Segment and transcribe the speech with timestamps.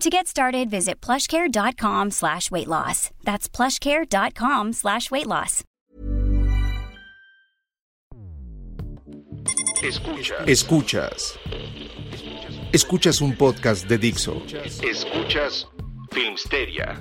[0.00, 3.10] To get started, visit plushcare.com slash weight loss.
[3.24, 5.62] That's plushcare.com slash weight loss.
[9.82, 10.48] Escuchas.
[10.48, 11.38] Escuchas.
[12.72, 14.42] Escuchas un podcast de Dixo.
[14.82, 15.68] Escuchas
[16.10, 17.00] Filmsteria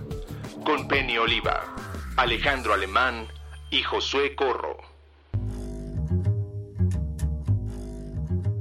[0.65, 1.75] con Penny Oliva,
[2.17, 3.27] Alejandro Alemán
[3.71, 4.77] y Josué Corro.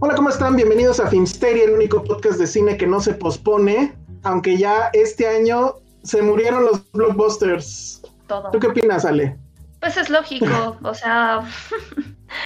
[0.00, 0.56] Hola, ¿cómo están?
[0.56, 5.26] Bienvenidos a Filmsteria, el único podcast de cine que no se pospone, aunque ya este
[5.26, 8.02] año se murieron los blockbusters.
[8.26, 8.50] Todo.
[8.50, 9.36] ¿Tú qué opinas, Ale?
[9.80, 11.44] Pues es lógico, o sea,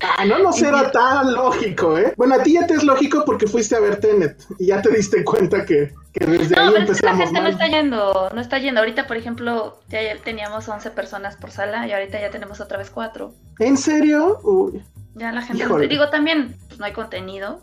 [0.03, 2.13] Ah, no nos era tan lógico, ¿eh?
[2.17, 4.91] Bueno, a ti ya te es lógico porque fuiste a ver Tenet y ya te
[4.91, 7.67] diste cuenta que, que desde no, ahí pero es que la empezamos gente no está
[7.69, 8.81] yendo, no está yendo.
[8.81, 12.91] Ahorita, por ejemplo, ya teníamos 11 personas por sala y ahorita ya tenemos otra vez
[12.91, 13.33] 4.
[13.61, 14.41] ¿En serio?
[14.43, 14.83] Uy.
[15.15, 15.89] Ya la gente, Híjole.
[15.89, 17.61] digo también, pues no hay contenido,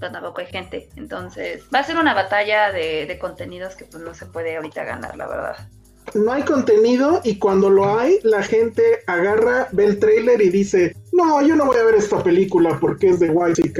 [0.00, 0.88] pero tampoco hay gente.
[0.96, 4.84] Entonces, va a ser una batalla de, de contenidos que pues no se puede ahorita
[4.84, 5.56] ganar, la verdad.
[6.14, 10.96] No hay contenido y cuando lo hay, la gente agarra, ve el tráiler y dice,
[11.12, 13.72] no, yo no voy a ver esta película porque es de White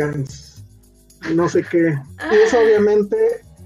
[1.35, 1.99] No sé qué.
[2.31, 3.17] Y eso obviamente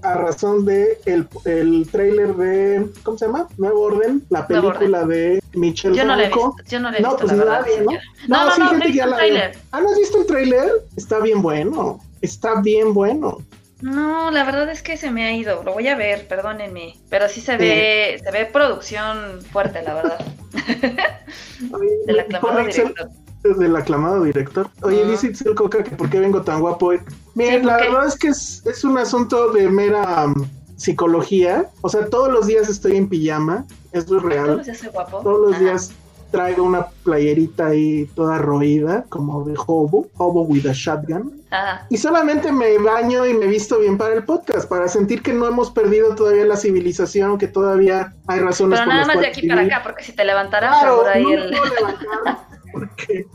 [0.01, 3.47] a razón de el, el tráiler de, ¿cómo se llama?
[3.57, 7.01] Nuevo Orden, la película de Michelle Yo no la he visto, yo no la he
[7.01, 7.61] No, visto, pues la verdad.
[7.61, 7.89] nadie, ¿no?
[7.89, 8.03] señor.
[8.27, 9.57] No, No, no, sí, no, gente que ya la tráiler.
[9.71, 10.69] Ah, ¿no has visto el tráiler?
[10.95, 11.99] Está bien bueno.
[12.25, 13.37] Está bien bueno.
[13.81, 15.61] No, la verdad es que se me ha ido.
[15.63, 16.95] Lo voy a ver, perdónenme.
[17.09, 20.25] Pero sí se ve, se ve producción fuerte, la verdad.
[22.07, 23.09] Del aclamado director.
[23.43, 24.69] Del aclamado director.
[24.81, 25.09] Oye, Ah.
[25.11, 26.93] dice Itzel Coca que por qué vengo tan guapo.
[27.35, 30.47] Miren, Sí, la verdad es que es, es un asunto de mera um,
[30.77, 31.69] psicología.
[31.81, 33.65] O sea, todos los días estoy en pijama.
[33.91, 34.57] Eso es Todos real.
[34.57, 35.19] los días soy guapo.
[35.21, 35.63] Todos los Ajá.
[35.63, 35.91] días
[36.35, 41.41] traigo una playerita ahí toda roída, como de hobo, hobo with a shotgun.
[41.49, 41.87] Ajá.
[41.89, 45.47] Y solamente me baño y me visto bien para el podcast, para sentir que no
[45.47, 49.27] hemos perdido todavía la civilización, que todavía hay razones Pero por nada las más de
[49.27, 49.73] aquí para vivir.
[49.73, 51.51] acá, porque si te levantaras Claro, seguro ahí no el...
[51.51, 52.37] levantar
[52.73, 53.27] porque...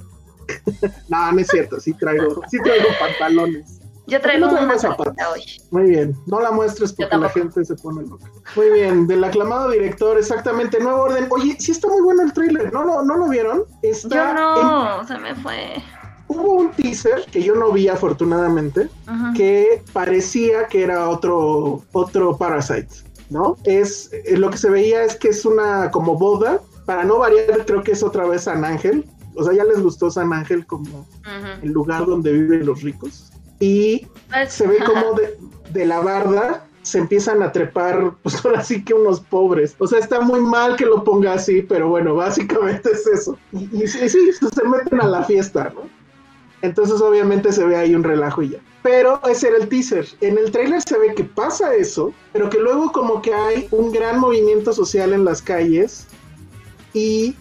[1.09, 3.80] no, no es cierto, sí traigo, sí traigo pantalones.
[4.11, 4.75] Yo traigo no una
[5.33, 5.43] hoy.
[5.71, 8.27] Muy bien, no la muestres porque la gente se pone loca.
[8.57, 11.27] Muy bien, del aclamado director, exactamente, nuevo orden.
[11.31, 13.65] Oye, sí está muy bueno el tráiler, ¿no, lo- ¿no lo vieron?
[13.83, 15.83] Está Yo en- no, se me fue.
[16.29, 18.89] Hubo un teaser que yo no vi afortunadamente,
[19.37, 22.89] que parecía que era otro, otro Parasite,
[23.31, 23.57] ¿no?
[23.65, 27.65] Es, eh, lo que se veía es que es una como boda, para no variar
[27.67, 29.05] creo que es otra vez San Ángel,
[29.37, 31.07] o sea, ya les gustó San Ángel como
[31.63, 33.30] el lugar donde viven los ricos,
[33.61, 35.39] y Pues, se ve como de,
[35.71, 39.77] de la barda se empiezan a trepar, pues ahora sí que unos pobres.
[39.79, 43.39] O sea, está muy mal que lo ponga así, pero bueno, básicamente es eso.
[43.53, 45.83] Y, y sí, sí, se meten a la fiesta, ¿no?
[46.63, 48.59] Entonces obviamente se ve ahí un relajo y ya.
[48.83, 50.07] Pero ese era el teaser.
[50.21, 53.93] En el tráiler se ve que pasa eso, pero que luego como que hay un
[53.93, 56.07] gran movimiento social en las calles
[56.93, 57.35] y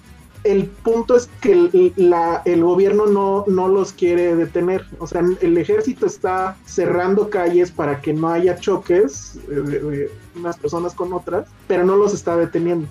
[0.44, 4.86] el punto es que el, la- el gobierno no, no los quiere detener.
[5.00, 10.12] O sea, el ejército está cerrando calles para que no haya choques eh, de, de
[10.36, 12.88] unas personas con otras, pero no los está deteniendo.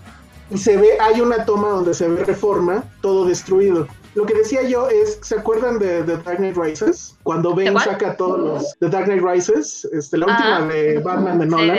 [0.51, 3.87] Y se ve, hay una toma donde se ve reforma, todo destruido.
[4.15, 7.17] Lo que decía yo es, ¿se acuerdan de The Dark Knight Rises?
[7.23, 8.79] Cuando ¿De Ben saca todos los...
[8.79, 10.61] The Dark Knight Rises, este, la Ajá.
[10.61, 11.79] última de Batman de Nolan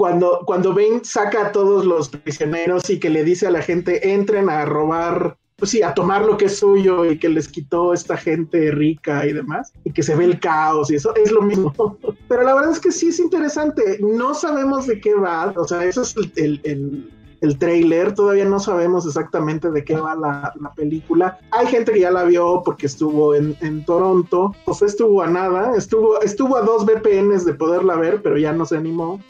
[0.00, 4.14] cuando, cuando Bane saca a todos los prisioneros y que le dice a la gente
[4.14, 7.92] entren a robar, pues sí, a tomar lo que es suyo y que les quitó
[7.92, 11.42] esta gente rica y demás, y que se ve el caos y eso es lo
[11.42, 11.74] mismo.
[12.28, 13.98] Pero la verdad es que sí es interesante.
[14.00, 17.10] No sabemos de qué va, o sea, eso es el, el, el,
[17.42, 21.38] el trailer, todavía no sabemos exactamente de qué va la, la película.
[21.50, 25.26] Hay gente que ya la vio porque estuvo en, en Toronto, o sea, estuvo a
[25.26, 29.20] nada, estuvo, estuvo a dos VPNs de poderla ver, pero ya no se animó.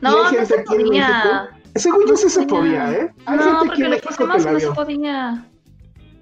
[0.00, 1.48] No, hay no gente se aquí en podía.
[1.76, 3.12] Según yo sí se podía, ¿eh?
[3.26, 5.44] Hay no, gente aquí en México que no se podía.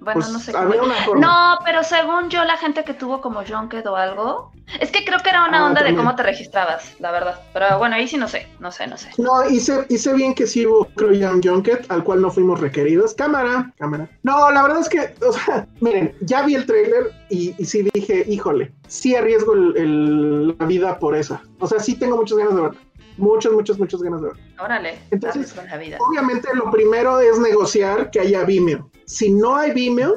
[0.01, 0.85] Bueno, Pues, no sé había cómo.
[0.93, 1.27] una forma.
[1.27, 4.51] No, pero según yo, la gente que tuvo como Junket o algo.
[4.79, 7.41] Es que creo que era una Ah, onda de cómo te registrabas, la verdad.
[7.51, 9.09] Pero bueno, ahí sí no sé, no sé, no sé.
[9.17, 13.13] No, hice, hice bien que sí hubo, creo un junket al cual no fuimos requeridos.
[13.13, 14.07] Cámara, cámara.
[14.23, 17.89] No, la verdad es que, o sea, miren, ya vi el trailer y, y sí
[17.93, 21.41] dije, híjole, sí arriesgo el- el- la vida por esa.
[21.59, 22.79] O sea, sí tengo muchas ganas de verla.
[23.19, 24.43] Muchas, muchas, muchas ganas de verla.
[24.59, 25.97] Órale, Entonces, darles con la vida.
[25.99, 28.89] Obviamente lo primero es negociar que haya Vimeo.
[29.05, 30.15] Si no hay Vimeo,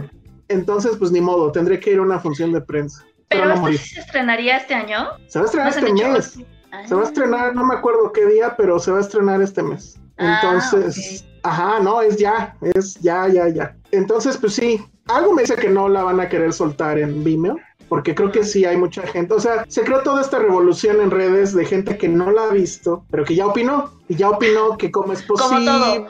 [0.49, 3.05] entonces pues ni modo, tendré que ir a una función de prensa.
[3.29, 5.09] Pero Pero no esto sí se estrenaría este año.
[5.27, 6.47] Se va a estrenar ¿No se han este mes.
[6.89, 9.63] Se va a estrenar, no me acuerdo qué día, pero se va a estrenar este
[9.63, 9.99] mes.
[10.19, 13.77] Ah, Entonces, ajá, no, es ya, es ya, ya, ya.
[13.91, 17.57] Entonces, pues sí, algo me dice que no la van a querer soltar en Vimeo,
[17.93, 19.35] porque creo que sí hay mucha gente.
[19.35, 22.51] O sea, se creó toda esta revolución en redes de gente que no la ha
[22.51, 25.67] visto, pero que ya opinó, y ya opinó que cómo es Como posible.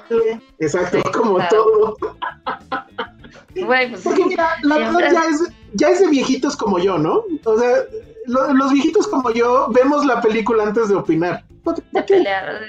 [0.09, 0.23] todo.
[0.61, 1.49] Exacto, Sí, como claro.
[1.51, 1.97] todo.
[3.57, 5.43] Güey, pues Porque mira, la verdad ya es,
[5.73, 7.25] ya es de viejitos como yo, ¿no?
[7.45, 7.69] O sea,
[8.27, 11.43] lo- los viejitos como yo vemos la película antes de opinar.
[11.91, 12.61] de pelear.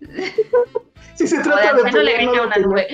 [1.14, 2.86] Si se de trata de pelear, no de una nube.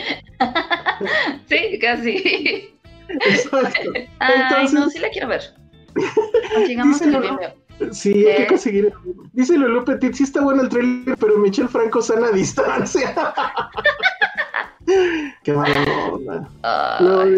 [1.48, 2.69] sí, casi.
[3.08, 3.90] Exacto.
[4.19, 5.42] Ay, Entonces- no, sí la quiero ver.
[6.67, 7.19] Llegamos Díselo.
[7.19, 7.94] al.
[7.94, 8.93] Sí, hay que conseguir.
[9.32, 13.14] Dice Lulu Petit, sí está bueno el trailer, pero Michelle Franco sana a distancia.
[15.44, 16.49] Qué mala onda.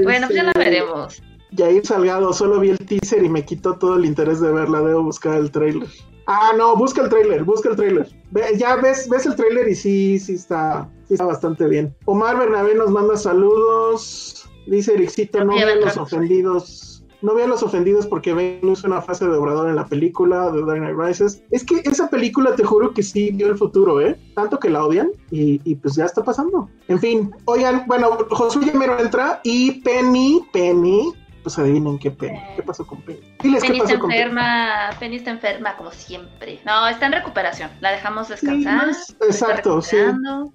[0.02, 1.23] Bueno, pues ya la dice- veremos.
[1.52, 4.81] Yair Salgado, solo vi el teaser y me quitó todo el interés de verla.
[4.82, 5.88] Debo buscar el trailer.
[6.26, 8.08] Ah, no, busca el trailer, busca el trailer.
[8.31, 11.93] Ve- ya ves, ves el trailer y sí, sí está, sí está bastante bien.
[12.05, 14.49] Omar Bernabé nos manda saludos.
[14.69, 17.00] Dice Ericito, no vean los ofendidos.
[17.22, 20.64] No vean los ofendidos porque ven usa una fase de Obrador en la película de
[20.64, 21.43] Dark Knight Rises.
[21.50, 24.19] Es que esa película te juro que sí vio el futuro, ¿eh?
[24.34, 26.69] Tanto que la odian y, y pues ya está pasando.
[26.88, 32.38] En fin, oigan, bueno, Josué ya mero entra y Penny, Penny, pues adivinen qué Penny.
[32.56, 33.20] ¿Qué pasó con Penny?
[33.42, 36.60] Diles Penny qué está con enferma, Penny está enferma como siempre.
[36.64, 37.70] No, está en recuperación.
[37.81, 38.90] La dejamos descansar.
[39.26, 39.96] exacto, sí.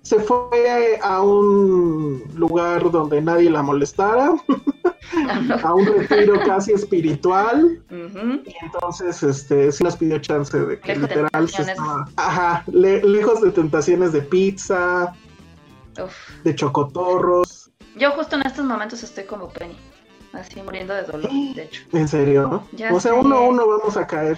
[0.03, 4.31] Se fue a un lugar donde nadie la molestara,
[5.63, 7.83] a un retiro casi espiritual.
[8.45, 12.63] Y entonces, este, sí nos pidió chance de que Lejos de literal se estaba, ajá,
[12.67, 15.13] le- lejos de tentaciones de pizza,
[16.03, 16.13] Uf.
[16.43, 17.71] de chocotorros.
[17.97, 19.75] Yo justo en estos momentos estoy como Penny.
[20.35, 21.81] Así muriendo de dolor, de hecho.
[21.93, 23.11] En serio, O sea, sé.
[23.13, 24.37] uno a uno vamos a caer.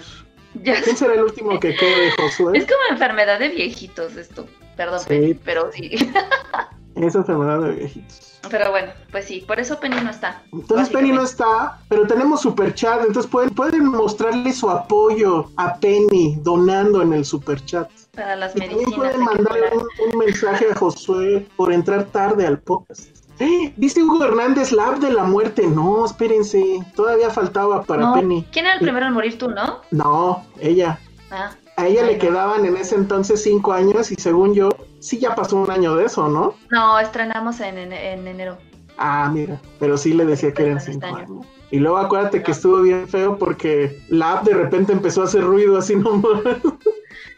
[0.62, 2.60] Ya ¿Quién será el último que quede, Es Josué?
[2.66, 4.46] como enfermedad de viejitos esto.
[4.76, 5.06] Perdón, Sí.
[5.08, 5.90] Penny, pero sí.
[6.94, 8.40] Esa enfermedad de viejitos.
[8.50, 10.42] Pero bueno, pues sí, por eso Penny no está.
[10.52, 15.76] Entonces Penny no está, pero tenemos super chat, entonces pueden, pueden mostrarle su apoyo a
[15.78, 17.90] Penny donando en el super chat.
[18.14, 18.98] Para las Y también medicinas.
[19.12, 19.70] pueden mandarle
[20.12, 23.08] un mensaje a Josué por entrar tarde al podcast.
[23.40, 23.72] ¡Eh!
[23.76, 25.66] Dice Hugo Hernández, la app de la muerte.
[25.66, 28.44] No, espérense, todavía faltaba para No, Penny.
[28.52, 29.80] ¿Quién era el primero en morir tú, no?
[29.90, 30.98] No, ella.
[31.30, 35.34] Ah, A ella le quedaban en ese entonces cinco años y según yo, sí ya
[35.36, 36.54] pasó un año de eso, ¿no?
[36.70, 38.58] no, estrenamos en, en, en enero.
[38.96, 41.18] Ah, mira, pero sí le decía que eran cinco este año.
[41.18, 41.46] años.
[41.70, 45.42] Y luego acuérdate que estuvo bien feo porque la app de repente empezó a hacer
[45.44, 46.40] ruido así nomás.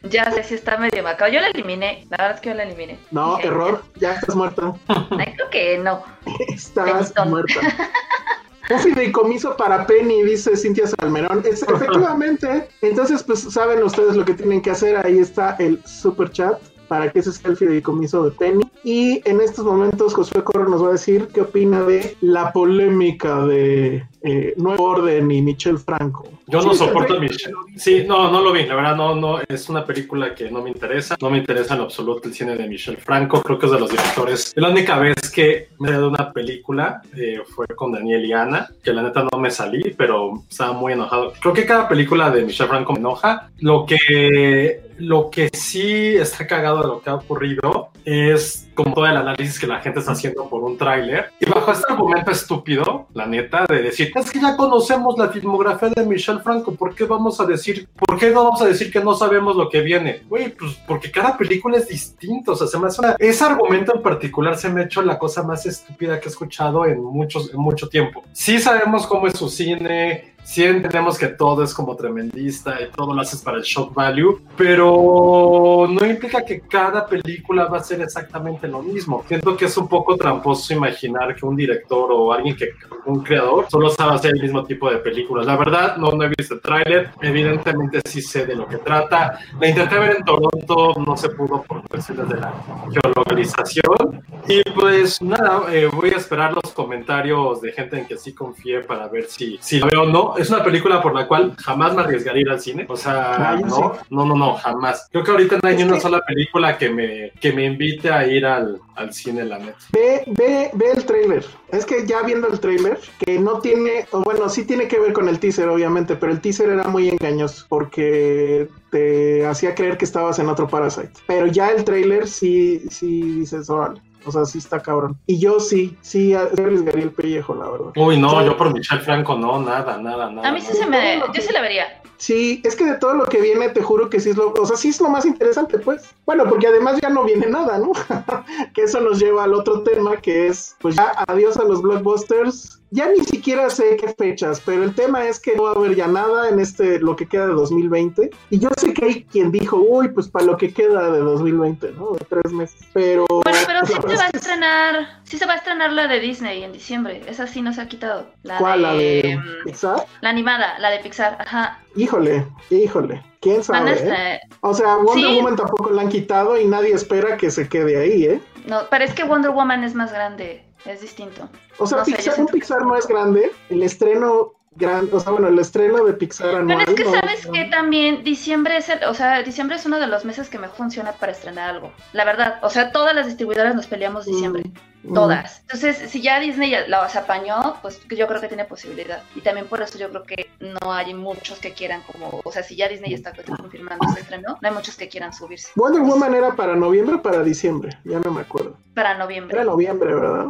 [0.05, 1.35] Ya sé si está medio macabro.
[1.35, 2.99] Yo la eliminé, la verdad es que yo la eliminé.
[3.11, 4.73] No, Dije, error, ya estás muerta.
[4.89, 6.03] Ay, creo que no.
[6.49, 7.61] Estás muerta.
[8.71, 11.43] Un fideicomiso para Penny, dice Cintia Salmerón.
[11.45, 15.05] Es- efectivamente, entonces pues saben ustedes lo que tienen que hacer.
[15.05, 18.71] Ahí está el super chat para que ese sea el fideicomiso de Penny.
[18.85, 23.45] Y en estos momentos Josué Corro nos va a decir qué opina de la polémica
[23.45, 26.29] de eh, Nuevo Orden y Michel Franco.
[26.47, 27.21] Yo no Sí, soporto a.
[27.21, 27.55] Michelle.
[27.77, 28.67] Sí, no, no lo vi.
[28.67, 29.41] La verdad, no, no.
[29.49, 31.17] Es una película que no me interesa.
[31.21, 33.43] No me interesa en absoluto el cine de Michel Franco.
[33.43, 34.53] Creo que es de los directores.
[34.57, 38.69] La única vez que me he dado una película eh, fue con Daniel y Ana,
[38.83, 41.33] que la neta no me salí, pero estaba muy enojado.
[41.41, 43.51] Creo que cada película de Michel Franco me enoja.
[43.61, 49.07] Lo que, lo que sí está cagado de lo que ha ocurrido es como todo
[49.07, 51.31] el análisis que la gente está haciendo por un tráiler.
[51.39, 55.91] Y bajo este argumento estúpido, la neta, de decir, es que ya conocemos la filmografía
[55.95, 59.01] de Michel Franco, ¿por qué vamos a decir, por qué no vamos a decir que
[59.01, 60.23] no sabemos lo que viene?
[60.29, 63.95] Güey, pues porque cada película es distinta, o sea, se me hace una- ese argumento
[63.95, 67.53] en particular se me ha hecho la cosa más estúpida que he escuchado en muchos,
[67.53, 68.25] en mucho tiempo.
[68.33, 73.15] Sí sabemos cómo es su cine, sí entendemos que todo es como tremendista y todo
[73.15, 78.01] lo haces para el shock value, pero no implica que cada película va a ser
[78.01, 79.23] exactamente lo mismo.
[79.29, 82.71] Siento que es un poco tramposo imaginar que un director o alguien que,
[83.07, 85.47] un creador, solo sabe hacer el mismo tipo de películas.
[85.47, 89.39] La verdad, no, no he visto el tráiler, evidentemente sí sé de lo que trata.
[89.61, 92.53] La intenté ver en Toronto, no se pudo por cuestiones de la
[92.91, 94.25] geolocalización.
[94.49, 98.81] Y pues nada, eh, voy a esperar los comentarios de gente en que sí confíe
[98.81, 100.40] para ver si, si la veo o no.
[100.41, 102.87] Es una película por la cual jamás me arriesgaría ir al cine.
[102.89, 105.07] O sea, no, no, no, no, jamás.
[105.13, 108.27] Creo que ahorita no hay ni una sola película que me, que me invite a
[108.27, 109.77] ir al, al cine, la neta.
[109.93, 111.45] Ve, ve, ve el trailer.
[111.69, 115.13] Es que ya viendo el trailer, que no tiene, o bueno, sí tiene que ver
[115.13, 120.07] con el teaser, obviamente, pero el teaser era muy engañoso porque te hacía creer que
[120.07, 121.13] estabas en otro Parasite.
[121.27, 124.01] Pero ya el trailer sí, sí dices, órale.
[124.25, 125.17] O sea, sí está cabrón.
[125.27, 127.93] Y yo sí, sí arriesgaría el pellejo, la verdad.
[127.97, 130.49] Uy, no, yo por Michelle Franco no, nada, nada, nada.
[130.49, 131.21] A mí sí se me.
[131.33, 132.01] Yo sí la vería.
[132.21, 134.67] Sí, es que de todo lo que viene, te juro que sí es lo, o
[134.67, 136.15] sea, sí es lo más interesante, pues.
[136.27, 137.93] Bueno, porque además ya no viene nada, ¿no?
[138.75, 142.77] que eso nos lleva al otro tema, que es, pues ya adiós a los blockbusters.
[142.93, 145.95] Ya ni siquiera sé qué fechas, pero el tema es que no va a haber
[145.95, 148.31] ya nada en este, lo que queda de 2020.
[148.51, 151.93] Y yo sé que hay quien dijo, uy, pues para lo que queda de 2020,
[151.93, 152.11] ¿no?
[152.11, 152.81] De tres meses.
[152.93, 153.27] Pero.
[153.29, 156.63] Bueno, pero sí se va a estrenar, sí se va a estrenar la de Disney
[156.63, 157.23] en diciembre.
[157.27, 158.31] Esa sí no se ha quitado.
[158.43, 158.81] La ¿Cuál?
[158.81, 160.07] De, ¿La de mm, Pixar?
[160.21, 161.79] La animada, la de Pixar, ajá.
[161.97, 163.23] Híjole, híjole.
[163.41, 163.93] ¿Quién sabe?
[163.93, 164.41] eh?
[164.61, 165.37] O sea, Wonder Sí.
[165.37, 168.41] Woman tampoco la han quitado y nadie espera que se quede ahí, ¿eh?
[168.67, 171.49] No, pero es que Wonder Woman es más grande, es distinto.
[171.79, 173.51] O sea, No sé, yo Pixar, un que- Pixar no es grande.
[173.71, 176.79] El estreno gran, o sea, bueno, el estreno de Pixar anual.
[176.79, 179.85] Pero es que no- sabes no- que también diciembre es el, o sea, diciembre es
[179.87, 181.93] uno de los meses que mejor funciona para estrenar algo.
[182.13, 184.73] La verdad, o sea, todas las distribuidoras nos peleamos diciembre, Mm,
[185.15, 185.61] todas.
[185.63, 189.23] Entonces, si ya Disney ya la se apañó, pues yo creo que tiene posibilidad.
[189.35, 192.63] Y también por eso yo creo que no hay muchos que quieran como, o sea,
[192.63, 196.35] si ya Disney está confirmando este estreno, no hay muchos que quieran subirse Wonder Woman
[196.35, 198.77] era para noviembre o para diciembre, ya no me acuerdo.
[198.95, 199.57] para noviembre.
[199.57, 200.47] Era noviembre, ¿verdad?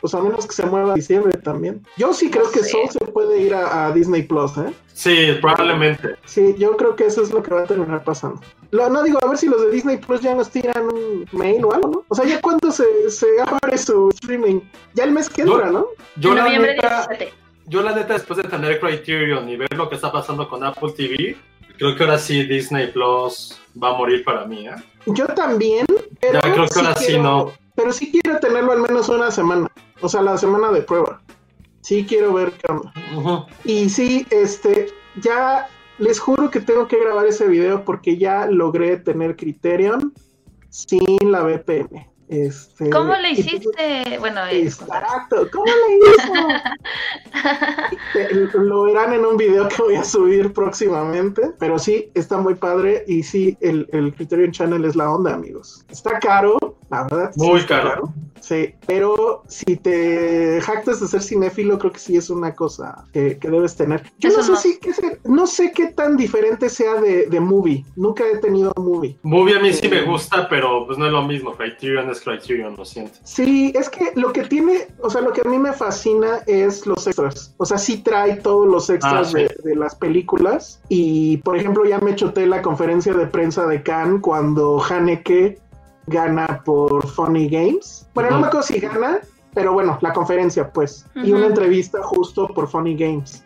[0.00, 1.84] Pues a menos que se mueva a diciembre también.
[1.96, 2.70] Yo sí creo No que sé.
[2.70, 4.72] Soul se puede ir a, a Disney Plus, ¿eh?
[4.94, 6.16] Sí, probablemente.
[6.24, 8.40] Sí, yo creo que eso es lo que va a terminar pasando.
[8.74, 11.64] Lo- no digo, a ver si los de Disney Plus ya nos tiran un mail
[11.64, 12.04] o algo, ¿no?
[12.08, 14.60] O sea, ya cuando se, se abre su streaming,
[14.94, 15.86] ya el mes que entra, ¿no?
[16.16, 17.32] Yo en la, noviembre neta, 17.
[17.66, 20.92] yo la neta, después de tener Criterion y ver lo que está pasando con Apple
[20.96, 21.36] TV,
[21.78, 24.74] creo que ahora sí Disney Plus va a morir para mí, ¿eh?
[25.06, 25.86] Yo también,
[26.20, 27.52] pero Ya creo que ahora sí quiero- no.
[27.76, 29.68] Pero sí quiero tenerlo al menos una semana,
[30.00, 31.20] o sea, la semana de prueba.
[31.80, 32.92] Sí quiero ver qué onda.
[33.64, 34.86] Y sí, este,
[35.20, 40.12] ya les juro que tengo que grabar ese video porque ya logré tener Criterion
[40.70, 42.14] sin la VPN.
[42.28, 44.18] Este, ¿Cómo pues, hiciste?
[44.18, 45.06] Bueno, les contaré.
[45.06, 46.32] Exacto, ¿cómo le hizo?
[48.14, 52.54] Eh, Lo verán en un video que voy a subir próximamente, pero sí, está muy
[52.54, 55.84] padre y sí, el, el Criterion Channel es la onda, amigos.
[55.90, 56.56] Está caro,
[56.90, 57.32] la verdad.
[57.34, 58.14] sí Muy caro.
[58.46, 63.38] Sí, pero si te jactas de ser cinéfilo, creo que sí es una cosa que,
[63.38, 64.02] que debes tener.
[64.18, 64.56] Yo Eso no sé no.
[64.58, 64.92] si, qué
[65.24, 67.84] no sé qué tan diferente sea de, de movie.
[67.96, 69.16] Nunca he tenido movie.
[69.22, 69.88] Movie a mí sí Eh.
[69.90, 71.52] me gusta, pero pues no es lo mismo.
[71.54, 73.18] Criterion es Criterion, lo siento.
[73.24, 76.86] Sí, es que lo que tiene, o sea, lo que a mí me fascina es
[76.86, 77.54] los extras.
[77.56, 79.38] O sea, sí trae todos los extras Ah, sí.
[79.38, 80.82] de, de las películas.
[80.90, 85.58] Y, por ejemplo, ya me choté la conferencia de prensa de Cannes cuando Haneke
[86.06, 88.06] gana por Funny Games.
[88.14, 89.20] Bueno, no me acuerdo si gana,
[89.54, 91.06] pero bueno, la conferencia, pues.
[91.14, 93.43] Y una entrevista justo por Funny Games.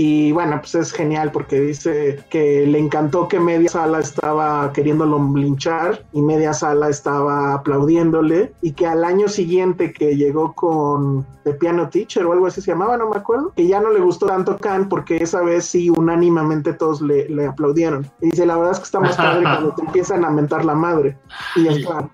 [0.00, 5.18] Y bueno, pues es genial porque dice que le encantó que media sala estaba queriéndolo
[5.34, 11.54] linchar y media sala estaba aplaudiéndole y que al año siguiente que llegó con The
[11.54, 14.26] Piano Teacher o algo así se llamaba, no me acuerdo, que ya no le gustó
[14.26, 18.08] tanto Khan porque esa vez sí unánimemente todos le, le aplaudieron.
[18.20, 20.76] Y dice, la verdad es que está más padre cuando te empiezan a mentar la
[20.76, 21.18] madre.
[21.56, 21.82] Y es Ay.
[21.82, 22.10] claro.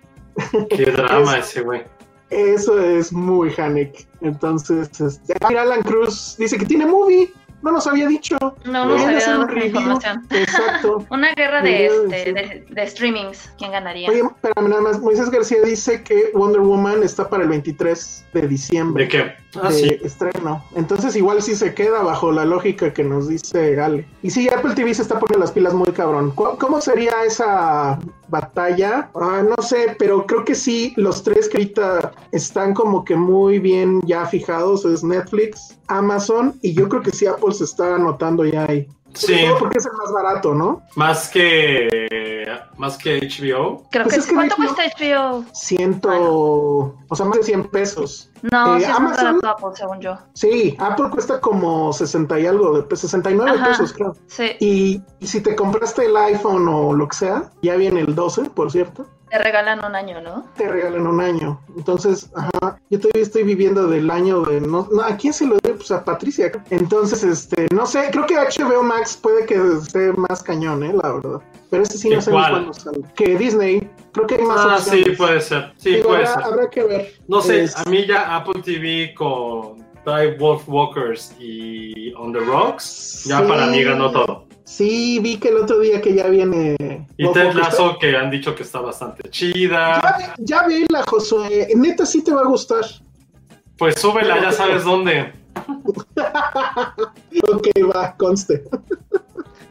[0.71, 1.83] Qué drama ese güey.
[2.31, 4.09] Eso es muy Hanek.
[4.23, 7.31] Entonces, este, mira, Alan Cruz dice que tiene movie.
[7.65, 8.37] No nos había dicho.
[8.67, 10.27] No nos había dado información.
[10.31, 11.07] Exacto.
[11.11, 12.35] Una guerra de, este, decir.
[12.35, 13.51] de, de streamings.
[13.57, 14.11] ¿Quién ganaría?
[14.11, 15.01] Oye, espérame nada más.
[15.01, 19.05] Moisés García dice que Wonder Woman está para el 23 de diciembre.
[19.05, 19.44] ¿De qué?
[19.63, 19.97] Ah, de sí.
[20.03, 20.65] estreno.
[20.75, 24.07] Entonces igual sí se queda bajo la lógica que nos dice Ale.
[24.23, 26.31] Y sí, Apple TV se está poniendo las pilas muy cabrón.
[26.33, 29.11] ¿Cu- ¿Cómo sería esa batalla?
[29.15, 33.59] Ah, no sé, pero creo que sí, los tres que ahorita están como que muy
[33.59, 38.45] bien ya fijados es Netflix, Amazon y yo creo que sí Apple se está anotando
[38.45, 38.89] ya ahí.
[39.15, 39.45] Sí.
[39.47, 40.83] todo porque es el más barato, ¿no?
[40.97, 41.89] Más que
[42.77, 43.85] más que HBO.
[43.91, 45.45] Creo Pues que es que ¿Cuánto HBO cuesta HBO?
[45.53, 48.31] Ciento, o sea, más de 100 pesos.
[48.51, 50.19] No, Eh, sí es más Amazon- barato Apple, según yo.
[50.35, 53.69] Sí, Apple cuesta como 60 y algo, de pe- 69 Ajá.
[53.69, 54.17] pesos, creo.
[54.27, 58.15] Sí, Y, y si te compraste el iPhone o lo que sea, ya viene el
[58.15, 60.47] 12, por cierto, te regalan un año, ¿no?
[60.57, 61.61] te regalan un año.
[61.77, 64.61] Entonces, ajá, yo todavía estoy viviendo del año de...
[64.61, 65.73] No, no, ¿A quién se lo doy?
[65.73, 66.53] Pues a Patricia.
[66.71, 70.95] Entonces, este, no sé, creo que HBO Max puede que esté más cañón, ¿eh?
[71.03, 71.41] La verdad.
[71.69, 73.01] Pero ese sí ¿Que no sé cuándo sale.
[73.17, 75.05] Que Disney, creo que hay más Ah, opciones.
[75.05, 75.73] sí, puede ser.
[75.79, 76.45] Sí, Digo, puede habrá, ser.
[76.45, 77.13] habrá que ver.
[77.27, 82.39] No sé, Es- a mí ya Apple TV con Drive Wolf Walkers y On the
[82.39, 83.45] Rocks, ya Sí.
[83.49, 84.47] para mí ganó todo.
[84.65, 86.75] Sí, vi que el otro día que ya viene...
[87.17, 90.01] Y Ted Lasso, que han dicho que está bastante chida.
[90.03, 92.85] Ya, ya vi la Josué, neta sí te va a gustar.
[93.77, 95.33] Pues súbela, ya sabes dónde.
[97.53, 98.65] Ok, va, conste.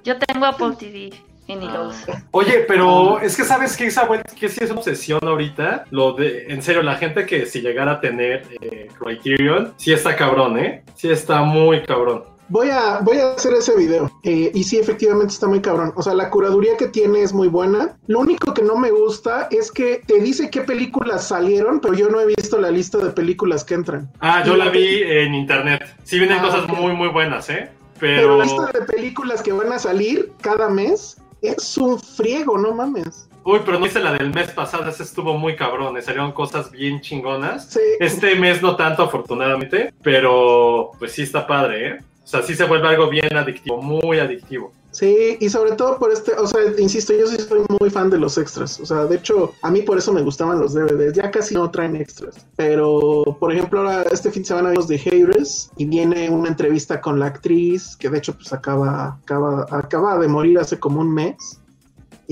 [0.03, 1.11] Yo tengo Apple TV
[1.47, 2.11] y ni lo uso.
[2.31, 5.85] Oye, pero es que sabes que esa vuelta, que sí es obsesión ahorita.
[5.91, 10.15] Lo de, en serio, la gente que si llegara a tener eh, Criterion, sí está
[10.15, 10.83] cabrón, ¿eh?
[10.95, 12.32] Sí está muy cabrón.
[12.53, 14.11] Voy a, voy a hacer ese video.
[14.21, 15.91] eh, y sí, efectivamente está muy cabrón.
[15.95, 17.97] O sea, la curaduría que tiene es muy buena.
[18.05, 22.09] Lo único que no me gusta es que te dice qué películas salieron, pero yo
[22.09, 24.11] no he visto la lista de películas que entran.
[24.19, 25.81] Ah, yo la vi en internet.
[26.03, 27.71] Sí vienen Ah, cosas muy, muy buenas, ¿eh?
[27.99, 28.37] Pero Pero...
[28.37, 33.27] la lista de películas que van a salir cada mes es un friego, no mames.
[33.45, 36.69] Uy, pero no hice la del mes pasado, ese estuvo muy cabrón, me salieron cosas
[36.69, 37.71] bien chingonas.
[37.71, 37.79] Sí.
[37.99, 41.97] Este mes no tanto, afortunadamente, pero pues sí está padre, ¿eh?
[42.23, 44.71] O sea, sí se vuelve algo bien adictivo, muy adictivo.
[44.93, 48.19] Sí, y sobre todo por este, o sea, insisto, yo sí soy muy fan de
[48.19, 48.79] los extras.
[48.79, 51.13] O sea, de hecho, a mí por eso me gustaban los DVDs.
[51.13, 52.45] Ya casi no traen extras.
[52.55, 57.01] Pero, por ejemplo, ahora este fin de semana vimos The Haters y viene una entrevista
[57.01, 61.11] con la actriz, que de hecho, pues acaba, acaba, acaba de morir hace como un
[61.11, 61.59] mes.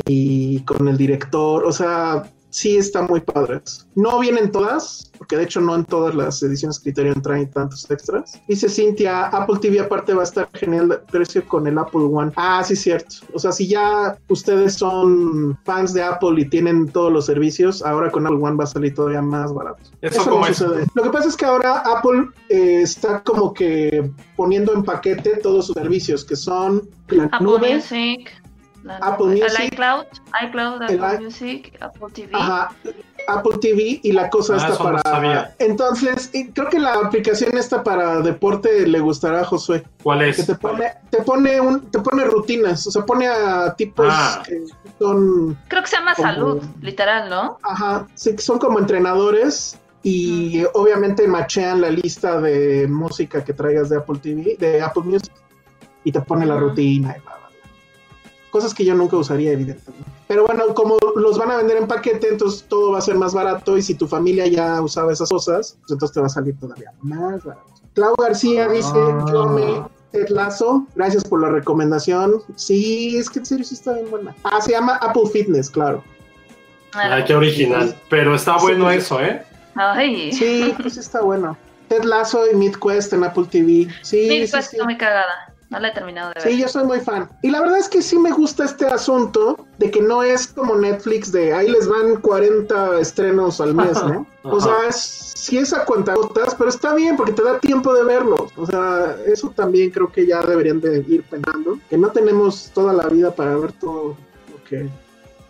[0.06, 3.62] Y con el director, o sea, sí está muy padre.
[3.96, 8.40] No vienen todas, porque de hecho no en todas las ediciones Criterion traen tantos extras.
[8.48, 12.32] Dice Cintia, Apple TV aparte va a estar genial de precio con el Apple One.
[12.36, 13.16] Ah, sí, cierto.
[13.34, 18.12] O sea, si ya ustedes son fans de Apple y tienen todos los servicios, ahora
[18.12, 19.82] con Apple One va a salir todavía más barato.
[20.02, 20.58] Eso, Eso como no es.
[20.58, 20.86] sucede.
[20.94, 25.68] Lo que pasa es que ahora Apple eh, está como que poniendo en paquete todos
[25.68, 28.41] sus servicios, que son la Apple nube, Music,
[28.84, 29.46] la Apple Music.
[29.60, 30.06] el iCloud,
[30.82, 32.30] Apple Music, Apple TV.
[32.34, 32.74] Ajá,
[33.28, 35.02] Apple TV y la cosa Ah, está no para.
[35.02, 35.56] sabía.
[35.60, 39.84] Entonces, y creo que la aplicación esta para deporte le gustará a Josué.
[40.02, 40.46] ¿Cuál Que es?
[40.48, 44.42] te pone, te pone un, te pone rutinas, o sea, pone a tipos Ah.
[44.46, 44.64] que
[45.00, 47.58] son, Creo que se llama Como- Salud, literal, ¿no?
[47.64, 53.90] ajá, sí, que son como entrenadores y obviamente machean la lista de música que traigas
[53.90, 55.32] de Apple TV, de Apple Music
[56.04, 57.38] y te pone la rutina y bla.
[58.52, 60.10] Cosas que yo nunca usaría, evidentemente.
[60.28, 63.34] Pero bueno, como los van a vender en paquete, entonces todo va a ser más
[63.34, 66.58] barato y si tu familia ya usaba esas cosas, pues entonces te va a salir
[66.60, 67.66] todavía más barato.
[67.94, 68.94] Clau García dice,
[69.32, 72.42] yo me Ted Lasso, gracias por la recomendación.
[72.56, 74.36] Sí, es que en serio sí está bien buena.
[74.44, 76.04] Ah, se llama Apple Fitness, claro.
[76.94, 77.96] Ay, qué original.
[78.10, 79.44] Pero está bueno eso, ¿eh?
[79.76, 81.58] Ay, Sí, pues sí está bueno.
[81.88, 83.88] Ted Lasso y Midquest en Apple TV.
[84.02, 84.58] Sí, mi sí, sí.
[84.58, 85.51] está muy cagada.
[85.72, 86.54] No la he terminado de ver.
[86.54, 87.30] Sí, yo soy muy fan.
[87.42, 90.76] Y la verdad es que sí me gusta este asunto de que no es como
[90.76, 94.28] Netflix de ahí les van 40 estrenos al mes, ¿no?
[94.44, 98.04] O sea, es, sí es a cuentagotas, pero está bien porque te da tiempo de
[98.04, 98.52] verlos.
[98.58, 101.80] O sea, eso también creo que ya deberían de ir pensando.
[101.90, 104.18] Que no tenemos toda la vida para ver todo
[104.52, 104.90] lo que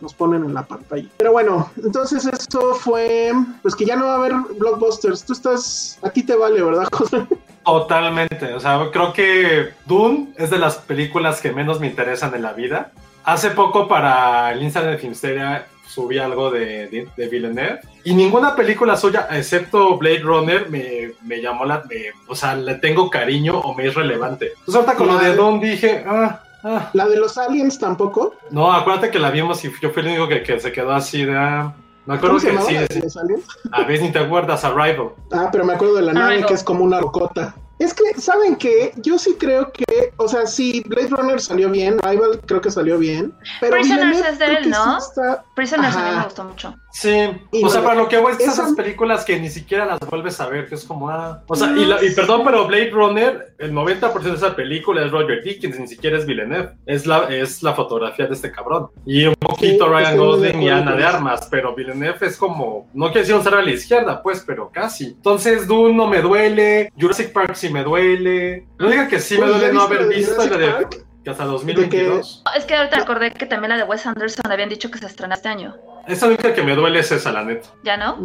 [0.01, 1.07] nos ponen en la pantalla.
[1.17, 3.31] Pero bueno, entonces eso fue,
[3.61, 5.23] pues que ya no va a haber blockbusters.
[5.23, 7.25] Tú estás, a ti te vale, ¿verdad, José?
[7.65, 8.53] Totalmente.
[8.53, 12.53] O sea, creo que Dune es de las películas que menos me interesan en la
[12.53, 12.91] vida.
[13.23, 18.55] Hace poco para el Instagram de Filmsteria subí algo de, de, de Villeneuve y ninguna
[18.55, 21.83] película suya, excepto Blade Runner, me, me llamó la...
[21.89, 24.53] me- o sea, le tengo cariño o me es relevante.
[24.59, 26.89] Entonces ahorita con lo de Dune dije, ah, ah.
[26.93, 28.35] La de los aliens tampoco.
[28.49, 31.25] No, acuérdate que la vimos y yo fui el único que, que se quedó así
[31.25, 31.37] de...
[31.37, 31.73] ah.
[32.05, 32.99] Me acuerdo ¿Cómo se que llamaba sí, de sí.
[33.01, 33.45] los aliens?
[33.71, 35.09] a veces ni te acuerdas, Arrival.
[35.31, 36.47] Ah, pero me acuerdo de la nave Arrival.
[36.47, 37.53] que es como una rocota.
[37.79, 38.93] Es que, ¿saben qué?
[38.97, 42.99] Yo sí creo que, o sea, sí, Blade Runner salió bien, Rival creo que salió
[42.99, 45.01] bien, pero Prisoners Villeneuve es de él, ¿no?
[45.01, 46.75] sí está- Prisoners a mí me gustó mucho.
[46.91, 49.85] Sí, Y o sea, para lo que voy es esa- esas películas que ni siquiera
[49.85, 52.67] las vuelves a ver, que es como, ah, o sea, y, la- y perdón, pero
[52.67, 57.05] Blade Runner, el 90% de esa película es Roger Dickens, ni siquiera es Villeneuve, es
[57.05, 58.89] la, es la fotografía de este cabrón.
[59.05, 61.03] Y un poquito Sí, Ryan Gosling y Ana de.
[61.05, 64.69] Armas, pero Villeneuve es como, no quiero decir un ser a la izquierda, pues, pero
[64.71, 65.05] casi.
[65.07, 69.43] Entonces, Dune no me duele, Jurassic Park sí me duele, no diga que sí me
[69.45, 70.67] Oye, ¿ya duele no haber visto la de...
[70.71, 71.05] Park?
[71.23, 72.43] Que hasta 2022.
[72.57, 75.35] Es que ahorita recordé que también la de Wes Anderson habían dicho que se estrena
[75.35, 75.75] este año.
[76.07, 77.69] Esa única que me duele es esa, la neta.
[77.83, 78.17] ¿Ya no?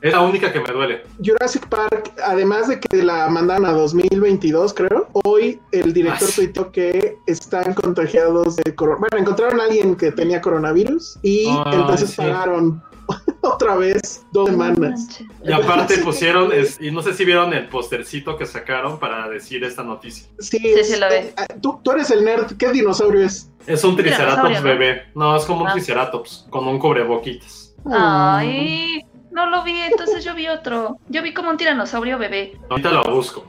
[0.00, 1.02] Es la única que me duele.
[1.24, 7.16] Jurassic Park, además de que la mandaron a 2022, creo, hoy el director tuitó que
[7.26, 9.10] están contagiados de coronavirus.
[9.10, 12.16] Bueno, encontraron a alguien que tenía coronavirus y Ay, entonces sí.
[12.16, 12.82] pagaron
[13.42, 15.20] otra vez dos semanas.
[15.44, 19.62] Y aparte pusieron, es- y no sé si vieron el postercito que sacaron para decir
[19.64, 20.26] esta noticia.
[20.38, 21.14] Sí, Sí, es- sí lo vi.
[21.14, 22.56] eh, tú, tú eres el nerd.
[22.56, 23.50] ¿Qué dinosaurio es?
[23.66, 25.04] Es un triceratops bebé.
[25.14, 25.72] No, es como un Ah.
[25.72, 27.74] triceratops con un cubreboquitas.
[27.90, 30.98] Ay, no lo vi, entonces yo vi otro.
[31.08, 32.58] Yo vi como un tiranosaurio bebé.
[32.70, 33.44] Ahorita lo busco.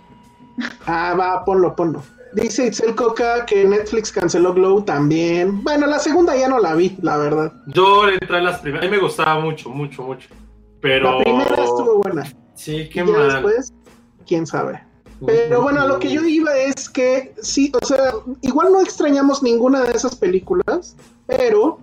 [0.86, 2.04] Ah, va, ponlo, ponlo.
[2.36, 5.64] Dice Itzel Coca que Netflix canceló Glow también.
[5.64, 7.54] Bueno, la segunda ya no la vi, la verdad.
[7.68, 8.86] Yo entré a las primeras.
[8.86, 10.30] A mí me gustaba mucho, mucho, mucho.
[10.82, 11.20] Pero.
[11.20, 12.24] La primera estuvo buena.
[12.56, 13.32] Sí, Y qué mal.
[13.32, 13.74] después,
[14.26, 14.82] quién sabe.
[15.26, 19.84] Pero bueno, lo que yo iba es que sí, o sea, igual no extrañamos ninguna
[19.84, 21.80] de esas películas, pero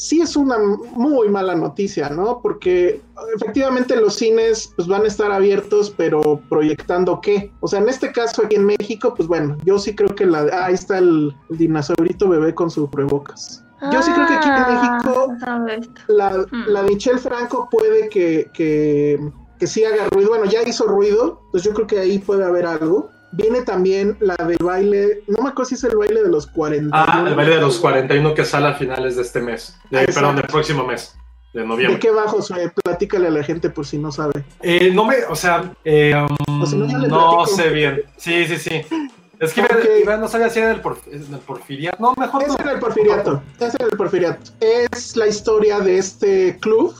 [0.00, 2.40] sí es una muy mala noticia, ¿no?
[2.42, 3.02] Porque
[3.36, 7.52] efectivamente los cines pues van a estar abiertos, pero proyectando qué.
[7.60, 10.46] O sea, en este caso aquí en México, pues bueno, yo sí creo que la
[10.52, 13.62] ah, ahí está el, el dinosaurito bebé con su cubrebocas.
[13.92, 16.64] Yo sí creo que aquí en Ah, México la, Hmm.
[16.68, 19.18] la Michelle Franco puede que, que,
[19.58, 20.30] que sí haga ruido.
[20.30, 23.10] Bueno, ya hizo ruido, pues yo creo que ahí puede haber algo.
[23.32, 26.90] Viene también la del baile, no me acuerdo si es el baile de los 40.
[26.92, 29.76] Ah, el baile de los 41 que sale a finales de este mes.
[29.90, 31.14] De- perdón, del próximo mes.
[31.54, 31.98] De ¿De noviembre.
[32.00, 32.36] qué bajo?
[32.38, 32.72] Josué?
[32.84, 34.44] Platícale a la gente por si no sabe.
[34.62, 36.14] Eh, no me, o sea, eh,
[36.48, 37.46] um, O si no, platico.
[37.46, 38.02] sé bien.
[38.16, 38.82] Sí, sí, sí.
[39.40, 39.62] Es que
[40.18, 41.96] no sabía si era del, porf- del porfiriato.
[42.00, 42.56] No, mejor Es no.
[42.58, 43.42] en el porfiriato.
[43.58, 44.52] Es en el porfiriato.
[44.60, 46.94] Es la historia de este club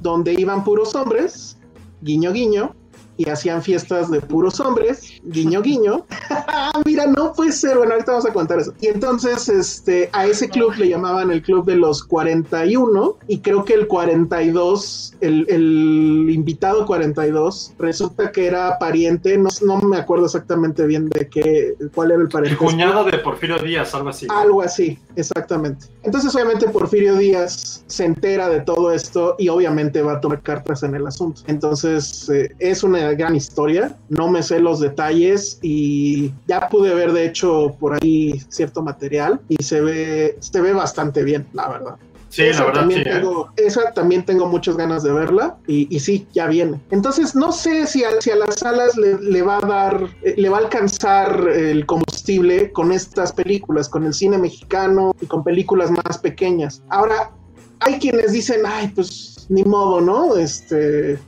[0.00, 1.56] donde iban puros hombres,
[2.00, 2.74] guiño guiño,
[3.16, 6.06] y hacían fiestas de puros hombres, guiño guiño.
[6.54, 7.76] Ah, Mira, no puede ser.
[7.78, 8.74] Bueno, ahorita vamos a contar eso.
[8.80, 13.64] Y entonces, este, a ese club le llamaban el club de los 41 y creo
[13.64, 20.26] que el 42, el, el invitado 42, resulta que era pariente, no, no me acuerdo
[20.26, 22.64] exactamente bien de qué, cuál era el El parentesco.
[22.66, 24.26] cuñado de Porfirio Díaz, algo así.
[24.30, 25.86] Algo así, exactamente.
[26.02, 30.82] Entonces, obviamente, Porfirio Díaz se entera de todo esto y obviamente va a tomar cartas
[30.82, 31.42] en el asunto.
[31.46, 33.96] Entonces, eh, es una gran historia.
[34.08, 39.40] No me sé los detalles y ya pude ver, de hecho, por ahí cierto material
[39.48, 41.96] y se ve, se ve bastante bien, la verdad.
[42.28, 43.08] Sí, la Esa verdad, también sí.
[43.08, 43.12] ¿eh?
[43.12, 46.80] tengo, esa también tengo muchas ganas de verla y, y sí, ya viene.
[46.90, 50.34] Entonces, no sé si a, si a las salas le, le va a dar, eh,
[50.38, 55.44] le va a alcanzar el combustible con estas películas, con el cine mexicano y con
[55.44, 56.82] películas más pequeñas.
[56.88, 57.32] Ahora,
[57.80, 60.36] hay quienes dicen, ay, pues ni modo, ¿no?
[60.36, 61.18] Este,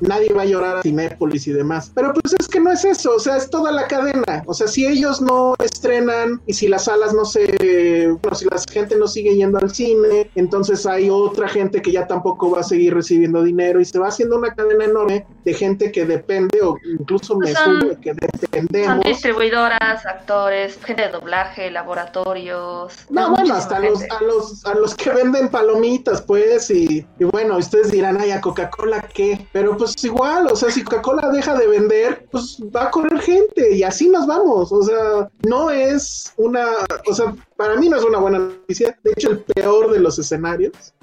[0.00, 1.90] nadie va a llorar a Cinépolis y demás.
[1.94, 4.42] Pero pues es que no es eso, o sea, es toda la cadena.
[4.46, 8.56] O sea, si ellos no estrenan y si las salas no se, bueno, si la
[8.70, 12.64] gente no sigue yendo al cine, entonces hay otra gente que ya tampoco va a
[12.64, 16.76] seguir recibiendo dinero y se va haciendo una cadena enorme de gente que depende o
[16.98, 19.04] incluso me Pues son- sumo de que Son dependemos.
[19.04, 22.92] distribuidoras, actores, gente de doblaje, laboratorios.
[23.10, 27.56] No, bueno, hasta los, a los, a los que venden palomitas, pues, y, y bueno,
[27.58, 31.66] ustedes dirán, ay, a Coca-Cola qué, pero pues igual, o sea, si Coca-Cola deja de
[31.66, 36.66] vender, pues va a correr gente y así nos vamos, o sea, no es una,
[37.06, 40.18] o sea, para mí no es una buena noticia, de hecho el peor de los
[40.18, 40.94] escenarios.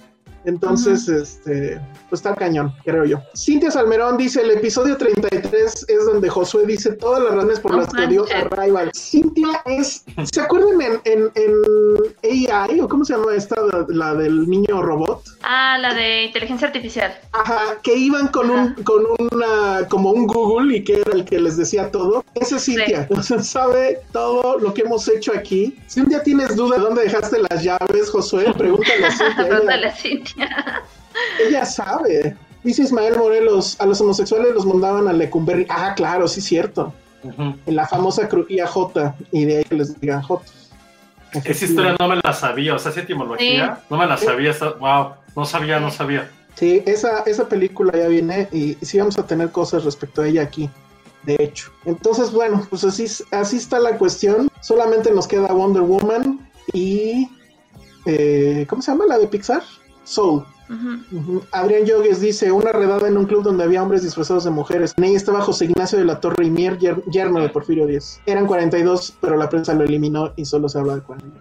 [0.46, 1.80] Entonces, este,
[2.10, 3.20] pues está cañón, creo yo.
[3.36, 7.94] Cintia Salmerón dice, el episodio 33 es donde Josué dice todas las razones por las
[7.94, 8.52] que dio manches.
[8.52, 8.92] Arrival.
[8.94, 11.32] Cintia es, ¿se acuerdan en, en,
[12.24, 15.24] en AI o cómo se llama esta, la, la del niño robot?
[15.44, 17.14] Ah, la de inteligencia artificial.
[17.32, 21.40] Ajá, que iban con un, con una, como un Google y que era el que
[21.40, 22.24] les decía todo.
[22.36, 25.78] Esa es Cintia, sea, sabe todo lo que hemos hecho aquí.
[25.88, 29.48] Si un día tienes duda de dónde dejaste las llaves, Josué, pregúntale a Cintia.
[29.48, 30.33] Pregúntale a Cintia.
[31.48, 32.36] ella sabe.
[32.64, 35.66] Dice Ismael Morelos, a los homosexuales los mandaban a Lecumberri.
[35.70, 36.94] Ah, claro, sí, cierto.
[37.66, 40.44] En la famosa crujía J, y de ahí que les digan J.
[41.46, 44.54] Esa historia no me la sabía, o sea, esa etimología, no me la sabía.
[44.80, 46.30] Wow, no sabía, no sabía.
[46.56, 50.28] Sí, esa, esa película ya viene y, y sí vamos a tener cosas respecto a
[50.28, 50.70] ella aquí,
[51.24, 51.72] de hecho.
[51.86, 54.50] Entonces, bueno, pues así, así está la cuestión.
[54.62, 57.30] Solamente nos queda Wonder Woman y...
[58.06, 59.64] eh, ¿Cómo se llama la de Pixar?
[60.04, 60.44] Soul.
[61.52, 64.94] Adrián Yogues dice, una redada en un club donde había hombres disfrazados de mujeres.
[64.98, 68.20] En ella estaba José Ignacio de la Torre y Mier, yer- yerno de Porfirio Díaz.
[68.26, 71.40] Eran 42, pero la prensa lo eliminó y solo se habla de 41.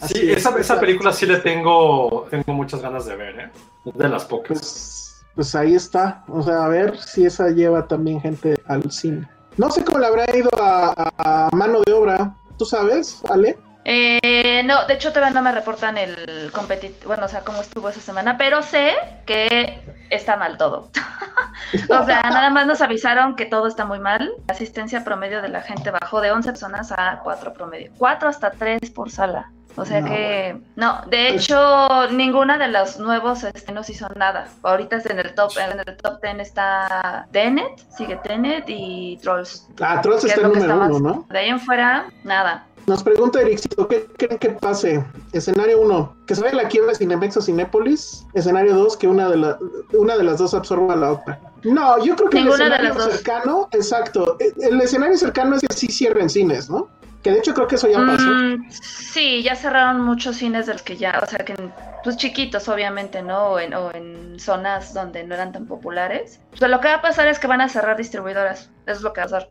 [0.00, 3.50] Así Sí, es, esa, esa película sí le tengo, tengo muchas ganas de ver, ¿eh?
[3.84, 4.48] Es de las pocas.
[4.48, 6.24] Pues, pues ahí está.
[6.28, 9.28] O sea, a ver si esa lleva también gente al cine.
[9.56, 12.34] No sé cómo le habrá ido a, a- a mano de obra.
[12.58, 13.58] ¿Tú sabes, Ale?
[13.88, 17.88] Eh, no, de hecho todavía no me reportan el competitivo, bueno, o sea, cómo estuvo
[17.88, 18.94] esa semana, pero sé
[19.26, 19.78] que
[20.10, 20.90] está mal todo.
[21.90, 24.32] o sea, nada más nos avisaron que todo está muy mal.
[24.48, 27.92] La asistencia promedio de la gente bajó de 11 personas a 4 promedio.
[27.96, 29.52] 4 hasta 3 por sala.
[29.78, 34.48] O sea No, que, no, de hecho, ninguna de los nuevos estrenos hizo nada.
[34.64, 39.68] Ahorita es en el top, en el top 10 está Tenet, sigue Tenet y Trolls.
[39.80, 41.26] Ah, Trolls es está que número uno, más- ¿no?
[41.28, 42.64] De ahí en fuera, nada.
[42.86, 45.04] Nos pregunta Ericito, ¿qué creen que pase?
[45.32, 48.24] Escenario 1, que se vaya la quiebra Cinemex o Cinépolis.
[48.34, 49.58] Escenario 2, que una de, la-
[49.94, 51.40] una de las dos absorba a la otra.
[51.64, 54.36] No, yo creo que Ninguna el de escenario cercano, exacto.
[54.38, 56.88] El, el escenario cercano es que sí cierren cines, ¿no?
[57.24, 58.22] Que de hecho creo que eso ya pasó.
[58.28, 61.56] Mm, sí, ya cerraron muchos cines de los que ya, o sea, que
[62.04, 63.46] pues chiquitos obviamente, ¿no?
[63.48, 66.38] O en, o en zonas donde no eran tan populares.
[66.52, 69.00] O sea, lo que va a pasar es que van a cerrar distribuidoras, eso es
[69.02, 69.48] lo que va a pasar.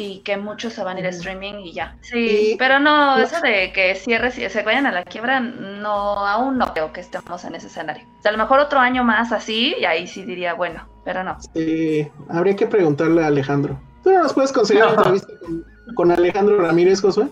[0.00, 1.96] Y que muchos se van a ir a streaming y ya.
[2.02, 5.90] Sí, Y- pero no, eso de que cierres y se vayan a la quiebra, no,
[6.24, 8.04] aún no creo que estemos en ese escenario.
[8.20, 11.24] O sea, a lo mejor otro año más así, y ahí sí diría, bueno, pero
[11.24, 11.36] no.
[11.54, 13.76] Eh, habría que preguntarle a Alejandro.
[14.04, 15.64] ¿Tú no nos puedes conseguir una entrevista con,
[15.96, 17.26] con Alejandro Ramírez, Josué?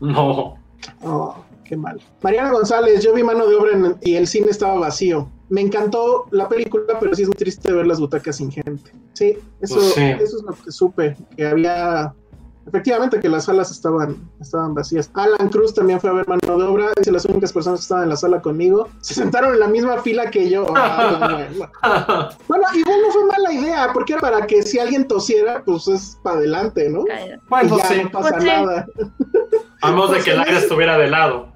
[0.00, 0.56] No.
[1.02, 2.00] Oh, qué mal.
[2.22, 5.28] Mariana González, yo vi mano de obra en- y el cine estaba vacío.
[5.50, 8.92] Me encantó la película, pero sí es muy triste ver las butacas sin gente.
[9.14, 10.02] Sí, eso, Pues sí.
[10.02, 12.14] eso es lo que supe, que había...
[12.66, 15.10] Efectivamente que las salas estaban, estaban vacías.
[15.14, 16.90] Alan Cruz también fue a ver mano de obra.
[16.96, 20.00] Dice las únicas personas que estaban en la sala conmigo se sentaron en la misma
[20.02, 20.66] fila que yo.
[20.76, 22.28] Ah, no, no, no.
[22.48, 26.18] Bueno, igual no fue mala idea, porque era para que si alguien tosiera, pues es
[26.22, 27.04] para adelante, ¿no?
[27.06, 27.40] Cállate.
[27.48, 28.00] bueno, y ya sí.
[28.04, 28.48] no pasa Pues sí.
[28.48, 28.86] nada.
[29.82, 31.52] A menos de que el Pues, aire estuviera de lado.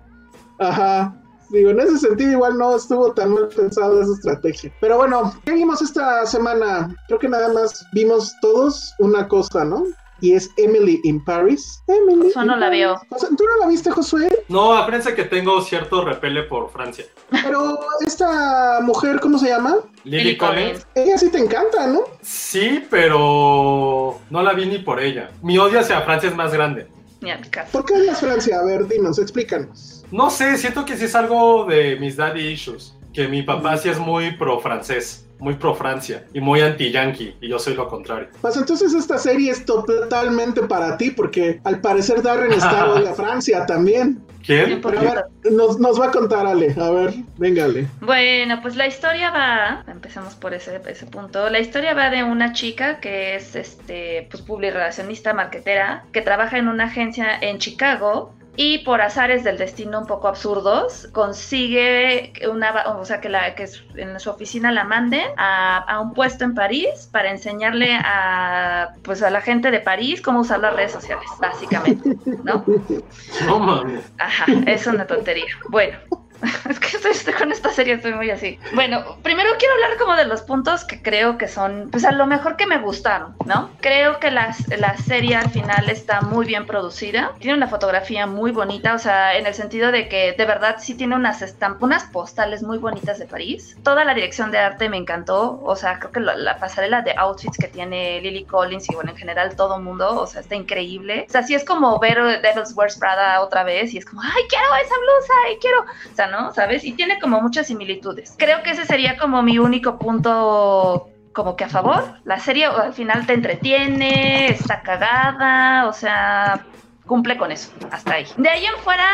[0.59, 1.15] Ajá.
[1.51, 4.73] Digo, en ese sentido igual no estuvo tan mal pensada esa estrategia.
[4.81, 6.95] Pero bueno, ¿qué vimos esta semana?
[7.07, 9.85] Creo que nada más vimos todos una cosa, ¿no?
[10.21, 11.83] Y es Emily in Paris.
[11.87, 12.29] Emily.
[12.29, 12.99] Josué no la.
[13.11, 14.45] José, ¿Tú no la viste, Josué?
[14.49, 17.05] No, acuérdense que tengo cierto repele por Francia.
[17.31, 19.77] Pero esta mujer, ¿cómo se llama?
[20.05, 20.87] Lily Collins.
[20.95, 22.05] Ella sí te encanta, ¿no?
[22.23, 25.31] Sí, pero no la vi ni por ella.
[25.43, 26.89] Mi odio hacia Francia es más grande.
[27.21, 27.73] Ni al caso.
[27.73, 28.61] ¿Por qué odias Francia?
[28.61, 30.04] A ver, dinos, explícanos.
[30.15, 32.97] No sé, siento que sí es algo de mis daddy issues.
[33.13, 37.35] Que mi papá sí es muy pro francés, muy pro Francia y muy anti yankee.
[37.41, 38.29] Y yo soy lo contrario.
[38.41, 43.15] Pues entonces esta serie es totalmente para ti, porque al parecer Darren está odia a
[43.15, 44.23] Francia también.
[44.47, 44.81] ¿Quién?
[44.81, 46.77] Pero a ver, nos, nos va a contar Ale.
[46.81, 47.89] A ver, véngale.
[48.01, 51.51] Bueno, pues la historia va, empecemos por ese, ese punto.
[51.51, 56.69] La historia va de una chica que es este, pues publirelacionista, marquetera, que trabaja en
[56.69, 63.05] una agencia en Chicago y por azares del destino un poco absurdos consigue una, o
[63.05, 67.09] sea, que, la, que en su oficina la manden a, a un puesto en París
[67.11, 72.17] para enseñarle a, pues a la gente de París cómo usar las redes sociales, básicamente,
[72.45, 72.65] ¿no?
[74.19, 75.47] Ajá, es una tontería.
[75.69, 75.99] Bueno,
[76.69, 78.59] es que estoy, con esta serie, estoy muy así.
[78.75, 82.27] Bueno, primero quiero hablar como de los puntos que creo que son, pues a lo
[82.27, 83.71] mejor que me gustaron, ¿no?
[83.81, 88.53] Creo que la, la serie al final está muy bien producida, tiene una fotografía muy
[88.53, 92.05] bonita, o sea, en el sentido de que de verdad sí tiene unas estampas, unas
[92.05, 93.77] postales muy bonitas de París.
[93.83, 97.15] Toda la dirección de arte me encantó, o sea, creo que la, la pasarela de
[97.17, 100.55] outfits que tiene Lily Collins y bueno, en general todo el mundo, o sea, está
[100.55, 101.27] increíble.
[101.29, 104.43] O sea, sí es como ver Devil's Wears Prada otra vez y es como, ay,
[104.49, 106.53] quiero esa blusa, y quiero, o sea, ¿no?
[106.53, 106.85] ¿Sabes?
[106.85, 108.35] Y tiene como muchas similitudes.
[108.39, 112.19] Creo que ese sería como mi único punto como que a favor.
[112.25, 116.65] La serie al final te entretiene, está cagada, o sea,
[117.07, 118.27] cumple con eso, hasta ahí.
[118.37, 119.07] De ahí en fuera,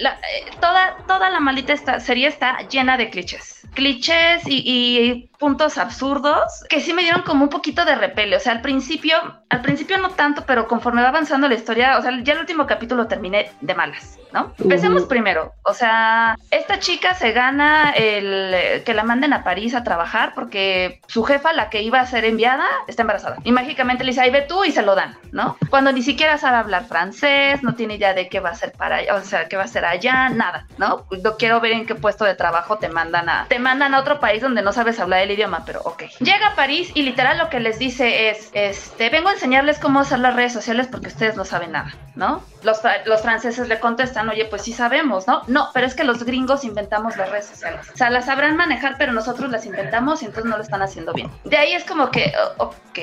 [0.00, 3.66] la- eh, toda, toda la maldita esta serie está llena de clichés.
[3.74, 8.36] Clichés y, y puntos absurdos que sí me dieron como un poquito de repele.
[8.36, 9.16] O sea, al principio,
[9.50, 12.66] al principio no tanto, pero conforme va avanzando la historia, o sea, ya el último
[12.66, 14.54] capítulo terminé de malas, ¿no?
[14.58, 15.52] Empecemos primero.
[15.64, 20.32] O sea, esta chica se gana el eh, que la manden a París a trabajar
[20.34, 23.36] porque su jefa, la que iba a ser enviada, está embarazada.
[23.44, 25.56] Y mágicamente le dice, ahí ve tú y se lo dan, ¿no?
[25.70, 28.96] Cuando ni siquiera sabe hablar francés, no tiene idea de qué va a hacer para
[28.96, 31.06] allá, o sea, qué va a hacer allá, nada, ¿no?
[31.22, 34.20] No quiero ver en qué puesto de trabajo te mandan a, te mandan a otro
[34.20, 36.04] país donde no sabes hablar el idioma, pero ok.
[36.20, 40.00] Llega a París y literal lo que les dice es, este, vengo a enseñarles cómo
[40.00, 42.42] usar las redes sociales porque ustedes no saben nada, ¿no?
[42.62, 45.42] Los, los franceses le contestan, oye, pues sí sabemos, ¿no?
[45.46, 47.88] No, pero es que los gringos inventamos las redes sociales.
[47.92, 51.12] O sea, las sabrán manejar, pero nosotros las inventamos y entonces no lo están haciendo
[51.12, 51.30] bien.
[51.44, 52.98] De ahí es como que, ok,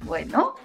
[0.00, 0.56] bueno,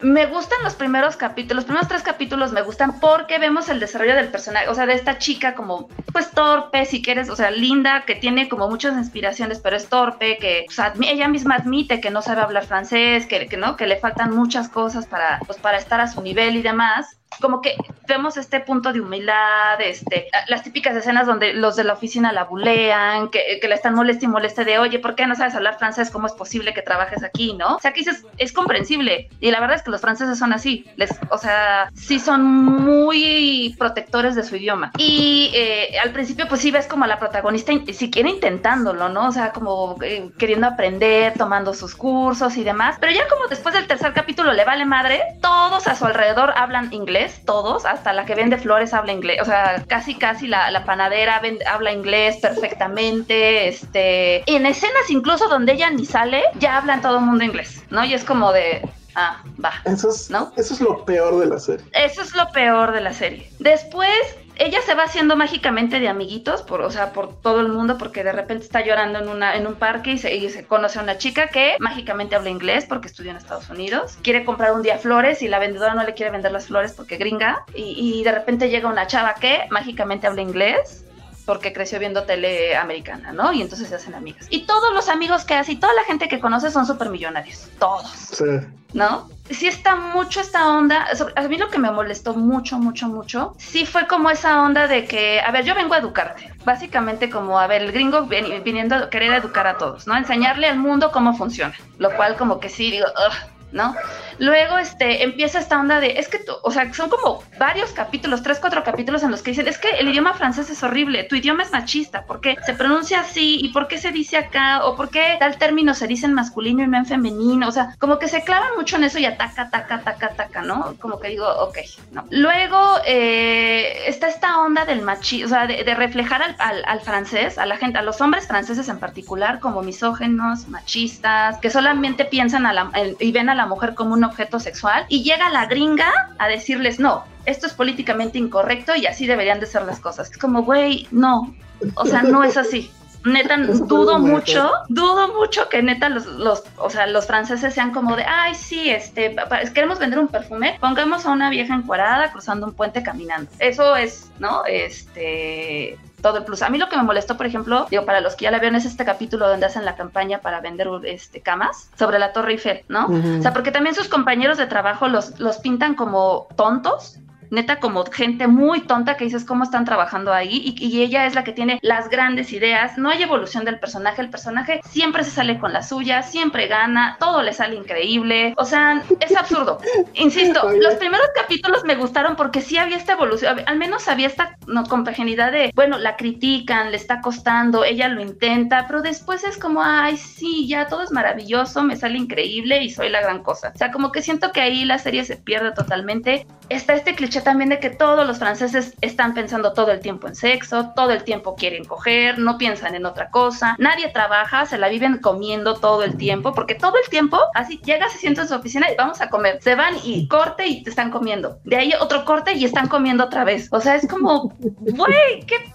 [0.00, 4.14] me gustan los primeros capítulos, los primeros tres capítulos me gustan porque vemos el desarrollo
[4.14, 8.04] del personaje, o sea, de esta chica como, pues torpe, si quieres, o sea, linda,
[8.06, 10.66] que tiene como muchas inspiraciones, pero es torpe, que
[11.02, 14.68] ella misma admite que no sabe hablar francés, que, que no, que le faltan muchas
[14.68, 17.16] cosas para, pues, para estar a su nivel y demás.
[17.40, 21.94] Como que vemos este punto de humildad, este, las típicas escenas donde los de la
[21.94, 25.34] oficina la bulean, que, que le están molesta y molesta de, oye, ¿por qué no
[25.34, 26.10] sabes hablar francés?
[26.10, 27.76] ¿Cómo es posible que trabajes aquí, no?
[27.76, 29.28] O sea, que dices, es comprensible.
[29.40, 30.86] Y la verdad es que los franceses son así.
[30.96, 34.92] Les, o sea, sí son muy protectores de su idioma.
[34.96, 39.28] Y eh, al principio, pues sí ves como a la protagonista siquiera intentándolo, ¿no?
[39.28, 42.96] O sea, como eh, queriendo aprender, tomando sus cursos y demás.
[43.00, 46.92] Pero ya como después del tercer capítulo le vale madre, todos a su alrededor hablan
[46.92, 49.40] inglés, todos, hasta la que vende flores habla inglés.
[49.42, 53.68] O sea, casi, casi la, la panadera habla inglés perfectamente.
[53.68, 58.04] Este, en escenas incluso donde ella ni sale, ya hablan todo el mundo inglés, ¿no?
[58.04, 58.82] Y es como de,
[59.14, 59.72] ah, va.
[59.84, 60.52] Eso es, ¿no?
[60.56, 61.84] Eso es lo peor de la serie.
[61.92, 63.50] Eso es lo peor de la serie.
[63.58, 64.10] Después,
[64.58, 68.24] ella se va haciendo mágicamente de amiguitos, por, o sea, por todo el mundo, porque
[68.24, 71.18] de repente está llorando en, una, en un parque y se, se conoce a una
[71.18, 74.18] chica que mágicamente habla inglés porque estudió en Estados Unidos.
[74.22, 77.16] Quiere comprar un día flores y la vendedora no le quiere vender las flores porque
[77.16, 77.64] gringa.
[77.74, 81.05] Y, y de repente llega una chava que mágicamente habla inglés
[81.46, 83.52] porque creció viendo tele americana, ¿no?
[83.52, 84.46] Y entonces se hacen amigas.
[84.50, 87.68] Y todos los amigos que hace y toda la gente que conoce son súper millonarios.
[87.78, 88.10] Todos.
[88.10, 88.44] Sí.
[88.92, 89.28] ¿No?
[89.48, 91.06] Sí está mucho esta onda.
[91.36, 95.04] A mí lo que me molestó mucho, mucho, mucho, sí fue como esa onda de
[95.04, 96.52] que, a ver, yo vengo a educarte.
[96.64, 100.16] Básicamente como, a ver, el gringo viniendo a querer educar a todos, ¿no?
[100.16, 101.74] Enseñarle al mundo cómo funciona.
[101.98, 103.94] Lo cual como que sí, digo, Ugh ¿no?
[104.38, 108.42] Luego este, empieza esta onda de, es que, tú, o sea, son como varios capítulos,
[108.42, 111.36] tres, cuatro capítulos en los que dicen, es que el idioma francés es horrible, tu
[111.36, 113.58] idioma es machista, ¿por qué se pronuncia así?
[113.60, 114.84] ¿Y por qué se dice acá?
[114.84, 117.68] ¿O por qué tal término se dice en masculino y no en femenino?
[117.68, 120.94] O sea, como que se clavan mucho en eso y ataca, ataca, ataca, ataca, ¿no?
[121.00, 121.78] Como que digo, ok,
[122.12, 122.24] ¿no?
[122.30, 127.64] Luego eh, está esta onda del machismo, o sea, de, reflejar al, al, francés, a
[127.64, 132.72] la gente, a los hombres franceses en particular, como misógenos, machistas, que solamente piensan a
[132.72, 136.48] la, y ven a la mujer como un objeto sexual y llega la gringa a
[136.48, 140.30] decirles, no, esto es políticamente incorrecto y así deberían de ser las cosas.
[140.30, 141.54] Es como, güey, no,
[141.94, 142.90] o sea, no es así.
[143.24, 148.14] Neta, dudo mucho, dudo mucho que neta los, los, o sea, los franceses sean como
[148.16, 149.34] de, ay, sí, este,
[149.74, 153.50] queremos vender un perfume, pongamos a una vieja encuadrada cruzando un puente caminando.
[153.58, 154.64] Eso es, ¿no?
[154.66, 156.62] Este, todo el plus.
[156.62, 158.76] A mí lo que me molestó, por ejemplo, digo, para los que ya la vieron,
[158.76, 162.84] es este capítulo donde hacen la campaña para vender este, camas sobre la Torre Eiffel,
[162.88, 163.06] ¿no?
[163.06, 167.18] O sea, porque también sus compañeros de trabajo los, los pintan como tontos
[167.50, 171.44] neta como gente muy tonta que dices cómo están trabajando ahí y, ella es la
[171.44, 175.58] que tiene las grandes ideas, no hay evolución del personaje, el personaje siempre se sale
[175.58, 179.78] con la suya, siempre gana, todo le sale increíble, o sea, es absurdo.
[180.14, 184.56] Insisto, los primeros capítulos me gustaron porque sí había esta evolución, al menos había esta
[184.66, 189.58] no, compaginidad de, bueno, la critican, le está costando, ella lo intenta, pero después es
[189.58, 193.72] como, ay, sí, ya todo es maravilloso, me sale increíble y soy la gran cosa.
[193.74, 196.46] O sea, como que siento que ahí la serie se pierde totalmente.
[196.68, 200.34] Está este cliché también de que todos los franceses están pensando todo el tiempo en
[200.34, 204.88] sexo, todo el tiempo quieren coger, no piensan en otra cosa, nadie trabaja, se la
[204.88, 208.54] viven comiendo todo el tiempo, porque todo el tiempo así llega, se sienta en su
[208.54, 211.92] oficina y vamos a comer, se van y corte y te están comiendo, de ahí
[212.00, 215.72] otro corte y están comiendo otra vez, o sea, es como, güey, qué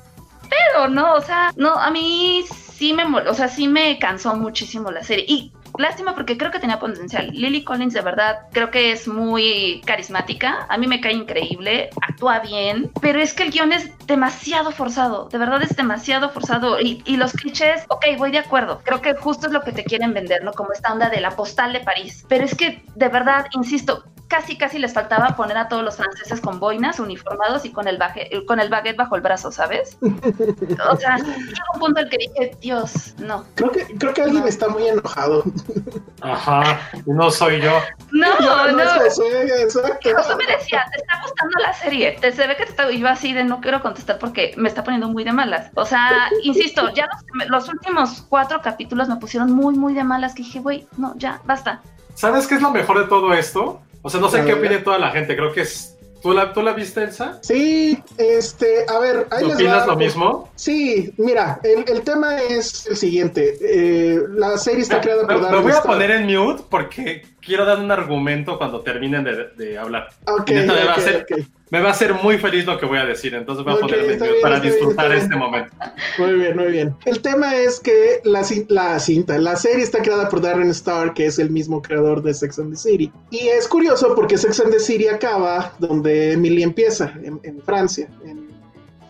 [0.49, 1.13] pedo, ¿no?
[1.13, 5.25] O sea, no, a mí sí me, o sea, sí me cansó muchísimo la serie
[5.27, 7.29] y Lástima porque creo que tenía potencial.
[7.31, 10.65] Lily Collins de verdad creo que es muy carismática.
[10.69, 15.29] A mí me cae increíble, actúa bien, pero es que el guion es demasiado forzado.
[15.29, 16.79] De verdad es demasiado forzado.
[16.79, 18.81] Y, y los clichés, ok, voy de acuerdo.
[18.83, 20.51] Creo que justo es lo que te quieren vender, ¿no?
[20.51, 22.25] Como esta onda de la postal de París.
[22.27, 26.39] Pero es que de verdad, insisto, casi casi les faltaba poner a todos los franceses
[26.39, 27.99] con boinas, uniformados y con el,
[28.47, 29.97] con el baguette bajo el brazo, ¿sabes?
[30.01, 33.43] O sea, llegó un punto en el que dije, Dios, no.
[33.55, 35.43] Creo que, creo que alguien está muy enojado.
[36.21, 37.73] Ajá, no soy yo.
[38.13, 38.71] No, no.
[38.71, 38.81] no.
[39.03, 40.09] Exacto.
[40.15, 42.17] José me decía, te está gustando la serie.
[42.21, 42.89] Te, se ve que te está.
[42.89, 45.71] Y yo así de no quiero contestar porque me está poniendo muy de malas.
[45.75, 50.33] O sea, insisto, ya los, los últimos cuatro capítulos me pusieron muy, muy de malas
[50.33, 51.81] que dije, güey, no, ya, basta.
[52.13, 53.81] ¿Sabes qué es lo mejor de todo esto?
[54.01, 55.97] O sea, no sé qué opine toda la gente, creo que es...
[56.21, 57.39] ¿Tú la, ¿Tú la viste, Elsa?
[57.41, 60.51] Sí, este, a ver, ahí ¿Opinas lo mismo?
[60.55, 63.57] Sí, mira, el, el tema es el siguiente.
[63.59, 65.41] Eh, la serie está creada por...
[65.41, 69.47] Me, me voy a poner en mute porque quiero dar un argumento cuando terminen de,
[69.57, 70.09] de hablar.
[70.27, 73.63] Ok, okay, okay me va a hacer muy feliz lo que voy a decir, entonces
[73.63, 75.73] voy a ponerme para disfrutar este momento.
[76.19, 76.95] Muy bien, muy bien.
[77.05, 81.27] El tema es que la, la, cinta, la serie está creada por Darren Star, que
[81.27, 83.09] es el mismo creador de Sex and the City.
[83.29, 88.49] Y es curioso porque Sex and the City acaba donde Emily empieza, en, Francia, en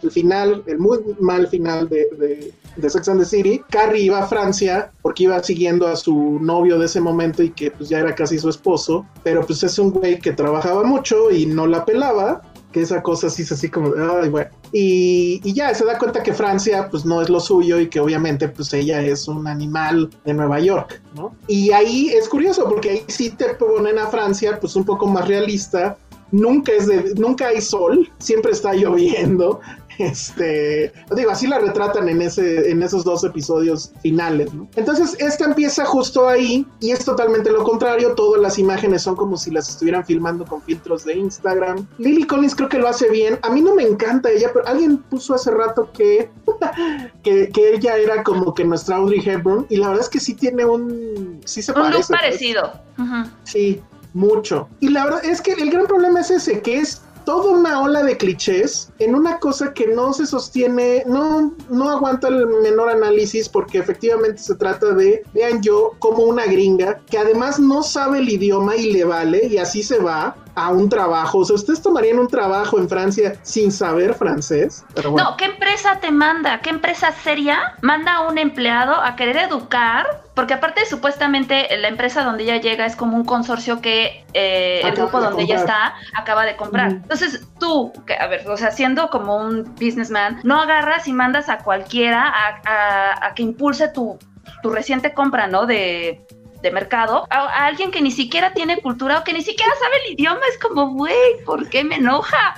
[0.03, 4.19] el final, el muy mal final de, de, de Sex and the City, Carrie iba
[4.19, 7.99] a Francia porque iba siguiendo a su novio de ese momento y que pues ya
[7.99, 11.85] era casi su esposo, pero pues es un güey que trabajaba mucho y no la
[11.85, 14.49] pelaba que esa cosa sí es así como, ay, bueno.
[14.71, 17.99] Y, y, ya se da cuenta que Francia pues no es lo suyo y que
[17.99, 21.35] obviamente pues ella es un animal de Nueva York, ¿no?
[21.47, 25.27] Y ahí es curioso porque ahí sí te ponen a Francia pues un poco más
[25.27, 25.97] realista.
[26.31, 29.59] Nunca es de, nunca hay sol, siempre está lloviendo,
[29.97, 34.53] este, digo, así la retratan en, ese, en esos dos episodios finales.
[34.53, 34.67] ¿no?
[34.75, 38.13] Entonces, esta empieza justo ahí y es totalmente lo contrario.
[38.15, 41.87] Todas las imágenes son como si las estuvieran filmando con filtros de Instagram.
[41.97, 43.39] Lily Collins creo que lo hace bien.
[43.41, 46.29] A mí no me encanta ella, pero alguien puso hace rato que,
[47.23, 50.33] que, que, ella era como que nuestra Audrey Hepburn y la verdad es que sí
[50.33, 51.41] tiene un...
[51.45, 52.71] Sí se un parece, look parecido.
[52.95, 53.07] Pues.
[53.07, 53.31] Uh -huh.
[53.43, 53.81] Sí,
[54.13, 54.67] mucho.
[54.79, 58.03] Y la verdad es que el gran problema es ese, que es toda una ola
[58.03, 63.49] de clichés en una cosa que no se sostiene, no, no aguanta el menor análisis
[63.49, 68.29] porque efectivamente se trata de, vean yo, como una gringa que además no sabe el
[68.29, 71.39] idioma y le vale y así se va a un trabajo.
[71.39, 74.83] O sea, ¿ustedes tomarían un trabajo en Francia sin saber francés?
[74.93, 75.11] Pero.
[75.11, 76.61] No, ¿qué empresa te manda?
[76.61, 80.20] ¿Qué empresa seria manda a un empleado a querer educar?
[80.33, 84.95] Porque aparte, supuestamente, la empresa donde ella llega es como un consorcio que eh, el
[84.95, 86.91] grupo donde ella está acaba de comprar.
[86.91, 91.49] Entonces, tú, que, a ver, o sea, siendo como un businessman, no agarras y mandas
[91.49, 94.17] a cualquiera a, a, a que impulse tu,
[94.63, 95.65] tu reciente compra, ¿no?
[95.65, 96.25] De
[96.61, 99.95] de mercado a, a, alguien que ni siquiera tiene cultura o que ni siquiera sabe
[100.05, 100.41] el idioma.
[100.49, 102.55] Es como, güey, ¿por qué me enoja?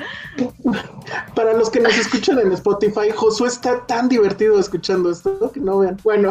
[1.36, 5.80] Para los que nos escuchan en Spotify, Josué está tan divertido escuchando esto que no
[5.80, 5.97] vean.
[6.03, 6.30] Bueno.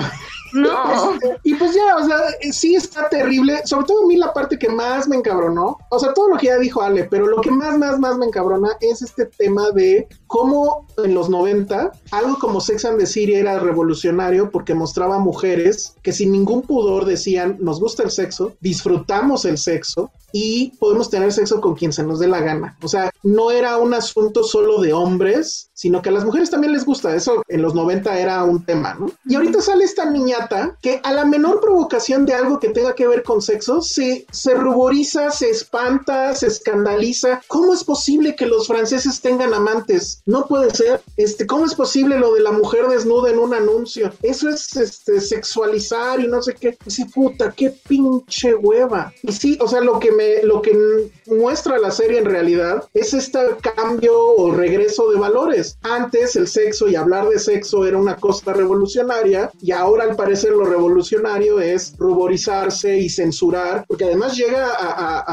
[0.53, 1.13] No.
[1.45, 2.19] Y pues ya, o sea,
[2.53, 3.63] sí está terrible.
[3.65, 6.47] Sobre todo a mí la parte que más me encabronó, o sea, todo lo que
[6.47, 10.09] ya dijo Ale, pero lo que más, más, más me encabrona es este tema de
[10.27, 15.95] cómo en los 90 algo como Sex and the City era revolucionario porque mostraba mujeres
[16.03, 21.33] que sin ningún pudor decían, nos gusta el sexo, disfrutamos el sexo y podemos tener
[21.33, 22.77] sexo con quien se nos dé la gana.
[22.83, 26.73] O sea, no era un asunto solo de hombres, sino que a las mujeres también
[26.73, 27.13] les gusta.
[27.13, 29.11] Eso en los 90 era un tema, ¿no?
[29.27, 33.09] Y ahorita sale esta niñata que a la menor provocación de algo que tenga que
[33.09, 37.43] ver con sexo, se, se ruboriza, se espanta, se escandaliza.
[37.49, 40.23] ¿Cómo es posible que los franceses tengan amantes?
[40.25, 41.01] No puede ser.
[41.17, 44.13] Este, ¿Cómo es posible lo de la mujer desnuda en un anuncio?
[44.23, 46.79] Eso es este, sexualizar y no sé qué.
[46.85, 49.13] Dice, puta, qué pinche hueva.
[49.25, 53.15] Y sí, o sea, lo que me, lo que muestra la serie en realidad es
[53.15, 53.41] este
[53.75, 55.72] cambio o regreso de valores.
[55.83, 60.53] Antes el sexo y hablar de sexo era una cosa revolucionaria y ahora al parecer
[60.53, 65.25] lo revolucionario es ruborizarse y censurar, porque además llega a, a,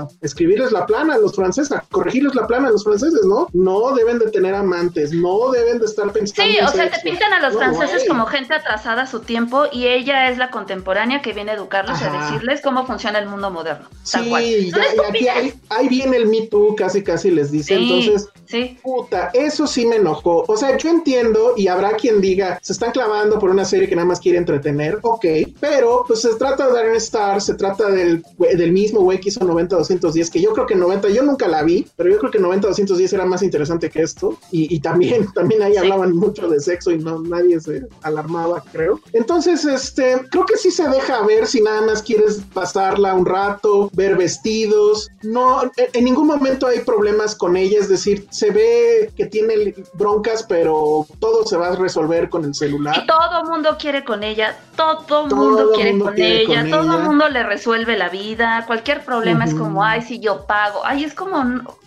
[0.00, 3.48] a escribirles la plana a los franceses, a corregirles la plana a los franceses, ¿no?
[3.52, 6.52] No deben de tener amantes, no deben de estar pensando.
[6.52, 9.64] Sí, o sea, te pintan a los no, franceses como gente atrasada a su tiempo
[9.72, 13.28] y ella es la contemporánea que viene a educarlos y a decirles cómo funciona el
[13.28, 13.88] mundo moderno.
[14.02, 14.70] Sí, ya, y
[15.08, 17.76] aquí ahí, ahí, viene el Me Too, casi casi les dice.
[17.76, 18.78] Sí, Entonces, sí.
[18.82, 20.44] puta, eso sí me enojó.
[20.46, 23.96] O sea, yo entiendo y habrá quien diga, se están clavando por una serie que
[23.96, 25.24] nada más quiere entretener, ok,
[25.60, 29.40] pero pues se trata de Darren Star, se trata del, del mismo güey que hizo
[29.40, 33.12] 90-210, que yo creo que 90, yo nunca la vi, pero yo creo que 90-210
[33.12, 34.38] era más interesante que esto.
[34.50, 35.78] Y, y también, también ahí sí.
[35.78, 39.00] hablaban mucho de sexo y no nadie se alarmaba, creo.
[39.12, 43.90] Entonces, este, creo que sí se deja ver si nada más quieres pasarla un rato,
[43.94, 45.08] ver vestidos.
[45.22, 49.74] No, en, en ningún momento hay problemas con ella, es decir, se ve que tiene
[49.94, 52.96] broncas, pero todo se va a resolver con el celular.
[53.02, 56.98] Y todo mundo quiere con ella, todo, mundo quiere, mundo con, quiere ella, con, todo
[56.98, 59.52] el mundo le resuelve la vida, cualquier problema uh -huh.
[59.52, 61.36] es como, ay, si yo pago, ay, es como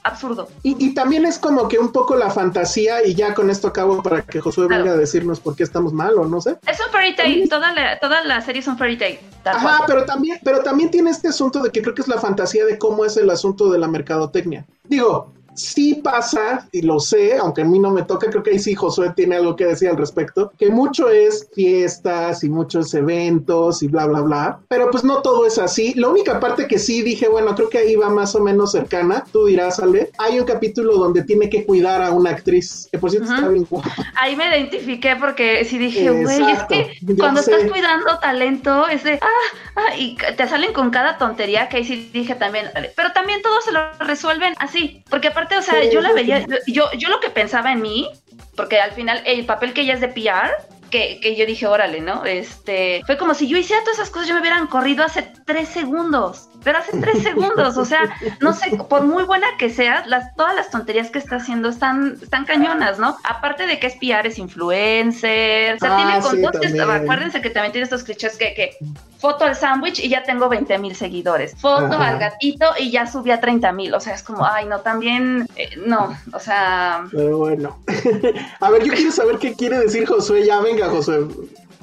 [0.04, 0.48] absurdo.
[0.64, 4.02] Y, y, también es como que un poco la fantasía, y ya con esto acabo
[4.02, 4.84] para que Josué claro.
[4.84, 6.58] venga a decirnos por qué estamos mal o no sé.
[6.68, 9.20] Es un fairy tale, toda la, toda la serie es un fairy tale.
[9.46, 12.66] Ajá, pero también, pero también tiene este asunto de que creo que es la fantasía
[12.66, 14.66] de cómo es el asunto de la mercadotecnia.
[14.84, 18.60] Digo, sí pasa, y lo sé, aunque a mí no me toca, creo que ahí
[18.60, 23.84] sí Josué tiene algo que decir al respecto, que mucho es fiestas y muchos eventos
[23.84, 25.94] y bla, bla, bla, pero pues no todo es así.
[25.96, 29.26] La única parte que sí dije, bueno, creo que ahí va más o menos cercana,
[29.32, 33.12] tú dirás, Ale, hay un capítulo donde tiene que cuidar a una actriz, que por
[33.12, 33.36] cierto uh -huh.
[33.36, 33.94] está bien guapa.
[34.16, 37.52] Ahí me identifiqué porque sí dije, güey, es que cuando sé.
[37.52, 41.84] estás cuidando talento, es de, ah, ah, y te salen con cada tontería que ahí
[41.84, 45.90] sí dije también, pero también todos se lo resuelven así, porque aparte o sea, sí,
[45.92, 48.10] yo la veía, yo, yo lo que pensaba en mí,
[48.56, 50.52] porque al final el papel que ella es de PR,
[50.90, 52.26] que, que, yo dije, órale, ¿no?
[52.26, 55.70] Este, fue como si yo hiciera todas esas cosas, yo me hubieran corrido hace tres
[55.70, 56.49] segundos.
[56.64, 58.02] Pero hace tres segundos, o sea,
[58.40, 62.18] no sé, por muy buena que seas, las, todas las tonterías que está haciendo están,
[62.22, 63.18] están cañonas, ¿no?
[63.24, 66.90] Aparte de que es PR, es influencer, o sea, Ah, tiene sí, con también.
[66.90, 68.78] acuérdense que también tiene estos clichés que, que
[69.18, 72.08] foto al sándwich y ya tengo 20 mil seguidores, foto Ajá.
[72.10, 75.46] al gatito y ya subí a 30 mil, o sea, es como, ay, no, también,
[75.56, 77.78] eh, no, o sea, Pero bueno.
[78.60, 80.46] A ver, yo quiero saber qué quiere decir Josué.
[80.46, 81.28] Ya, venga, Josué.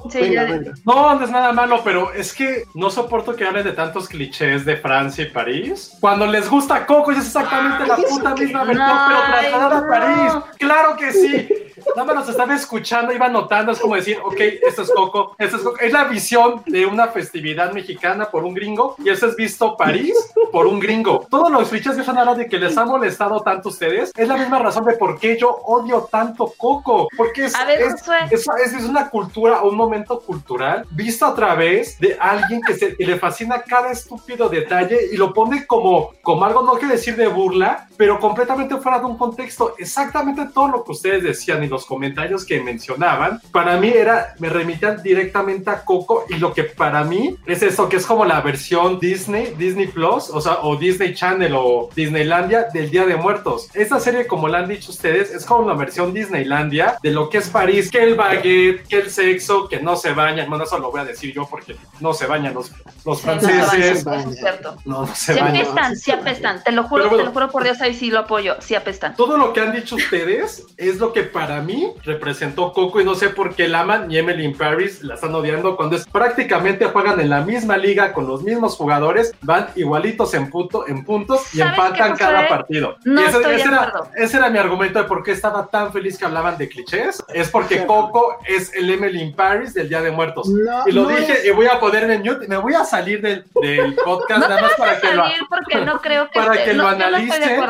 [0.09, 0.73] Sí, venga, ya- venga.
[0.85, 4.65] No, no es nada malo, pero es que no soporto que hablen de tantos clichés
[4.65, 5.93] de Francia y París.
[5.99, 9.87] Cuando les gusta Coco, es exactamente Ay, la puta misma versión, pero traslada a.
[9.87, 10.33] París.
[10.57, 11.49] ¡Claro que sí!
[11.95, 15.57] Nada más nos estaba escuchando, iba notando, es como decir, ok, esto es Coco, esto
[15.57, 15.77] es Coco.
[15.79, 20.13] Es la visión de una festividad mexicana por un gringo y eso es visto París
[20.51, 21.25] por un gringo.
[21.29, 24.27] Todos los clichés que son ahora de que les ha molestado tanto a ustedes es
[24.27, 27.07] la misma razón de por qué yo odio tanto Coco.
[27.15, 27.95] Porque es, ver, es-
[28.31, 32.95] eso es, es una cultura, un momento cultural visto a través de alguien que, se,
[32.95, 37.15] que le fascina cada estúpido detalle y lo pone como, como algo, no quiero decir
[37.15, 39.75] de burla, pero completamente fuera de un contexto.
[39.77, 44.49] Exactamente todo lo que ustedes decían y los comentarios que mencionaban, para mí era, me
[44.49, 48.41] remitían directamente a Coco y lo que para mí es eso, que es como la
[48.41, 53.69] versión Disney, Disney Plus, o sea, o Disney Channel o Disneylandia del Día de Muertos.
[53.73, 57.39] Esta serie, como la han dicho ustedes, es como la versión Disneylandia de lo que
[57.39, 60.49] es París, que el baguette, que el sexo, que no se bañan.
[60.49, 62.71] Bueno, eso lo voy a decir yo porque no se bañan los,
[63.05, 64.03] los Sí, no se franceses.
[64.03, 64.77] bañan, eso es cierto.
[64.85, 65.55] No, no se Sí bañan.
[65.57, 67.17] apestan, sí apestan, te lo juro, bueno.
[67.17, 69.15] te lo juro por Dios, ahí sí lo apoyo, sí apestan.
[69.15, 73.15] Todo lo que han dicho ustedes es lo que para mí representó Coco y no
[73.15, 76.85] sé por qué la aman y Emily in Paris la están odiando cuando es prácticamente
[76.85, 81.53] juegan en la misma liga con los mismos jugadores, van igualitos en, punto, en puntos
[81.53, 82.49] y ¿Sabes empatan cada Josué?
[82.49, 82.97] partido.
[83.05, 85.91] No y ese, estoy ese era, ese era mi argumento de por qué estaba tan
[85.93, 87.23] feliz que hablaban de clichés.
[87.33, 87.85] Es porque.
[87.87, 90.49] Coco es el Emily in Paris del Día de Muertos.
[90.49, 92.83] No, y lo no dije es- y voy a poner en mute, me voy a
[92.83, 96.39] salir del, del podcast No nada más para que lo salir porque no creo que,
[96.39, 97.61] para esté- que lo analicen,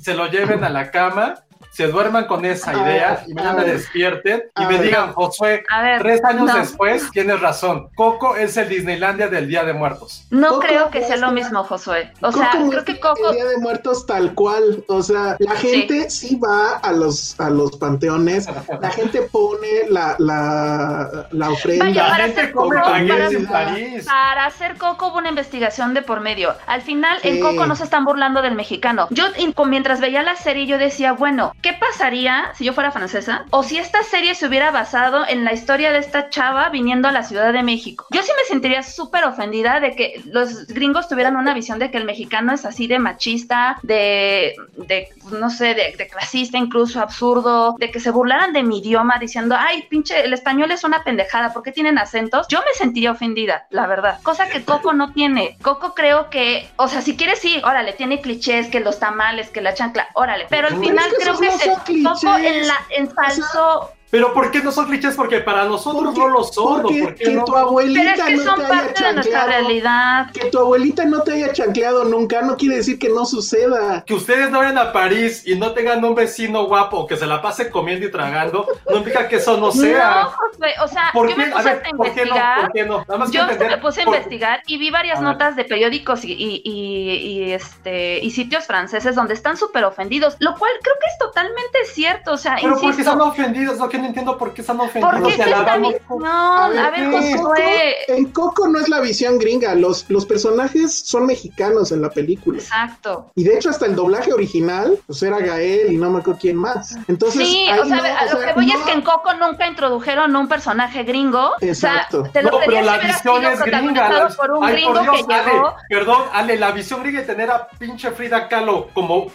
[0.00, 1.34] se lo lleven a la cama,
[1.76, 6.46] se duerman con esa idea y mañana despierten y me digan, Josué, ver, tres años
[6.46, 6.56] no.
[6.58, 7.88] después, tienes razón.
[7.94, 10.26] Coco es el Disneylandia del Día de Muertos.
[10.30, 12.12] No Coco creo que sea lo mismo, Josué.
[12.22, 13.28] O sea, creo que Coco.
[13.28, 14.84] El Día de Muertos tal cual.
[14.88, 18.48] O sea, la gente sí, va a los, a los panteones.
[18.80, 21.84] La gente pone la, la, la ofrenda.
[21.86, 22.98] Vaya, La para gente hacer Coco, para-
[23.28, 24.04] en París.
[24.06, 26.54] Para hacer Coco hubo una investigación de por medio.
[26.66, 27.28] Al final, Sí.
[27.28, 29.08] en Coco no se están burlando del mexicano.
[29.10, 29.24] Yo,
[29.66, 33.44] mientras veía la serie, yo decía, bueno, ¿qué pasaría si yo fuera francesa?
[33.50, 37.10] O si esta serie se hubiera basado en la historia de esta chava viniendo a
[37.10, 38.06] la Ciudad de México.
[38.12, 41.98] Yo sí me sentiría súper ofendida de que los gringos tuvieran una visión de que
[41.98, 47.74] el mexicano es así de machista, de, de no sé, de, de clasista, incluso absurdo,
[47.80, 51.52] de que se burlaran de mi idioma diciendo, ay, pinche, el español es una pendejada,
[51.52, 52.46] ¿por qué tienen acentos?
[52.48, 54.20] Yo me sentiría ofendida, la verdad.
[54.22, 55.58] Cosa que Coco no tiene.
[55.62, 59.60] Coco creo que, o sea, si quieres sí, órale, tiene clichés, que los tamales, que
[59.60, 60.46] la chancla, órale.
[60.48, 62.20] Pero al final creo que clichés.
[62.20, 63.95] Coco en la ensalzó.
[64.10, 65.14] Pero ¿por qué no son clichés?
[65.16, 66.80] Porque para nosotros Porque- no lo son.
[66.80, 67.44] ¿o porque ¿Por qué que no?
[67.44, 70.30] tu abuelita Pero es que no son te haya de nuestra chancleado- realidad.
[70.32, 74.04] Que tu abuelita no te haya chancleado nunca no quiere decir que no suceda.
[74.06, 77.42] Que ustedes no vayan a París y no tengan un vecino guapo que se la
[77.42, 80.22] pase comiendo y tragando, no implica que eso no sea.
[80.22, 81.46] No, Josué, o sea, ¿Por yo qué?
[81.46, 82.34] me A puse ver, a ¿por qué no?
[82.60, 82.98] ¿Por qué no?
[83.00, 86.32] Nada más Yo me puse a por- investigar y vi varias notas de periódicos y,
[86.32, 91.06] y- y- y, este y sitios franceses donde están súper ofendidos, lo cual creo que
[91.10, 92.32] es totalmente cierto.
[92.32, 95.20] O sea, Pero porque insisto, están ofendidos, lo que no entiendo por qué están ofendidos.
[95.20, 95.40] ¿por qué es?
[95.40, 97.36] A ver, ¿qué?
[97.36, 97.94] Josué.
[98.08, 102.58] En Coco no es la visión gringa, los, los personajes son mexicanos en la película.
[102.58, 103.30] Exacto.
[103.34, 106.56] Y de hecho hasta el doblaje original, pues era Gael y no me acuerdo quién
[106.56, 106.96] más.
[107.08, 108.92] Entonces, Sí, ahí o sea, no, a o lo sea, que voy es no- que
[108.92, 111.52] en Coco nunca introdujeron un personaje gringo.
[111.60, 112.20] Exacto.
[112.20, 114.08] O sea, te lo No, pedía pero la visión es gringa.
[114.10, 115.74] la- por un Ay, gringo por Dios, que Ale, llegó.
[115.88, 119.32] perdón, Ale, la visión gringa de tener a pinche Frida Kahlo como mo-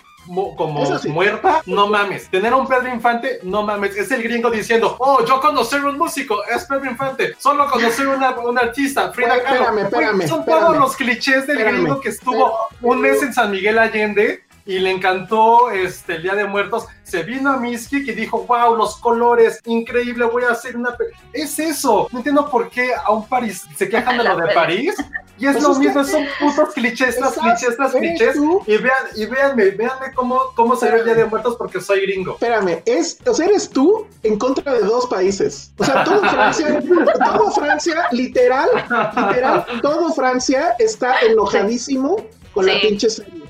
[0.55, 1.09] como sí.
[1.09, 2.29] muerta, no mames.
[2.29, 3.95] Tener a un Pedro Infante, no mames.
[3.95, 7.35] Es el gringo diciendo, oh, yo conocer un músico, es Pedro Infante.
[7.37, 9.55] Solo conocer una, un artista, Frida Kahlo.
[9.55, 10.61] espérame, espérame, Son espérame.
[10.61, 14.43] todos los clichés del gringo que estuvo un mes en San Miguel Allende
[14.75, 16.85] y le encantó este, el Día de Muertos.
[17.03, 20.95] Se vino a Miskik y dijo, wow, los colores, increíble, voy a hacer una...
[20.95, 21.05] pe-".
[21.33, 22.07] Es eso.
[22.11, 24.95] No entiendo por qué a un París se quejan de lo de París.
[25.37, 28.35] Y es Pues lo es que- mismo, son putos clichés tras clichés tras clichés.
[28.35, 28.61] tú.
[28.67, 32.01] Y vean, y véanme, véanme cómo, cómo se ve el Día de Muertos porque soy
[32.01, 32.33] gringo.
[32.33, 35.71] Espérame, es, o sea, eres tú en contra de dos países.
[35.79, 36.81] O sea, todo Francia,
[37.25, 38.69] todo Francia, literal,
[39.17, 42.17] literal, todo Francia está enojadísimo
[42.53, 42.79] con la Sí.
[42.87, 43.40] pinche serie.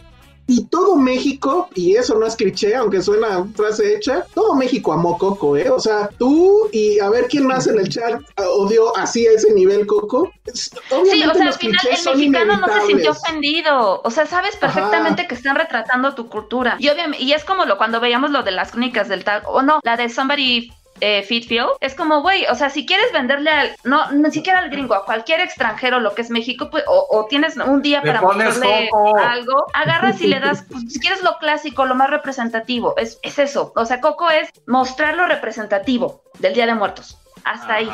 [0.51, 5.17] Y todo México, y eso no es cliché, aunque suena frase hecha, todo México amó
[5.17, 5.69] Coco, ¿eh?
[5.69, 9.53] O sea, tú y a ver quién más en el chat odió así a ese
[9.53, 10.29] nivel Coco.
[10.53, 14.01] Sí, o sea, al final el mexicano no se sintió ofendido.
[14.03, 16.75] O sea, sabes perfectamente que están retratando tu cultura.
[16.79, 19.61] Y obviamente, y es como lo cuando veíamos lo de las crónicas del tag, o
[19.61, 21.25] no, la de Somebody eh,
[21.79, 25.05] es como, güey, o sea, si quieres venderle al, no, ni siquiera al gringo, a
[25.05, 28.89] cualquier extranjero lo que es México, pues, o, tienes un día para mostrarle
[29.19, 33.39] algo, agarras y le das, pues, si quieres lo clásico, lo más representativo, es, es
[33.39, 33.73] eso.
[33.75, 37.89] O sea, Coco es mostrar lo representativo del Día de Muertos hasta ahí.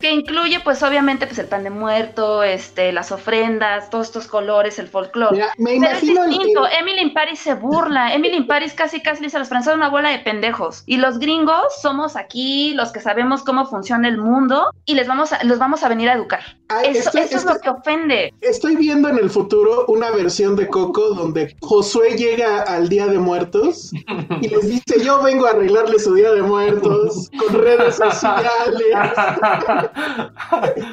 [0.00, 4.78] Que incluye, pues, obviamente, pues el pan de muerto, este, las ofrendas, todos estos colores,
[4.78, 5.44] el folclore.
[5.58, 6.66] me Pero es distinto.
[6.78, 8.14] Emily in Paris se burla.
[8.14, 10.82] Emily in Paris casi casi le dice a los franceses una bola de pendejos.
[10.86, 15.32] Y los gringos somos aquí los que sabemos cómo funciona el mundo y les vamos
[15.32, 16.40] a, los vamos a venir a educar.
[16.84, 18.32] eso, eso es lo que ofende.
[18.40, 23.18] Estoy viendo en el futuro una versión de Coco donde Josué llega al Día de
[23.18, 23.92] Muertos
[24.40, 28.91] y les dice, yo vengo a arreglarle su Día de Muertos con redes sociales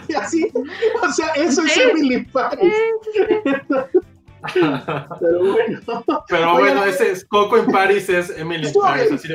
[0.07, 0.51] y así,
[1.03, 2.73] o sea, eso es Emily Paris.
[5.19, 5.79] Pero bueno.
[6.27, 9.27] Pero bueno, ese es Coco en Paris es Emily Paris, así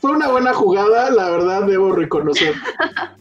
[0.00, 2.54] Fue una buena jugada, la verdad, debo reconocer.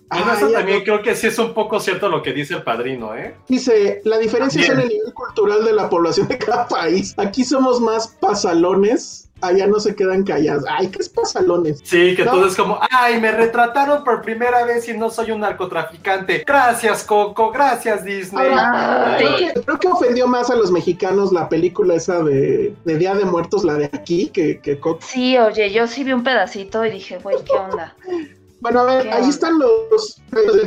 [0.09, 3.15] Bueno, eso también creo que sí es un poco cierto lo que dice el padrino,
[3.15, 3.35] ¿eh?
[3.47, 7.13] Dice, la diferencia es en el nivel cultural de la población de cada país.
[7.17, 10.65] Aquí somos más pasalones allá no se quedan callados.
[10.69, 11.81] Ay, qué pasalones.
[11.83, 15.41] Sí, que todo es como, ay, me retrataron por primera vez y no soy un
[15.41, 16.43] narcotraficante.
[16.45, 18.51] Gracias, Coco, gracias, Disney.
[19.65, 23.75] creo, que, ofendió más a los mexicanos la película esa de, Día de Muertos, la
[23.75, 24.99] de aquí, que, que Coco.
[25.01, 27.95] Sí, oye, yo sí vi un pedacito y dije, güey, ¿qué onda?
[28.65, 30.21] bueno, a ver, ahí están los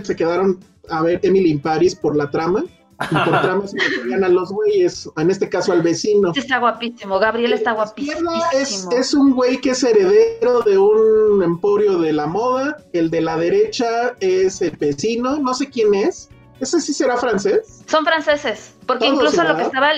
[0.05, 2.65] se quedaron a ver Emily in Paris por la trama.
[3.11, 6.33] Tramas se a los güeyes, en este caso al vecino.
[6.35, 8.33] Está guapísimo, Gabriel está guapísimo.
[8.53, 13.21] Es, es un güey que es heredero de un emporio de la moda, el de
[13.21, 16.29] la derecha es el vecino, no sé quién es.
[16.61, 17.85] ¿Ese sí será francés?
[17.87, 19.91] Son franceses, porque incluso lo que estaba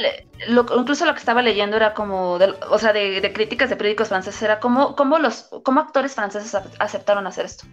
[0.47, 2.39] incluso lo que estaba leyendo era como,
[2.71, 7.27] o sea, de, críticas de periódicos franceses, era como, como los, como actores franceses aceptaron
[7.27, 7.67] hacer esto.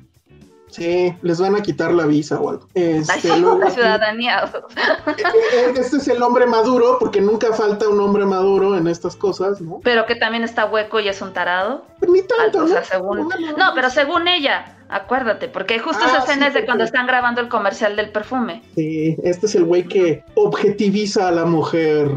[0.69, 2.67] Sí, les van a quitar la visa o algo.
[2.73, 4.51] Este, la ciudadanía.
[5.07, 9.15] Eh, eh, este es el hombre maduro, porque nunca falta un hombre maduro en estas
[9.15, 9.79] cosas, ¿no?
[9.83, 11.85] Pero que también está hueco y es un tarado.
[12.07, 12.83] Ni tanto, ¿no?
[12.83, 13.29] según...
[13.57, 17.41] no, pero según ella, acuérdate, porque justo esa ah, escena es de cuando están grabando
[17.41, 18.63] el comercial del perfume.
[18.75, 22.09] Sí, este es el güey que objetiviza a la mujer.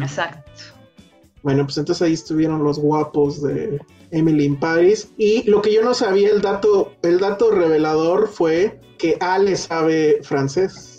[0.00, 0.50] Exacto.
[1.42, 5.12] Bueno, pues entonces ahí estuvieron los guapos de Emily in Paris.
[5.16, 10.20] Y lo que yo no sabía, el dato, el dato revelador fue que Ale sabe
[10.22, 10.89] francés.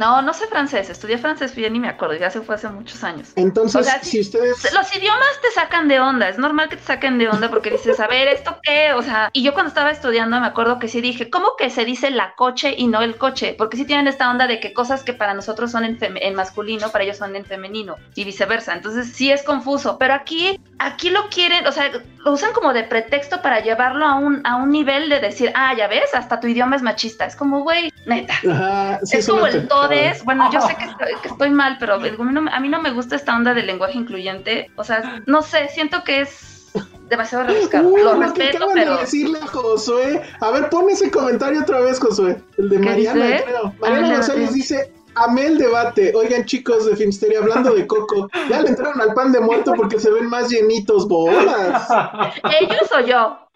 [0.00, 3.04] No, no sé francés, estudié francés bien y me acuerdo, ya se fue hace muchos
[3.04, 3.32] años.
[3.36, 4.72] Entonces, si, ustedes...
[4.72, 8.00] Los idiomas te sacan de onda, es normal que te saquen de onda porque dices,
[8.00, 8.94] a ver, ¿esto qué?
[8.94, 11.84] O sea, y yo cuando estaba estudiando me acuerdo que sí dije, ¿cómo que se
[11.84, 13.54] dice la coche y no el coche?
[13.58, 16.88] Porque sí tienen esta onda de que cosas que para nosotros son en, en masculino,
[16.88, 18.72] para ellos son en femenino y viceversa.
[18.72, 21.90] Entonces sí es confuso, pero aquí, aquí lo quieren, o sea,
[22.24, 25.74] lo usan como de pretexto para llevarlo a un, a un nivel de decir, ah,
[25.76, 27.26] ya ves, hasta tu idioma es machista.
[27.26, 28.32] Es como, güey, neta.
[29.02, 29.89] es como el todo
[30.24, 33.66] bueno, yo sé que estoy, mal, pero a mí no me gusta esta onda del
[33.66, 34.70] lenguaje incluyente.
[34.76, 36.72] O sea, no sé, siento que es
[37.08, 37.96] demasiado rebuscado.
[37.96, 38.94] Lo respeto, pero.
[38.94, 40.22] De decirle a Josué.
[40.40, 42.40] A ver, pon ese comentario otra vez, Josué.
[42.56, 43.74] El de Mariana, creo.
[43.80, 46.12] Mariana González dice: Amé el debate.
[46.14, 49.98] Oigan, chicos de Filmsteria, hablando de Coco, ya le entraron al pan de muerto porque
[49.98, 51.88] se ven más llenitos, bolas.
[52.60, 53.49] ¿Ellos o yo?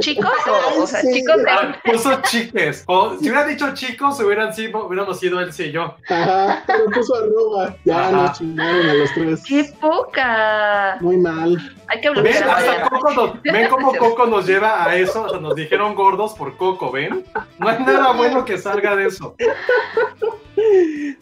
[0.00, 1.50] ¿Chicos o, o sea, chicos de...
[1.50, 2.84] Ah, puso chiques.
[2.86, 5.96] O si hubiera dicho chicos, hubieran sido, hubiéramos sido él y yo.
[6.08, 7.74] Ajá, pero puso arroba.
[7.84, 9.42] Ya nos chingaron a los tres.
[9.46, 10.98] ¡Qué poca!
[11.00, 11.56] Muy mal.
[11.88, 15.22] Hay que bloquear ¿Ven, hasta Coco nos, ¿Ven cómo Coco nos lleva a eso?
[15.22, 17.24] O sea, nos dijeron gordos por Coco, ¿ven?
[17.58, 19.34] No hay nada bueno que salga de eso.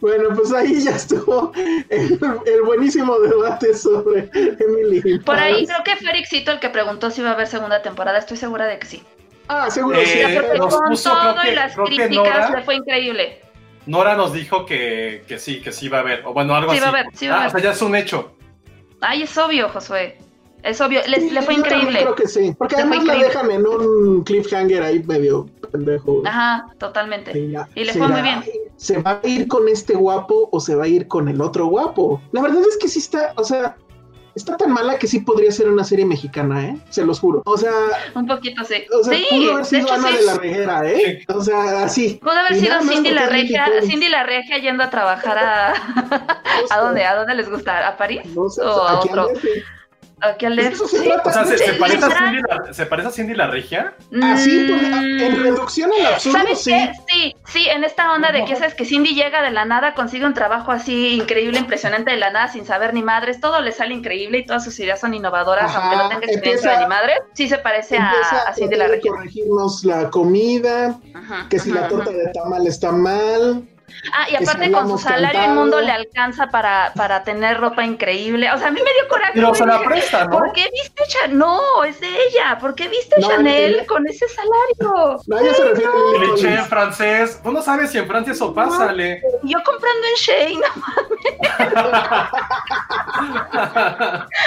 [0.01, 5.19] Bueno, pues ahí ya estuvo el, buenísimo debate sobre Emily.
[5.19, 8.17] Por ahí creo que fue Ericito el que preguntó si iba a haber segunda temporada.
[8.17, 9.03] Estoy segura de que sí.
[9.47, 10.19] Ah, seguro sí.
[10.19, 13.41] Eh, porque con todo y las críticas le fue increíble.
[13.85, 16.25] Nora nos dijo que, que, sí, que sí va a haber.
[16.25, 16.81] O bueno, algo sí así.
[16.81, 17.55] Va a haber, sí va a ah, haber.
[17.55, 18.35] O sea, ya es un hecho.
[18.99, 20.17] Ay, es obvio, Josué.
[20.63, 21.99] Es obvio, le, fue increíble.
[22.01, 26.23] Creo que sí, porque además la dejan en un cliffhanger ahí medio pendejo.
[26.25, 27.37] Ajá, totalmente.
[27.75, 28.43] y le fue muy bien.
[28.75, 31.67] ¿Se va a ir con este guapo o se va a ir con el otro
[31.67, 32.21] guapo?
[32.31, 33.75] La verdad es que sí está, o sea,
[34.35, 36.77] está tan mala que sí podría ser una serie mexicana, ¿eh?
[36.89, 37.41] Se los juro.
[37.45, 37.71] O sea,
[38.13, 38.85] Un poquito, sí.
[38.93, 40.17] o sea sí, pudo haber de sido hecho Ana sí.
[40.17, 41.25] de la Reguera, ¿eh?
[41.33, 42.19] O sea, así.
[42.21, 43.67] Pudo haber Y sido Cindy la Regia.
[43.81, 45.73] Cindy la Regia yendo a trabajar a...
[46.69, 47.03] ¿A dónde?
[47.03, 47.87] ¿A dónde les gusta?
[47.87, 48.21] ¿A París?
[48.35, 49.29] No sé, ¿O a otro?
[49.29, 49.47] Aquí
[50.19, 50.73] DF.
[50.73, 51.05] eso se Sí.
[51.07, 51.29] trata.
[51.29, 52.09] O sea, ¿se, se Sí, parece, a.
[52.09, 53.93] Cindy la, ¿se parece a Cindy la Regia?
[54.23, 56.71] Así, pues, Mm, en reducción al absurdo, ¿Sabes sí.
[56.71, 56.91] qué?
[57.07, 60.25] Sí, sí, en esta onda de que sabes que Cindy llega de la nada, consigue
[60.25, 63.93] un trabajo así increíble, impresionante de la nada, sin saber ni madres, todo le sale
[63.93, 66.89] increíble y todas sus ideas son innovadoras, Ajá, aunque no tenga experiencia empieza- de ni
[66.89, 68.11] madres, sí se parece a,
[68.47, 69.11] a Cindy la Regia.
[69.11, 73.67] corregirnos la comida, Ajá, que si la torta de tamal está mal.
[74.13, 75.53] Ah, y aparte con su salario cantado.
[75.53, 78.51] inmundo le alcanza para, para tener ropa increíble.
[78.51, 79.31] O sea, a mí me dio coraje.
[79.35, 80.31] Pero se la dije, presta, ¿no?
[80.37, 81.37] ¿Por qué viste Chanel?
[81.37, 82.57] No, es de ella.
[82.59, 85.19] ¿Por qué viste No, Chanel con ese salario?
[85.27, 87.39] No, ella se refiere a en francés.
[87.43, 89.21] Tú no sabes si en Francia eso pasa, Ale.
[89.43, 90.61] Yo comprando en Shane,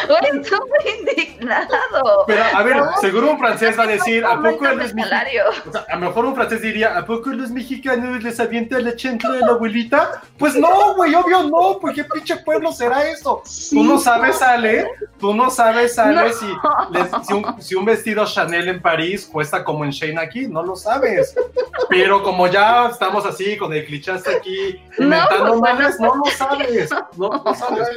[0.08, 2.24] Güey, estoy muy indignado.
[2.26, 5.02] Pero, a ver, No, seguro un francés va a decir, ¿a poco el mexicano?
[5.04, 5.44] salario.
[5.68, 8.86] O sea, a lo mejor un francés diría, ¿a poco los mexicanos les avienta el
[9.32, 10.22] de la abuelita?
[10.38, 13.42] Pues no, güey, obvio no, pues qué pinche pueblo será eso.
[13.44, 14.86] Sí, Tú no sabes, Ale,
[15.18, 16.32] tú no sabes, Ale, No.
[16.34, 16.46] si,
[16.92, 20.62] les- si, un, si un vestido Chanel en París cuesta como en Shane aquí, no
[20.62, 21.34] lo sabes.
[21.88, 26.14] Pero como ya estamos así, con el cliché aquí, No, inventando madres, bueno.
[26.16, 27.88] no lo sabes, no lo sabes.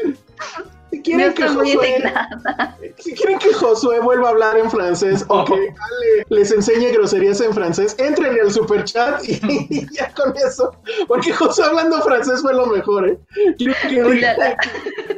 [0.94, 2.78] Si quieren, que Josué, indignada.
[3.00, 7.42] si quieren que Josué vuelva a hablar en francés o que Ale les enseñe groserías
[7.42, 10.72] en francés, entren al superchat y ya con eso.
[11.08, 13.18] Porque Josué hablando francés fue lo mejor, ¿eh?
[13.58, 14.58] Quiero que diga-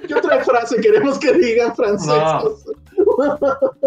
[0.07, 2.07] ¿Qué otra frase queremos que diga en francés?
[2.07, 2.39] No.
[2.39, 2.73] Josué?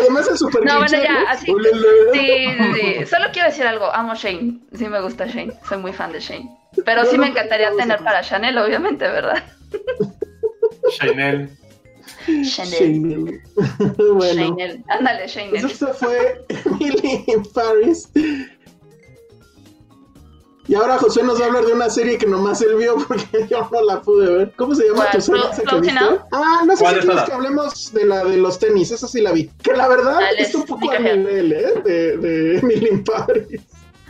[0.00, 1.46] Además, el super No, bueno, ya, así-.
[1.46, 2.20] Sí,
[2.58, 3.06] sí, sí.
[3.06, 3.86] Solo quiero decir algo.
[3.94, 4.58] Amo Shane.
[4.76, 5.52] Sí me gusta Shane.
[5.68, 6.50] Soy muy fan de Shane.
[6.84, 9.42] Pero sí no me encantaría tener para Chanel, obviamente, ¿verdad?
[10.90, 11.50] Chanel.
[12.26, 12.44] Chanel.
[12.44, 13.42] Chanel.
[14.14, 14.84] bueno, Chanel.
[14.88, 15.64] Ándale, pues Chanel.
[15.64, 18.08] esto fue Emily in Paris.
[20.68, 23.46] Y ahora José nos va a hablar de una serie que nomás él vio porque
[23.50, 24.52] yo no la pude ver.
[24.56, 25.42] ¿Cómo se llama tu serie?
[26.30, 28.90] Ah, no sé ¿Cuál si es quieres que hablemos de la de los tenis.
[28.90, 29.48] Esa sí la vi.
[29.62, 31.82] Que la verdad Dale, está un poco al nivel, ¿eh?
[31.82, 33.62] De, de Emily in Paris.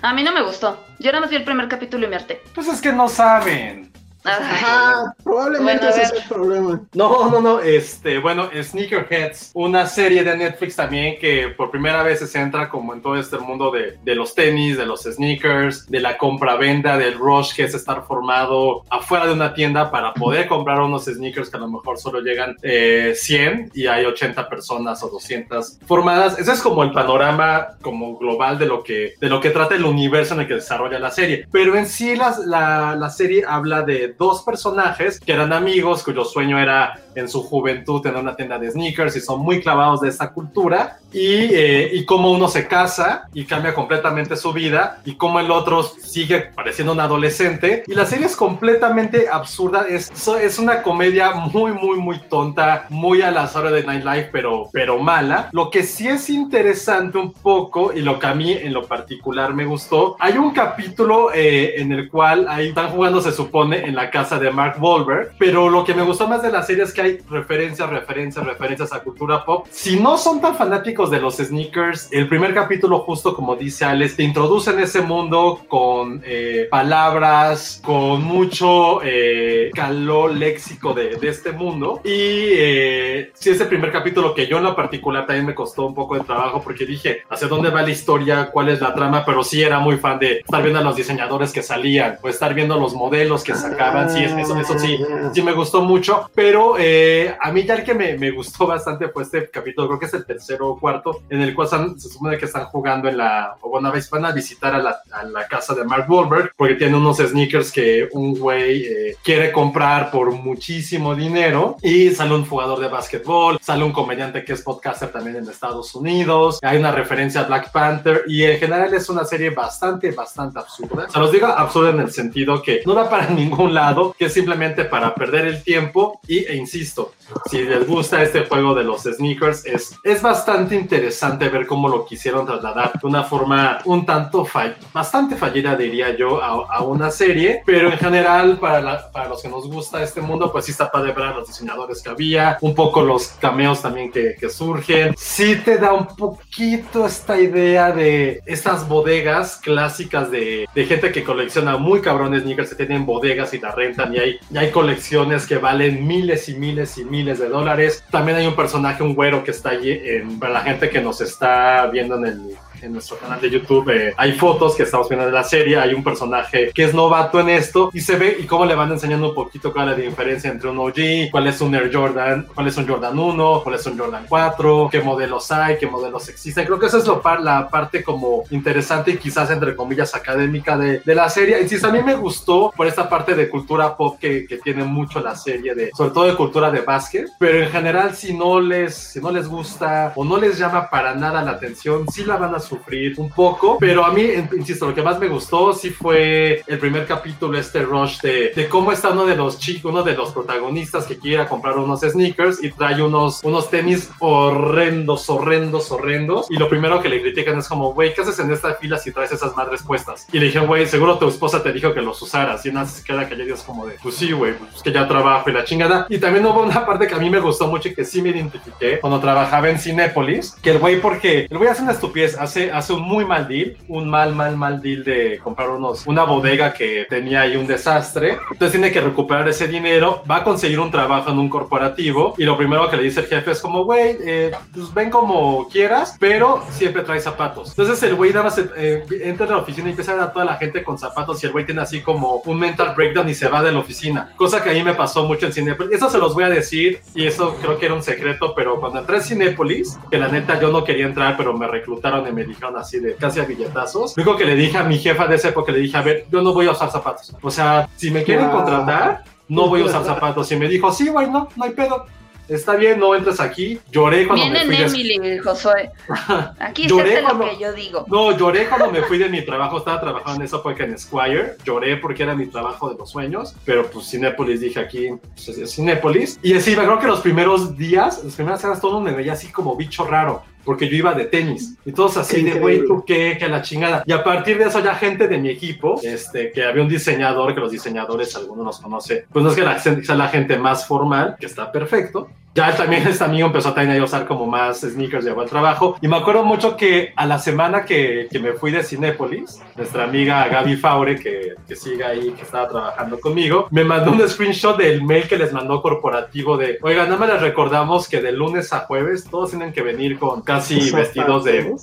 [0.02, 0.78] A mí no me gustó.
[0.98, 2.42] Yo nada más vi el primer capítulo y me harté.
[2.54, 3.92] Pues es que no saben.
[4.28, 6.80] Ajá, probablemente Bueno, ese es el problema.
[6.94, 12.18] No, no, no, este, bueno, Sneakerheads, una serie de Netflix también que por primera vez
[12.18, 16.00] se centra como en todo este mundo de, de los tenis, de los sneakers, de
[16.00, 20.80] la compra-venda, del rush que es estar formado afuera de una tienda para poder comprar
[20.80, 25.08] unos sneakers que a lo mejor solo llegan eh, 100 y hay 80 personas o
[25.08, 26.38] 200 formadas.
[26.38, 29.84] Ese es como el panorama como global de lo que, de lo que trata el
[29.84, 31.46] universo en el que desarrolla la serie.
[31.50, 36.24] Pero en sí la, la, la serie habla de dos personajes que eran amigos cuyo
[36.24, 40.08] sueño era en su juventud tener una tienda de sneakers y son muy clavados de
[40.08, 40.98] esta cultura.
[41.10, 45.50] Y, eh, y cómo uno se casa y cambia completamente su vida y cómo el
[45.50, 47.82] otro sigue pareciendo un adolescente.
[47.86, 49.86] Y la serie es completamente absurda.
[49.88, 54.68] Es, es una comedia muy muy muy tonta muy a la Saturday Night Live pero,
[54.72, 55.48] pero mala.
[55.52, 59.54] Lo que sí es interesante un poco y lo que a mí en lo particular
[59.54, 63.94] me gustó hay un capítulo eh, en el cual ahí están jugando se supone en
[63.98, 66.92] la casa de Mark Wahlberg pero lo que me gustó más de la serie es
[66.92, 69.66] que hay referencias referencias referencias a cultura pop.
[69.70, 74.16] Si no son tan fanáticos de los sneakers el primer capítulo justo como dice Alex
[74.16, 81.28] te introduce en ese mundo con eh, palabras con mucho eh, calor léxico de, de
[81.28, 82.00] este mundo.
[82.04, 85.94] Y eh, sí ese primer capítulo que yo en lo particular también me costó un
[85.94, 89.42] poco de trabajo porque dije hacia dónde va la historia cuál es la trama pero
[89.42, 92.78] sí era muy fan de estar viendo a los diseñadores que salían o estar viendo
[92.78, 94.98] los modelos que sacaban sí eso, eso sí
[95.32, 99.08] sí me gustó mucho, pero eh, a mí ya el que me, me gustó bastante
[99.08, 102.08] fue este capítulo, creo que es el tercero o cuarto, en el cual están- se
[102.08, 105.46] supone que están jugando en la, o bueno, van a visitar a la, a la
[105.46, 110.30] casa de Mark Wahlberg, porque tiene unos sneakers que un güey eh, quiere comprar por
[110.32, 115.36] muchísimo dinero, y sale un jugador de básquetbol, sale un comediante que es podcaster también
[115.36, 119.50] en Estados Unidos, hay una referencia a Black Panther, y en general es una serie
[119.50, 121.08] bastante, bastante absurda.
[121.08, 123.74] Se los digo absurda en el sentido que no va para ningún
[124.18, 127.14] que es simplemente para perder el tiempo y, e insisto,
[127.50, 132.04] si les gusta este juego de los sneakers, es, es bastante interesante ver cómo lo
[132.04, 137.62] quisieron trasladar de una forma un tanto fall- bastante fallida, diría yo, a, una serie,
[137.66, 141.12] pero en general, para, para los que nos gusta este mundo, pues sí está padre
[141.12, 145.14] ver a los diseñadores que había, un poco los cameos también que, que surgen.
[145.18, 151.24] Sí te da un poquito esta idea de estas bodegas clásicas de, de gente que
[151.24, 155.46] colecciona muy cabrones sneakers, que tienen bodegas y la rentan y hay, y hay colecciones
[155.46, 158.04] que valen miles y miles y miles de dólares.
[158.10, 161.20] También hay un personaje, un güero que está allí, en, para la gente que nos
[161.20, 165.26] está viendo en el en nuestro canal de YouTube eh, hay fotos que estamos viendo
[165.26, 168.44] de la serie, hay un personaje que es novato en esto y se ve y
[168.44, 171.60] cómo le van enseñando un poquito cuál es la diferencia entre un OG, cuál es
[171.60, 175.50] un Air Jordan, cuál es un Jordan 1, cuál es un Jordan 4, qué modelos
[175.50, 176.64] hay, qué modelos existen.
[176.64, 180.76] Creo que esa es lo par, la parte como interesante y quizás entre comillas académica
[180.76, 181.60] de, de la serie.
[181.62, 184.84] Y sí, a mí me gustó por esta parte de cultura pop que, que, tiene
[184.84, 188.60] mucho la serie, de, sobre todo de cultura de básquet, pero en general si no
[188.60, 192.36] les, si no les gusta o no les llama para nada la atención, sí la
[192.36, 195.90] van a sufrir un poco, pero a mí, insisto, lo que más me gustó sí
[195.90, 200.02] fue el primer capítulo, este rush de, de cómo está uno de los chicos, uno
[200.02, 205.90] de los protagonistas que quiere comprar unos sneakers y trae unos, unos tenis horrendos, horrendos,
[205.90, 206.46] horrendos.
[206.50, 209.12] Y lo primero que le critican es como, güey, ¿qué haces en esta fila si
[209.12, 210.26] traes esas madres puestas?
[210.32, 212.64] Y le dijeron, güey, seguro tu esposa te dijo que los usaras.
[212.66, 215.48] Y una se queda callada es como de, pues sí, güey, pues que ya trabajo
[215.50, 216.06] y la chingada.
[216.08, 218.30] Y también hubo una parte que a mí me gustó mucho y que sí me
[218.30, 222.57] identifiqué cuando trabajaba en Cinépolis, que el güey, porque el güey hace una estupidez, hace,
[222.72, 226.72] hace un muy mal deal, un mal, mal, mal deal de comprar unos, una bodega
[226.72, 228.38] que tenía ahí un desastre.
[228.50, 232.44] Entonces tiene que recuperar ese dinero, va a conseguir un trabajo en un corporativo y
[232.44, 236.16] lo primero que le dice el jefe es como, güey, eh, pues ven como quieras,
[236.18, 237.70] pero siempre trae zapatos.
[237.70, 240.32] Entonces el güey nada más eh, entra a la oficina y empieza a ver a
[240.32, 243.34] toda la gente con zapatos y el güey tiene así como un mental breakdown y
[243.34, 244.32] se va de la oficina.
[244.36, 245.94] Cosa que a mí me pasó mucho en Cinepolis.
[245.94, 249.00] Eso se los voy a decir y eso creo que era un secreto, pero cuando
[249.00, 252.44] entré en Cinepolis, que la neta yo no quería entrar, pero me reclutaron y me
[252.48, 254.16] dijeron así de casi a billetazos.
[254.16, 256.26] Lo único que le dije a mi jefa de esa época, le dije, a ver,
[256.30, 257.34] yo no voy a usar zapatos.
[257.40, 260.50] O sea, si me quieren contratar, no voy a usar zapatos.
[260.52, 262.06] Y me dijo, sí, güey, no, no hay pedo.
[262.48, 263.78] Está bien, no entres aquí.
[263.92, 265.02] Lloré cuando Viene me fui.
[265.02, 265.38] Emily, de...
[265.40, 265.90] Josué.
[266.58, 267.44] Aquí lloré es cuando...
[267.44, 268.06] lo que yo digo.
[268.08, 269.78] No, lloré cuando me fui de mi trabajo.
[269.78, 271.56] Estaba trabajando en esa época en Squire.
[271.62, 273.54] Lloré porque era mi trabajo de los sueños.
[273.66, 276.40] Pero pues Cinépolis, dije aquí, pues, es Cinépolis.
[276.42, 279.52] Y así, me acuerdo que los primeros días, las primeras semanas, todo me veía así
[279.52, 281.78] como bicho raro porque yo iba de tenis.
[281.86, 283.38] Y todos así de, güey, ¿tú qué?
[283.38, 284.02] Que la chingada.
[284.04, 287.54] Y a partir de eso ya gente de mi equipo, este, que había un diseñador,
[287.54, 290.86] que los diseñadores, algunos los conoce, pues no es que la, sea la gente más
[290.86, 292.28] formal, que está perfecto.
[292.54, 295.96] Ya también este amigo empezó también a usar como más sneakers, llegó al trabajo.
[296.00, 300.04] Y me acuerdo mucho que a la semana que, que me fui de Cinépolis, nuestra
[300.04, 304.76] amiga Gaby Faure, que, que sigue ahí, que estaba trabajando conmigo, me mandó un screenshot
[304.76, 308.72] del mail que les mandó corporativo de, oiga, nada más les recordamos que de lunes
[308.72, 311.74] a jueves todos tienen que venir con casi vestidos de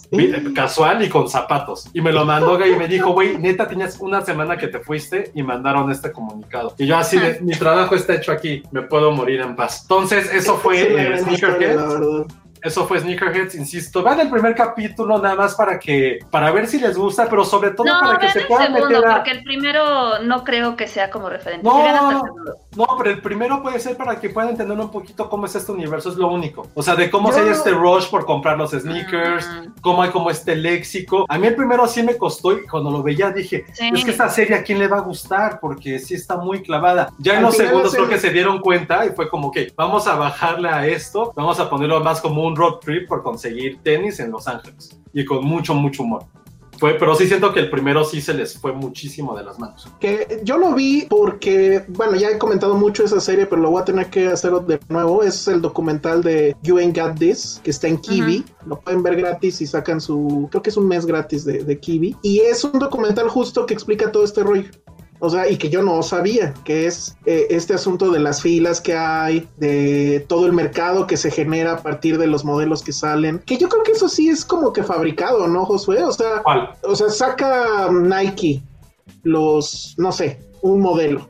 [0.53, 1.89] casual y con zapatos.
[1.93, 5.31] Y me lo mandó y me dijo, güey, neta, tenías una semana que te fuiste
[5.33, 6.73] y mandaron este comunicado.
[6.77, 9.81] Y yo así de, mi trabajo está hecho aquí, me puedo morir en paz.
[9.83, 12.25] Entonces, eso fue eh, Sneakerhead.
[12.65, 14.01] Eso fue Sneakerheads, insisto.
[14.03, 17.71] Vean el primer capítulo nada más para que, para ver si les gusta, pero sobre
[17.71, 19.15] todo no, para que se puedan segundo, meter a...
[19.15, 21.63] porque el primero no creo que sea como referente.
[21.63, 22.23] No,
[22.75, 25.71] no, pero el primero puede ser para que puedan entender un poquito cómo es este
[25.71, 26.67] universo, es lo único.
[26.73, 29.81] O sea, de cómo Yo- se este rush por comprar los sneakers, Mm.
[29.81, 31.25] cómo hay como este léxico.
[31.29, 33.91] A mí el primero sí me costó y cuando lo veía dije, Sí.
[33.93, 37.09] es que esta serie a quién le va a gustar porque sí está muy clavada.
[37.19, 40.07] Ya en Al los segundos creo que se dieron cuenta y fue como que vamos
[40.07, 44.19] a bajarle a esto, vamos a ponerlo más como un road trip por conseguir tenis
[44.19, 46.25] en Los Ángeles y con mucho, mucho humor.
[46.77, 49.87] Fue, pero sí siento que el primero sí se les fue muchísimo de las manos.
[49.99, 53.81] Que yo lo vi porque, bueno, ya he comentado mucho esa serie, pero lo voy
[53.81, 55.23] a tener que hacer de nuevo.
[55.23, 58.43] Es el documental de You Ain't Got This, que está en Kiwi.
[58.65, 61.79] Lo pueden ver gratis y sacan su, creo que es un mes gratis de, de
[61.79, 62.17] Kiwi.
[62.21, 64.69] Y es un documental justo que explica todo este rollo.
[65.25, 68.79] O sea, y que yo no sabía, que es eh, este asunto de las filas
[68.79, 72.93] que hay, de todo el mercado que se genera a partir de los modelos que
[72.93, 73.39] salen.
[73.39, 76.03] Que yo creo que eso sí es como que fabricado, ¿no, Josué?
[76.03, 76.69] O sea, ¿Cuál?
[76.83, 78.61] o sea, saca Nike
[79.23, 81.27] los, no sé, un modelo.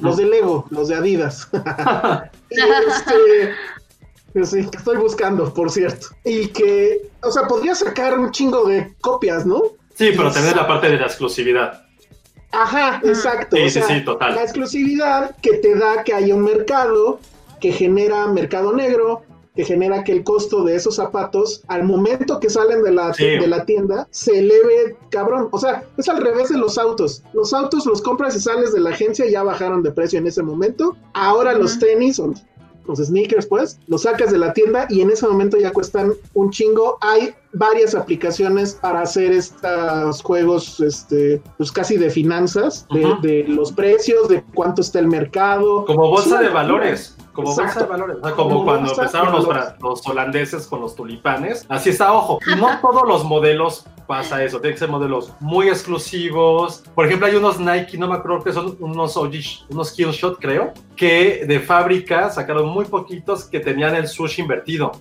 [0.00, 1.48] Los de Lego, los de Adidas.
[2.50, 3.54] Y este,
[4.32, 6.08] pues sí, que estoy buscando, por cierto.
[6.24, 9.62] Y que, o sea, podría sacar un chingo de copias, ¿no?
[9.94, 11.87] Sí, pero tenés la parte de la exclusividad.
[12.52, 13.56] Ajá, exacto.
[13.56, 14.34] Sí, o sí, sea, sí, total.
[14.34, 17.20] La exclusividad que te da que haya un mercado
[17.60, 19.22] que genera mercado negro,
[19.56, 23.24] que genera que el costo de esos zapatos al momento que salen de la, Sí.
[23.24, 25.48] de la tienda se eleve cabrón.
[25.50, 27.24] O sea, es al revés de los autos.
[27.32, 30.28] Los autos los compras y sales de la agencia y ya bajaron de precio en
[30.28, 30.96] ese momento.
[31.12, 32.32] Ahora los tenis o
[32.88, 36.50] los sneakers, pues, los sacas de la tienda y en ese momento ya cuestan un
[36.50, 36.98] chingo.
[37.02, 42.86] Hay varias aplicaciones para hacer estos juegos, este, pues casi de finanzas,
[43.22, 45.84] de, los precios, de cuánto está el mercado.
[45.84, 47.16] Como bolsa de valores.
[47.32, 48.16] Como bolsa de valores.
[48.20, 49.46] O sea, como, Como cuando empezaron los,
[49.80, 51.66] los holandeses con los tulipanes.
[51.68, 52.38] Así está, ojo.
[52.46, 54.58] Y no todos los modelos pasa eso.
[54.60, 56.82] Tienen que ser modelos muy exclusivos.
[56.94, 60.72] Por ejemplo, hay unos Nike, no me acuerdo que son unos OG, unos Killshot, creo,
[60.96, 64.92] que de fábrica sacaron muy poquitos que tenían el sushi invertido.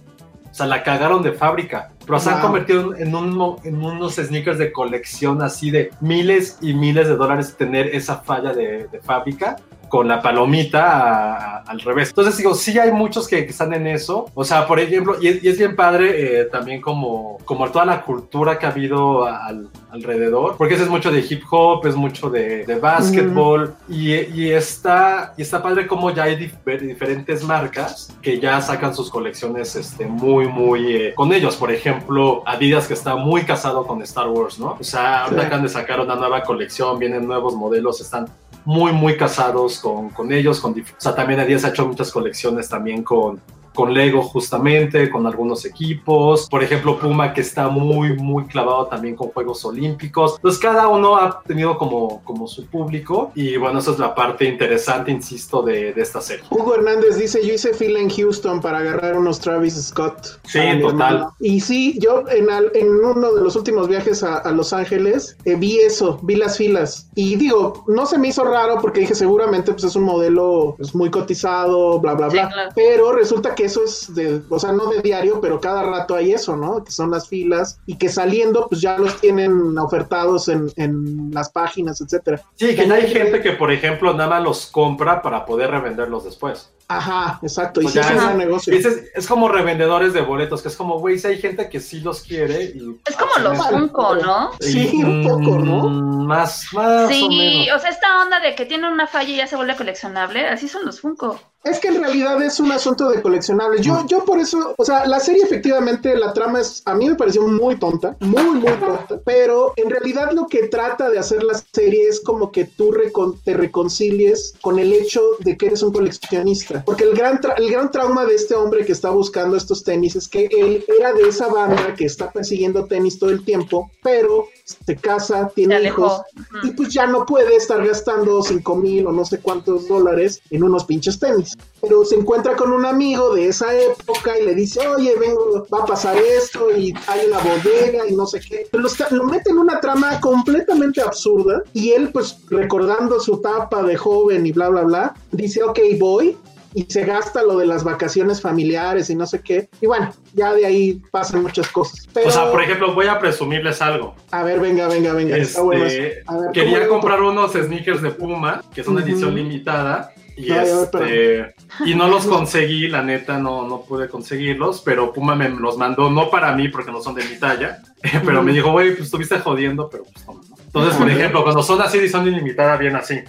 [0.50, 1.92] O sea, la cagaron de fábrica.
[2.06, 2.44] Pero se han Wow.
[2.44, 7.56] convertido en, un, en unos sneakers de colección así de miles y miles de dólares
[7.58, 9.58] tener esa falla de, de fábrica
[9.90, 12.10] con la palomita a- a- al revés.
[12.10, 14.30] Entonces digo, sí hay muchos que, que están en eso.
[14.34, 17.86] O sea, por ejemplo, y es, y es bien padre eh, también como, como toda
[17.86, 21.96] la cultura que ha habido al- alrededor, porque ese es mucho de hip hop, es
[21.96, 27.44] mucho de, de básquetbol y, y está, y está padre como ya hay dif- diferentes
[27.44, 31.56] marcas que ya sacan sus colecciones este, muy, muy eh, con ellos.
[31.56, 34.78] Por ejemplo, Adidas que está muy casado con Star Wars, ¿no?
[34.80, 35.48] O sea, ahorita Sí.
[35.48, 38.28] acaban de sacar una nueva colección, vienen nuevos modelos, están
[38.68, 40.60] muy, muy casados con, con ellos.
[40.60, 43.40] Con, o sea, también Adidas ha hecho muchas colecciones también con,
[43.78, 46.48] con Lego justamente, con algunos equipos.
[46.50, 50.38] Por ejemplo, Puma que está muy, muy clavado también con Juegos Olímpicos.
[50.38, 54.46] Entonces cada uno ha tenido como, como su público y bueno, esa es la parte
[54.46, 56.44] interesante, insisto, de, de esta serie.
[56.50, 60.40] Hugo Hernández dice, yo hice fila en Houston para agarrar unos Travis Scott.
[60.46, 61.28] Sí, total.
[61.40, 65.38] Y sí, yo en, al- en uno de los últimos viajes a, a Los Ángeles
[65.46, 67.10] eh, vi eso, vi las filas.
[67.14, 70.96] Y digo, no se me hizo raro porque dije, seguramente pues es un modelo pues,
[70.96, 72.50] muy cotizado, bla, bla, Sí, bla.
[72.50, 72.72] claro.
[72.76, 76.34] Pero resulta que eso es de, o sea, no de diario, pero cada rato hay
[76.34, 76.84] eso, ¿no?
[76.84, 81.52] Que son las filas y que saliendo pues ya los tienen ofertados en, en las
[81.52, 82.42] páginas, etcétera.
[82.56, 86.24] Sí, que ya hay gente que, por ejemplo, nada más los compra para poder revenderlos
[86.24, 86.72] después.
[86.90, 87.82] Ajá, exacto.
[87.82, 88.74] Y Pues sí ya es negocio.
[88.74, 92.00] Es, es como revendedores de boletos, que es como, güey, si hay gente que sí
[92.00, 92.64] los quiere.
[92.76, 93.58] Y Es como los.
[93.68, 94.52] Funko, ¿no?
[94.62, 95.90] Sí, un poco, ¿no?
[95.90, 97.76] Mm, Más, más o Sí, menos.
[97.78, 100.68] o sea, esta onda de que tiene una falla y ya se vuelve coleccionable, así
[100.68, 101.40] son los Funko.
[101.64, 103.82] Es que en realidad es un asunto de coleccionables.
[103.82, 107.16] Yo, yo por eso, o sea, la serie efectivamente, la trama es, a mí me
[107.16, 111.60] pareció muy tonta, muy, muy tonta, pero en realidad lo que trata de hacer la
[111.74, 115.92] serie es como que tú recon- te reconcilies con el hecho de que eres un
[115.92, 116.77] coleccionista.
[116.86, 120.28] Porque el gran, el gran trauma de este hombre que está buscando estos tenis es
[120.28, 124.96] que él era de esa banda que está persiguiendo tenis todo el tiempo, pero se
[124.96, 126.22] casa, tiene hijos,
[126.64, 130.64] y pues ya no puede estar gastando 5 mil o no sé cuántos dólares en
[130.64, 131.56] unos pinches tenis.
[131.82, 135.84] Pero se encuentra con un amigo de esa época y le dice, oye, vengo, va
[135.84, 138.68] a pasar esto y hay una bodega y no sé qué.
[138.72, 143.36] Pero lo, está- lo mete en una trama completamente absurda y él pues recordando su
[143.36, 146.36] etapa de joven y bla, bla, bla, dice, ok, voy.
[146.78, 149.68] Y se gasta lo de las vacaciones familiares y no sé qué.
[149.82, 152.08] Y bueno, ya de ahí pasan muchas cosas.
[152.14, 154.14] Pero, O sea, por ejemplo, voy a presumirles algo.
[154.30, 155.38] a ver, venga, venga, venga.
[155.38, 155.86] está bueno.
[155.86, 159.10] Este, A ver, ¿cómo quería comprar unos sneakers de Puma, que es una Ujú.
[159.10, 160.12] edición limitada.
[160.36, 165.34] Y, Ay, este, y no los conseguí, la neta, no, no pude conseguirlos, pero Puma
[165.34, 167.80] me los mandó, no para mí, porque no son de mi talla,
[168.24, 170.56] pero me dijo, güey, pues estuviste jodiendo, pero pues toma, ¿no?
[170.64, 173.20] Entonces, por ejemplo, cuando son así, edición ilimitada, bien así.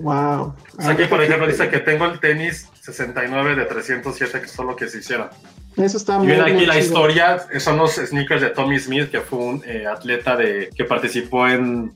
[0.00, 0.54] Wow.
[0.78, 4.66] O sea, aquí, por ejemplo, dice que tengo el tenis 69 de 307, que son
[4.66, 5.28] lo que se hicieron.
[5.76, 6.86] Eso está Y muy ven aquí muy la chido.
[6.86, 11.46] historia, son los sneakers de Tommy Smith, que fue un eh, atleta de, que participó
[11.46, 11.92] en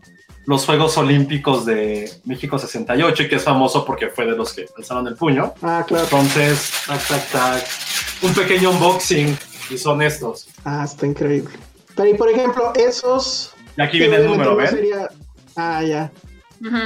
[0.46, 4.66] los Juegos Olímpicos de México 68 y que es famoso porque fue de los que
[4.76, 5.55] alzaron el puño.
[5.62, 6.05] Ah, claro.
[6.05, 7.64] Entonces, tac, tac, tac,
[8.22, 9.36] un pequeño unboxing
[9.70, 10.46] y son estos.
[10.64, 11.50] Ah, está increíble.
[11.96, 13.55] Pero, y por ejemplo, esos.
[13.76, 14.68] Y aquí viene el número, ¿ven?
[14.68, 15.09] sería-
[15.57, 16.11] Ah, ya.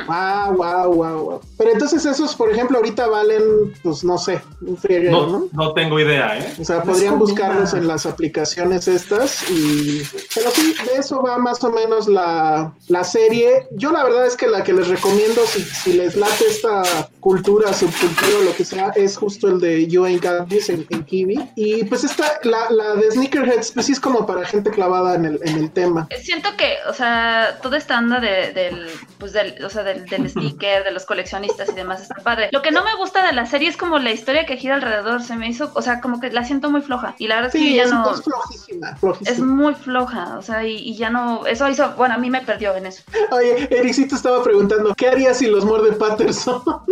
[0.09, 1.41] Ah, wow, wow, wow.
[1.57, 5.39] Pero entonces esos, por ejemplo, ahorita valen, pues no sé, un frieguero, ¿no?
[5.39, 6.55] No, no tengo idea, ¿eh?
[6.61, 10.03] O sea, podrían como buscarlos en las aplicaciones estas y...
[10.35, 13.67] Pero sí, de eso va más o menos la, la serie.
[13.73, 16.83] Yo la verdad es que la que les recomiendo, si, si les late esta
[17.21, 20.87] cultura, subcultura o lo que sea, es justo el de You Ain't Got This en,
[20.91, 21.51] en Kiwi.
[21.57, 25.25] Y pues esta, la, la de Sneakerheads, pues sí es como para gente clavada en
[25.25, 26.09] el, en el tema.
[26.21, 30.29] Siento que, o sea, toda esta onda de- del, pues del, o sea, del, del
[30.29, 32.49] sneaker, de los coleccionistas y demás está padre.
[32.53, 35.23] Lo que no me gusta de la serie es como la historia que gira alrededor.
[35.23, 37.15] Se me hizo, o sea, como que la siento muy floja.
[37.19, 38.11] Y la verdad es que Sí, ya es, no.
[38.13, 39.47] es flojísima, Es flojísima.
[39.47, 41.47] muy floja, o sea, y, y ya no.
[41.47, 41.91] Eso hizo.
[41.97, 43.03] Bueno, a mí me perdió en eso.
[43.31, 46.63] Oye, Ericito estaba preguntando, ¿qué haría si los muerde Patterson?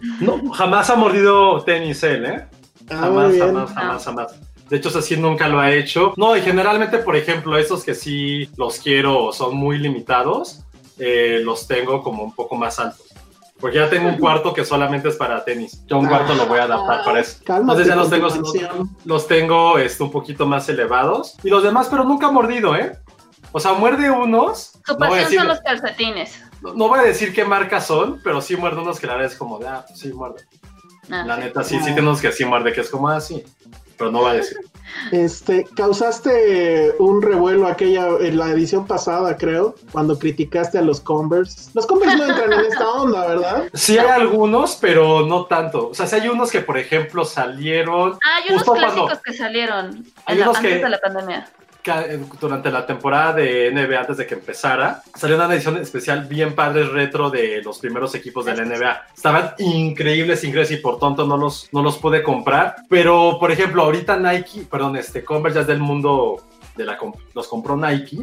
[0.20, 2.46] No, jamás ha mordido tenis él, ¿eh?
[2.90, 4.34] Ah, Jamás, jamás, jamás, jamás.
[4.70, 6.12] De hecho, así nunca lo ha hecho.
[6.16, 10.60] No, y generalmente, por ejemplo, esos que sí los quiero son muy limitados,
[10.98, 13.06] eh, los tengo como un poco más altos.
[13.60, 15.84] Porque ya tengo un cuarto que solamente es para tenis.
[15.86, 17.38] Yo un cuarto lo voy a adaptar para eso.
[17.48, 18.28] Entonces ya los tengo,
[19.04, 21.34] los, tengo este, un poquito más elevados.
[21.42, 22.96] Y los demás, pero nunca mordido, ¿eh?
[23.50, 24.74] O sea, muerde unos.
[24.86, 26.40] Su No pasión decir, son los calcetines.
[26.60, 29.32] no- no voy a decir qué marcas son, pero sí muerde unos que la verdad
[29.32, 30.44] es como de, ah, pues sí muerde.
[31.10, 31.40] Ah, La sí.
[31.42, 33.42] neta, sí, sí tenemos que sí muerde, que es como así.
[33.98, 34.56] Pero no va a decir.
[35.12, 41.70] Este, causaste un revuelo aquella en la edición pasada, creo, cuando criticaste a los Converse.
[41.74, 43.64] Los Converse no entran en esta onda, ¿verdad?
[43.74, 45.88] Sí hay algunos, pero no tanto.
[45.90, 48.12] O sea, sí hay unos que, por ejemplo, salieron...
[48.24, 50.98] Ah, hay unos clásicos cuando- que salieron Hay en la- unos antes que- de la
[50.98, 51.48] pandemia.
[52.40, 56.84] Durante la temporada de NBA antes de que empezara, salió una edición especial bien padre
[56.84, 59.06] retro de los primeros equipos de la NBA.
[59.16, 62.76] Estaban increíbles, increíbles y por tonto no los, no los pude comprar.
[62.88, 66.42] Pero, por ejemplo, ahorita Nike, perdón, este Converse ya es del mundo
[66.76, 66.98] de la
[67.34, 68.18] los compró Nike.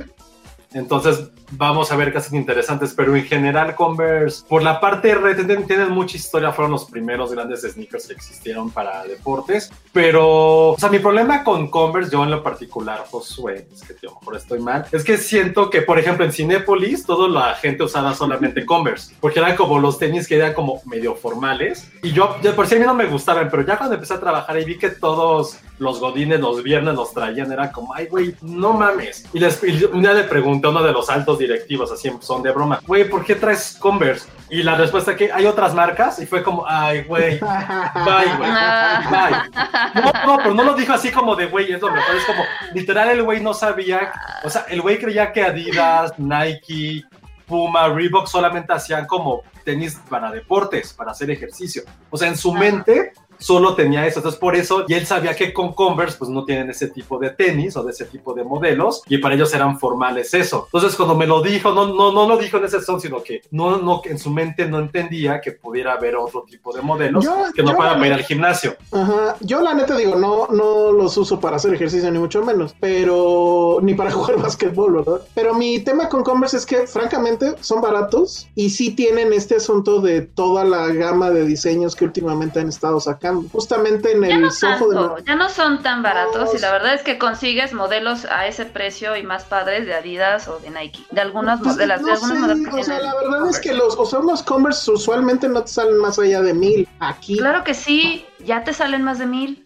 [0.76, 5.92] Entonces vamos a ver cosas interesantes, pero en general Converse, por la parte red, tienen,
[5.92, 11.00] mucha historia, fueron los primeros grandes sneakers que existieron para deportes, pero, o sea, mi
[11.00, 14.60] problema con Converse, yo en lo particular, Josué, es que yo a lo mejor estoy
[14.60, 19.16] mal, es que siento que, por ejemplo, en Cinépolis, toda la gente usaba solamente Converse,
[19.22, 22.76] porque eran como los tenis que eran como medio formales, y yo, de por sí
[22.76, 25.58] a mí no me gustaban, pero ya cuando empecé a trabajar y vi que todos
[25.78, 29.26] los godines los viernes los traían, era como, ay, güey, no mames.
[29.34, 32.42] Y, les, y un día le pregunté a uno de los altos directivos, así son
[32.44, 34.28] de broma, güey, ¿por qué traes Converse?
[34.50, 39.50] Y la respuesta que hay otras marcas, y fue como, ay, güey, bye, güey, Ah.
[39.94, 40.02] bye.
[40.02, 42.44] No, no, pero no lo dijo así como de, güey, es lo mejor, es como,
[42.74, 44.12] literal, el güey no sabía,
[44.44, 47.04] o sea, el güey creía que Adidas, Nike,
[47.46, 51.84] Puma, Reebok solamente hacían como tenis para deportes, para hacer ejercicio.
[52.10, 54.20] O sea, en su mente solo tenía eso.
[54.20, 57.32] Entonces, por eso, y él sabía que con Converse, pues no tienen ese tipo de
[57.32, 60.64] tenis o de ese tipo de modelos, y para ellos eran formales eso.
[60.72, 63.42] Entonces, cuando me lo dijo, no, no, no lo dijo en ese son, sino que
[63.52, 67.36] no, no, en su mente no entendía que pudiera haber otro tipo de modelos Yo-
[67.54, 68.76] que no yo- para ir al gimnasio.
[68.92, 72.76] Ajá, yo la neta digo, no, no los uso para hacer ejercicio ni mucho menos,
[72.80, 75.22] pero ni para jugar básquetbol, ¿verdad?
[75.34, 80.02] Pero mi tema con Converse es que francamente son baratos y sí tienen este asunto
[80.02, 83.25] de toda la gama de diseños que últimamente han estado sacando.
[83.52, 87.02] Justamente en el no de ya no son tan baratos No, y la verdad es
[87.02, 91.22] que consigues modelos a ese precio y más padres de Adidas o de Nike, de
[91.22, 93.74] algunos Pues, modelos, de no algunos sé, modelos que o sea, la verdad es que
[93.74, 96.88] los, o sea, unos Converse usualmente no te salen más allá de mil.
[97.00, 99.64] Aquí Claro que sí, ya te salen más de mil,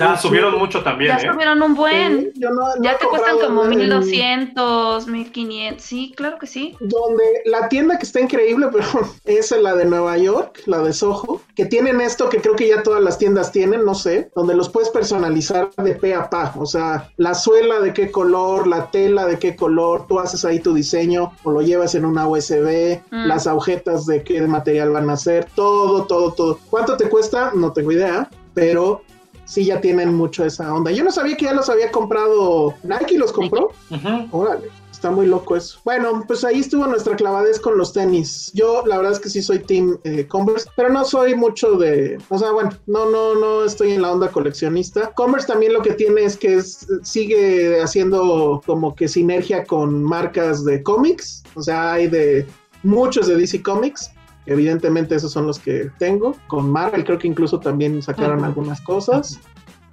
[0.00, 1.32] Ya Sí, subieron mucho también, ya ¿eh?
[1.32, 5.82] subieron un buen, Sí, yo no- no ya te cuestan como nada en- 1200, 1500,
[5.84, 6.76] sí, claro que sí.
[6.80, 8.86] donde la tienda que está increíble, pero
[9.24, 12.82] es la de Nueva York, la de Soho, que tienen esto que creo que ya
[12.82, 16.66] todas las tiendas tienen, no sé, donde los puedes personalizar de pe a pa, o
[16.66, 20.74] sea, la suela de qué color, la tela de qué color, tú haces ahí tu
[20.74, 23.26] diseño o lo llevas en una USB, Mm.
[23.26, 26.58] las agujetas de qué material van a ser, todo, todo, todo.
[26.70, 27.52] ¿Cuánto te cuesta?
[27.54, 29.02] No tengo idea, pero
[29.50, 30.92] sí ya tienen mucho esa onda.
[30.92, 33.72] Yo no sabía que ya los había comprado Nike, los compró.
[33.90, 34.28] Ujú.
[34.30, 35.80] Órale, está muy loco eso.
[35.84, 38.52] Bueno, pues ahí estuvo nuestra clavadez con los tenis.
[38.54, 42.16] Yo la verdad es que sí soy team eh, Converse, pero no soy mucho de,
[42.28, 45.10] o sea, bueno, no, no, no estoy en la onda coleccionista.
[45.14, 50.64] Converse también lo que tiene es que es- sigue haciendo como que sinergia con marcas
[50.64, 52.46] de cómics, o sea, hay de
[52.84, 54.12] muchos de DC Comics.
[54.50, 56.34] Evidentemente esos son los que tengo.
[56.48, 59.38] Con Marvel creo que incluso también sacaron algunas cosas.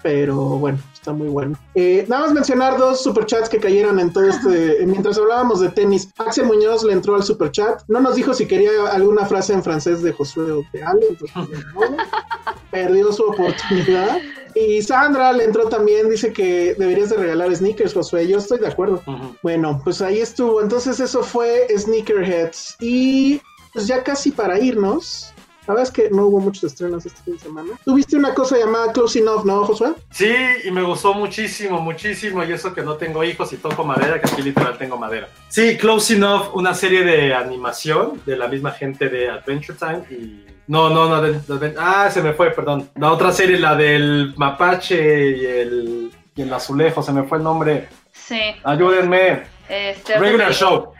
[0.01, 1.59] Pero bueno, está muy bueno.
[1.75, 4.83] Eh, nada más mencionar dos superchats que cayeron en todo este.
[4.87, 7.83] Mientras hablábamos de tenis, Axel Muñoz le entró al superchat.
[7.87, 11.05] No nos dijo si quería alguna frase en francés de Josué o de Ale.
[11.07, 11.37] entonces,
[12.71, 14.17] perdió su oportunidad.
[14.55, 16.09] Y Sandra le entró también.
[16.09, 18.27] Dice que deberías de regalar sneakers, Josué.
[18.27, 19.03] Yo estoy de acuerdo.
[19.43, 20.63] Bueno, pues ahí estuvo.
[20.63, 22.77] Entonces, eso fue Sneakerheads.
[22.79, 23.39] Y
[23.77, 25.31] pues ya casi para irnos.
[25.67, 27.73] La verdad es que no hubo muchos estrenos este fin de semana.
[27.85, 29.89] Tuviste una cosa llamada Close Enough, ¿no, Josué?
[30.09, 32.43] Sí, y me gustó muchísimo, muchísimo.
[32.43, 35.27] Y eso que no tengo hijos y toco madera, que aquí literal tengo madera.
[35.49, 40.45] Sí, Close Enough, una serie de animación de la misma gente de Adventure Time y.
[40.67, 42.89] No, no, no, de- de- ah, se me fue, perdón.
[42.95, 44.95] La otra serie, la del mapache
[45.37, 47.87] y el, y el azulejo, se me fue el nombre.
[48.13, 49.43] Sí, Ayúdenme.
[49.69, 50.93] este Regular Show.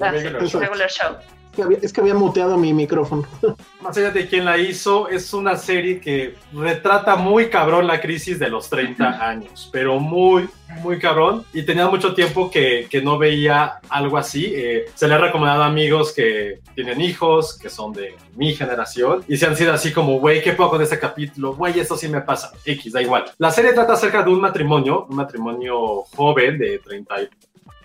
[0.00, 0.60] Ah, Regular Show.
[0.60, 1.16] regular show.
[1.58, 3.26] Que había, es que había muteado mi micrófono.
[3.82, 8.38] Más allá de quién la hizo, es una serie que retrata muy cabrón la crisis
[8.38, 10.48] de los 30 años, pero muy,
[10.82, 11.44] muy cabrón.
[11.52, 14.52] Y tenía mucho tiempo que, que no veía algo así.
[14.54, 19.24] Eh, se le ha recomendado a amigos que tienen hijos, que son de mi generación,
[19.26, 21.56] y se han sido así como, güey, ¿qué puedo con este capítulo?
[21.56, 22.52] Güey, esto sí me pasa.
[22.64, 23.24] X, da igual.
[23.38, 27.28] La serie trata acerca de un matrimonio, un matrimonio joven de 30 y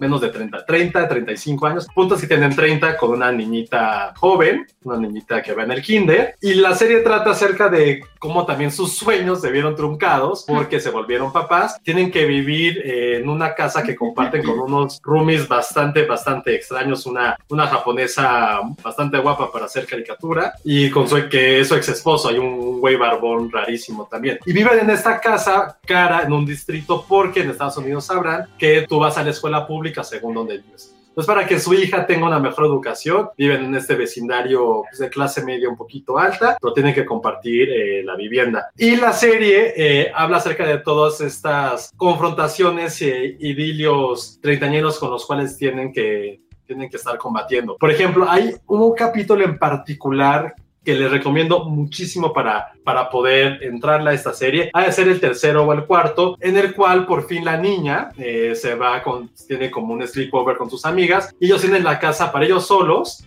[0.04, 1.88] menos de 30, 30, 35 años.
[1.96, 6.36] Puntos que tienen 30 con una niñita joven, una niñita que va en el kinder.
[6.42, 10.90] Y la serie trata acerca de cómo también sus sueños se vieron truncados porque se
[10.90, 11.82] volvieron papás.
[11.84, 17.06] Tienen que vivir eh, en una casa que comparten con unos roomies bastante, bastante extraños.
[17.06, 21.88] Una, una japonesa bastante guapa para hacer caricatura y con su, que es su ex
[21.88, 22.28] esposo.
[22.28, 24.38] Hay un güey barbón rarísimo también.
[24.46, 28.86] Y viven en esta casa cara en un distrito porque en Estados Unidos sabrán que
[28.88, 30.96] tú vas a la escuela pública según donde vives.
[31.14, 35.10] Entonces, para que su hija tenga una mejor educación, viven en este vecindario pues, de
[35.10, 38.72] clase media un poquito alta, pero tienen que compartir eh, la vivienda.
[38.76, 45.24] Y la serie eh, habla acerca de todas estas confrontaciones e idilios treintañeros con los
[45.28, 47.78] cuales tienen que, tienen que estar combatiendo.
[47.78, 54.12] Por ejemplo, hay un capítulo en particular que les recomiendo muchísimo para, para poder entrarle
[54.12, 54.70] a esta serie.
[54.74, 58.10] Ha de ser el tercero o el cuarto, en el cual por fin la niña
[58.18, 62.00] eh, se va con, tiene como un sleepover con sus amigas y ellos tienen la
[62.00, 63.26] casa para ellos solos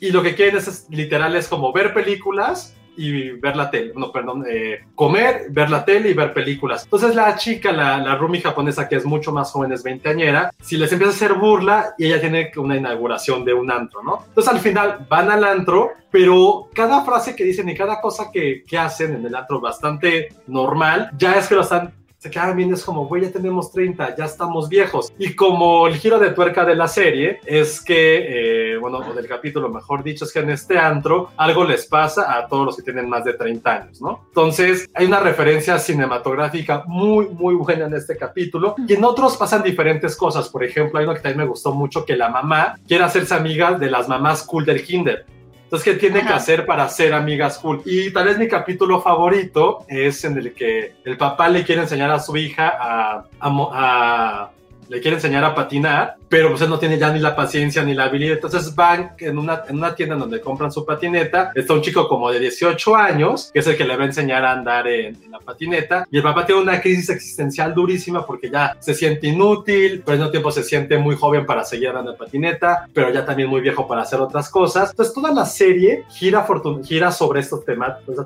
[0.00, 4.10] y lo que quieren es, literal es como ver películas y ver la tele, no,
[4.10, 6.84] perdón, eh, comer, ver la tele y ver películas.
[6.84, 10.76] Entonces la chica, la, la roomie japonesa que es mucho más joven, es veinteañera, si
[10.76, 14.24] les empieza a hacer burla y ella tiene una inauguración de un antro, ¿no?
[14.28, 18.64] Entonces al final van al antro, pero cada frase que dicen y cada cosa que,
[18.66, 22.72] que hacen en el antro bastante normal, ya es que lo están se quedan bien,
[22.72, 25.12] es como, güey, ya tenemos 30, ya estamos viejos.
[25.18, 29.28] Y como el giro de tuerca de la serie es que, eh, bueno, o del
[29.28, 32.82] capítulo, mejor dicho, es que en este antro algo les pasa a todos los que
[32.82, 34.24] tienen más de 30 años, ¿no?
[34.28, 38.74] Entonces, hay una referencia cinematográfica muy, muy buena en este capítulo.
[38.88, 40.48] Y en otros pasan diferentes cosas.
[40.48, 43.72] Por ejemplo, hay uno que también me gustó mucho, que la mamá quiere hacerse amiga
[43.78, 45.26] de las mamás cool del kinder.
[45.66, 47.82] Entonces, ¿qué tiene que hacer para ser amigas cool?
[47.84, 52.08] Y tal vez mi capítulo favorito es en el que el papá le quiere enseñar
[52.12, 54.50] a su hija a, a, a
[54.88, 57.94] le quiere enseñar a patinar, pero pues él no tiene ya ni la paciencia ni
[57.94, 58.34] la habilidad.
[58.34, 62.30] Entonces van en una, en una tienda donde compran su patineta, está un chico como
[62.30, 65.30] de 18 años, que es el que le va a enseñar a andar en, en
[65.30, 70.02] la patineta, y el papá tiene una crisis existencial durísima porque ya se siente inútil,
[70.04, 73.24] pero al mismo tiempo se siente muy joven para seguir andando en patineta, pero ya
[73.24, 74.90] también muy viejo para hacer otras cosas.
[74.90, 76.46] Entonces toda la serie gira,
[76.84, 77.56] gira sobre esta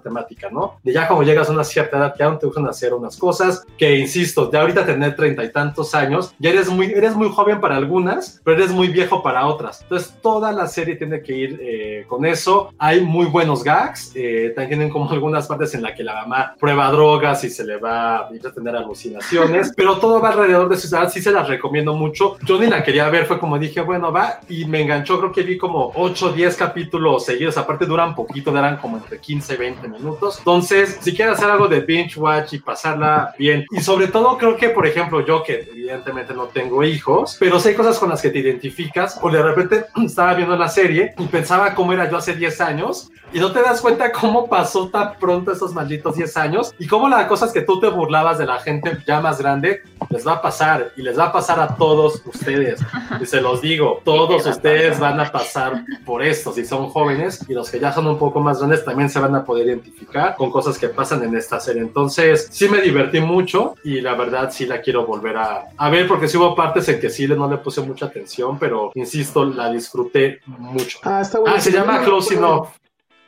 [0.02, 0.78] temática, ¿no?
[0.82, 3.64] De ya como llegas a una cierta edad, ya no te gustan hacer unas cosas,
[3.76, 7.60] que insisto, de ahorita tener treinta y tantos años, ya eres muy, eres muy joven
[7.60, 9.82] para algunas, pero eres muy viejo para otras.
[9.82, 12.72] Entonces, toda la serie tiene que ir eh, con eso.
[12.78, 14.12] Hay muy buenos gags.
[14.14, 17.64] Eh, también tienen como algunas partes en la que la mamá prueba drogas y se
[17.64, 21.10] le va a tener alucinaciones, pero todo va alrededor de su edad.
[21.10, 22.36] Sí se las recomiendo mucho.
[22.44, 25.18] Yo ni la quería ver, fue como dije, bueno, va, y me enganchó.
[25.18, 27.56] Creo que vi como 8 o 10 capítulos seguidos.
[27.56, 30.38] Aparte, duran poquito, eran como entre 15 y 20 minutos.
[30.38, 34.56] Entonces, si quieres hacer algo de binge watch y pasarla bien, y sobre todo, creo
[34.56, 38.30] que, por ejemplo, yo que evidentemente no tengo hijos, pero sé cosas con las que
[38.30, 42.34] te identificas, o de repente estaba viendo la serie y pensaba cómo era yo hace
[42.34, 46.74] 10 años, y no te das cuenta cómo pasó tan pronto esos malditos 10 años,
[46.78, 50.26] y cómo las cosas que tú te burlabas de la gente ya más grande, les
[50.26, 52.80] va a pasar, y les va a pasar a todos ustedes,
[53.20, 57.54] y se los digo, todos ustedes van a pasar por esto, si son jóvenes, y
[57.54, 60.50] los que ya son un poco más grandes también se van a poder identificar con
[60.50, 61.82] cosas que pasan en esta serie.
[61.82, 66.08] Entonces, sí me divertí mucho, y la verdad sí la quiero volver a, a ver,
[66.08, 69.70] porque sí hubo partes en que sí no le puse mucha atención, pero insisto, la
[69.70, 70.98] disfruté mucho.
[71.02, 71.56] Ah, está bueno.
[71.56, 72.68] Ah, se llama Close Enough.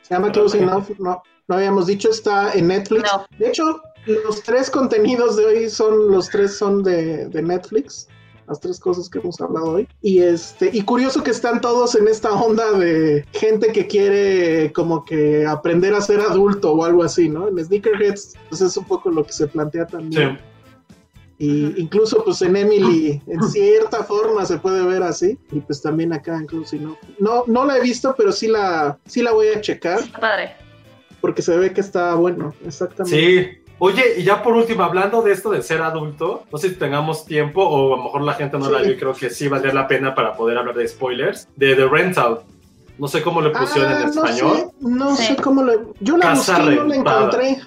[0.01, 3.03] Se llama Close Enough, no, no habíamos dicho, está en Netflix.
[3.03, 3.25] No.
[3.37, 8.07] De hecho, los tres contenidos de hoy son, los tres son de, de Netflix.
[8.45, 9.87] Las tres cosas que hemos hablado hoy.
[10.01, 15.05] Y este, y curioso que están todos en esta onda de gente que quiere como
[15.05, 17.47] que aprender a ser adulto o algo así, ¿no?
[17.47, 20.37] En Sneakerheads, pues es un poco lo que se plantea también.
[20.37, 20.52] Sí.
[21.43, 26.13] Y incluso pues en Emily en cierta forma se puede ver así y pues también
[26.13, 26.97] acá Close Enough.
[27.19, 30.55] No no la he visto, pero sí la sí la voy a checar Padre.
[31.19, 33.17] porque se ve que está bueno, exactamente.
[33.17, 33.59] Sí.
[33.79, 37.25] Oye, y ya por último, hablando de esto de ser adulto, no sé si tengamos
[37.25, 39.73] tiempo o a lo mejor la gente no la vio y creo que sí valdría
[39.73, 42.39] la pena para poder hablar de spoilers, de The Rental.
[42.97, 44.57] No sé cómo le pusieron Ah, en no español.
[44.57, 45.23] sé, no Sí.
[45.25, 47.57] sé cómo le yo la Casa busqué y no la encontré.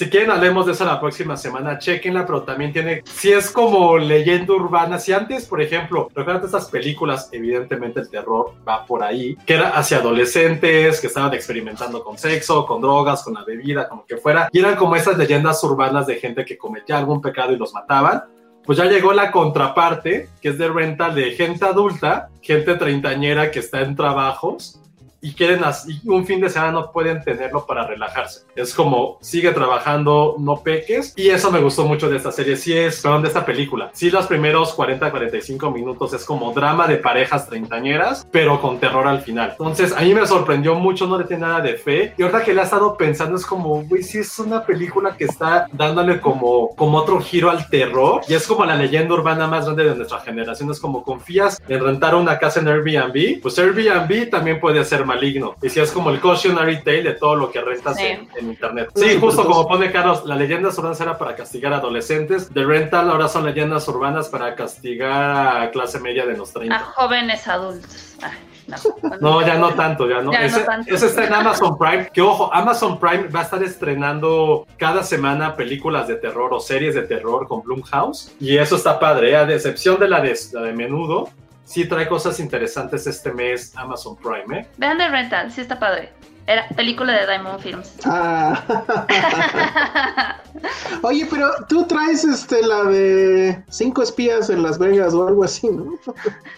[0.00, 1.78] Si quieren, hablemos de eso la próxima semana.
[1.78, 3.02] Chequenla, pero también tiene.
[3.04, 4.98] Si es como leyenda urbana.
[4.98, 9.76] Si antes, por ejemplo, recuerdan estas películas, evidentemente el terror va por ahí, que era
[9.76, 14.48] hacia adolescentes que estaban experimentando con sexo, con drogas, con la bebida, como que fuera.
[14.54, 18.22] Y eran como esas leyendas urbanas de gente que cometía algún pecado y los mataban.
[18.64, 23.58] Pues ya llegó la contraparte, que es de rental de gente adulta, gente treintañera que
[23.58, 24.80] está en trabajos
[25.20, 28.42] y quieren y un fin de semana no pueden tenerlo para relajarse.
[28.54, 32.76] Es como sigue trabajando, no peques y eso me gustó mucho de esta serie, sí
[32.76, 33.90] es, perdón, de esta película.
[33.92, 39.06] Sí los primeros 40 45 minutos es como drama de parejas treintañeras, pero con terror
[39.06, 39.50] al final.
[39.52, 42.54] Entonces, a mí me sorprendió mucho, no le tiene nada de fe y ahorita que
[42.54, 46.70] le ha estado pensando es como, güey, sí es una película que está dándole como
[46.76, 50.20] como otro giro al terror y es como la leyenda urbana más grande de nuestra
[50.20, 55.04] generación, es como confías en rentar una casa en Airbnb, pues Airbnb también puede ser
[55.10, 55.56] maligno.
[55.62, 58.06] Y si es como el cautionary tale de todo lo que rentas Sí.
[58.06, 58.90] en, en internet.
[58.94, 63.10] Sí, justo como pone Carlos, las leyendas urbanas era para castigar a adolescentes, de rental
[63.10, 66.74] ahora son leyendas urbanas para castigar a clase media de los 30.
[66.76, 68.16] A jóvenes adultos.
[68.22, 68.30] Ay,
[68.68, 68.76] no.
[69.20, 70.32] No, ya no tanto, ya no.
[70.32, 70.94] Ya no ese, tanto.
[70.94, 72.08] ese está en Amazon Prime.
[72.12, 76.94] Que ojo, Amazon Prime va a estar estrenando cada semana películas de terror o series
[76.94, 78.32] de terror con Blumhouse.
[78.38, 79.36] Y eso está padre, ¿eh?
[79.36, 81.28] a excepción de la de, la de menudo.
[81.70, 84.66] Sí trae cosas interesantes este mes Amazon Prime, ¿eh?
[84.76, 86.12] Vean The Rental, sí está padre.
[86.48, 87.92] Era película de Diamond Films.
[88.04, 88.60] Ah.
[91.02, 95.68] Oye, pero tú traes este la de cinco espías en Las Vegas o algo así,
[95.68, 95.94] ¿no?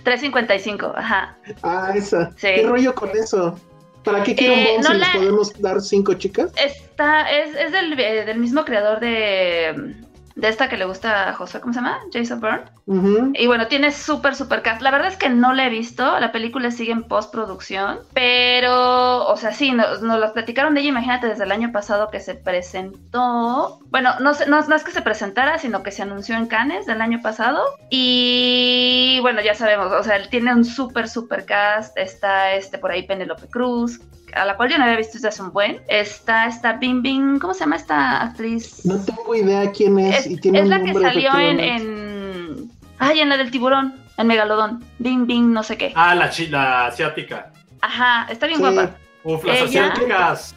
[0.02, 1.36] 355, ajá.
[1.62, 2.30] Ah, esa.
[2.36, 2.48] Sí.
[2.54, 3.58] ¿Qué rollo con eso?
[4.04, 6.50] ¿Para qué quiero Eh, un bomb no si la- les podemos dar cinco chicas?
[6.56, 9.94] Está, es, es del, eh, del mismo creador de,
[10.34, 11.98] de esta que le gusta a José, ¿cómo se llama?
[12.12, 12.40] Jason.
[12.86, 13.32] Ujú.
[13.34, 14.80] Y bueno, tiene súper, súper cast.
[14.82, 16.18] La verdad es que no la he visto.
[16.18, 18.00] La película sigue en postproducción.
[18.14, 22.20] Pero, o sea, sí, nos, nos platicaron de ella, imagínate, desde el año pasado que
[22.20, 23.78] se presentó.
[23.90, 26.86] Bueno, no, sé- no, no es que se presentara, sino que se anunció en Cannes
[26.86, 27.62] del año pasado.
[27.90, 31.96] Y bueno, ya sabemos, o sea, él tiene un súper, súper cast.
[31.96, 34.00] Está este por ahí Penelope Cruz.
[34.34, 35.80] A la cual yo no había visto desde hace un buen.
[35.88, 38.84] Está esta Bing Bing, ¿cómo se llama esta actriz?
[38.86, 42.70] No tengo idea quién es, Es, y tiene es un la que nombre salió en.
[42.98, 44.84] Ay, en la del tiburón, en Megalodón.
[44.98, 45.92] Bing, bing, no sé qué.
[45.96, 47.52] Ah, la, chi- la asiática.
[47.80, 48.64] Ajá, está bien Sí.
[48.64, 48.90] guapa.
[49.24, 50.56] Uf, las Ella- asiáticas.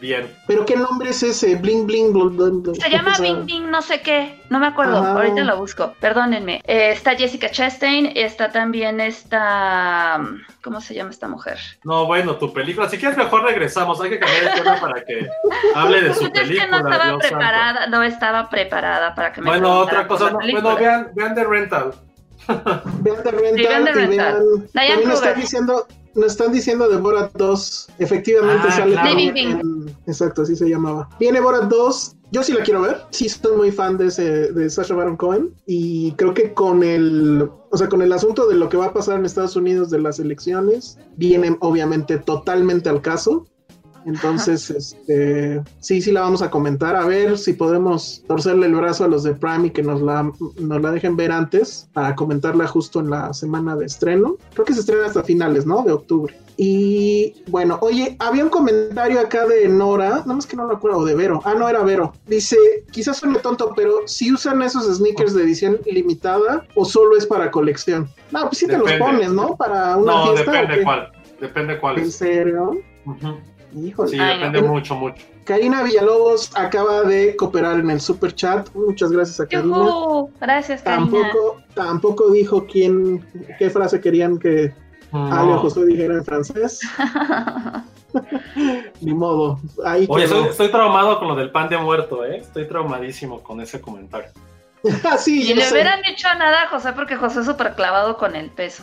[0.00, 0.34] Bien.
[0.46, 1.56] ¿Pero qué nombre es ese?
[1.56, 2.74] Bling, bling, bling, bling, bling.
[2.80, 4.40] Se llama Bing, bing, no sé qué.
[4.48, 4.96] No me acuerdo.
[4.96, 5.94] Ahorita lo busco.
[6.00, 6.62] Perdónenme.
[6.66, 8.12] Eh, está Jessica Chastain.
[8.16, 10.20] Está también esta.
[10.62, 11.58] ¿Cómo se llama esta mujer?
[11.84, 12.88] No, bueno, tu película.
[12.88, 14.00] Si quieres, mejor regresamos.
[14.00, 15.28] Hay que cambiar el tema para que
[15.74, 16.64] hable de su Es película.
[16.64, 17.28] que no estaba Dios santo.
[17.36, 17.86] preparada.
[17.88, 20.30] No estaba preparada para que me Bueno, otra cosa.
[20.30, 21.94] no, bueno, vean, vean The Rental.
[22.48, 24.08] Vean de rental Sí, vean The y Rental.
[24.08, 24.38] vean.
[24.38, 25.36] Diane También Kruger.
[25.36, 27.88] diciendo, nos están diciendo de Borat 2.
[27.98, 28.92] Efectivamente Ah, sale.
[28.92, 29.18] claro.
[29.18, 31.08] en- Exacto, así se llamaba.
[31.18, 32.16] Viene Borat 2.
[32.32, 32.98] Yo sí la quiero ver.
[33.10, 35.52] Sí, soy muy fan de ese, de Sacha Baron Cohen.
[35.66, 38.92] Y creo que con el, o sea, con el asunto de lo que va a
[38.92, 43.46] pasar en Estados Unidos de las elecciones, viene obviamente totalmente al caso.
[44.06, 46.96] Entonces, este, sí, sí la vamos a comentar.
[46.96, 50.30] A ver si podemos torcerle el brazo a los de Prime y que nos la,
[50.58, 54.36] nos la dejen ver antes para comentarla justo en la semana de estreno.
[54.54, 55.82] Creo que se estrena hasta finales, ¿no?
[55.82, 56.34] De octubre.
[56.56, 60.98] Y bueno, oye, había un comentario acá de Nora, nada más que no lo acuerdo,
[60.98, 61.40] o de Vero.
[61.44, 62.12] Ah, no, era Vero.
[62.26, 62.56] Dice,
[62.90, 67.50] quizás suene tonto, pero si usan esos sneakers de edición limitada o solo es para
[67.50, 68.10] colección.
[68.30, 69.56] No, pues sí te los pones, ¿no?
[69.56, 70.50] Para una No, fiesta.
[70.50, 71.12] ¿o depende cuál.
[71.40, 72.72] Depende cuál ¿En serio?
[73.06, 73.38] Ujú.
[73.74, 74.10] Híjole.
[74.10, 74.68] Sí, Ay, depende no.
[74.68, 75.22] mucho, mucho.
[75.44, 78.68] Karina Villalobos acaba de cooperar en el super chat.
[78.74, 79.76] Muchas gracias a Karina.
[79.76, 80.30] ¡Yujú!
[80.40, 81.10] Gracias, Karina.
[81.10, 83.24] Tampoco, tampoco dijo quién,
[83.58, 84.72] qué frase querían que
[85.12, 85.58] Ale o No.
[85.58, 86.80] José dijera en francés.
[89.00, 89.60] Ni modo.
[89.84, 92.38] Ahí Oye, estoy, estoy traumado con lo del pan de muerto, ¿eh?
[92.38, 94.30] Estoy traumadísimo con ese comentario.
[95.04, 95.74] Ah, sí, Y le sé.
[95.74, 98.82] hubieran dicho nada a José porque José es súper clavado con el peso.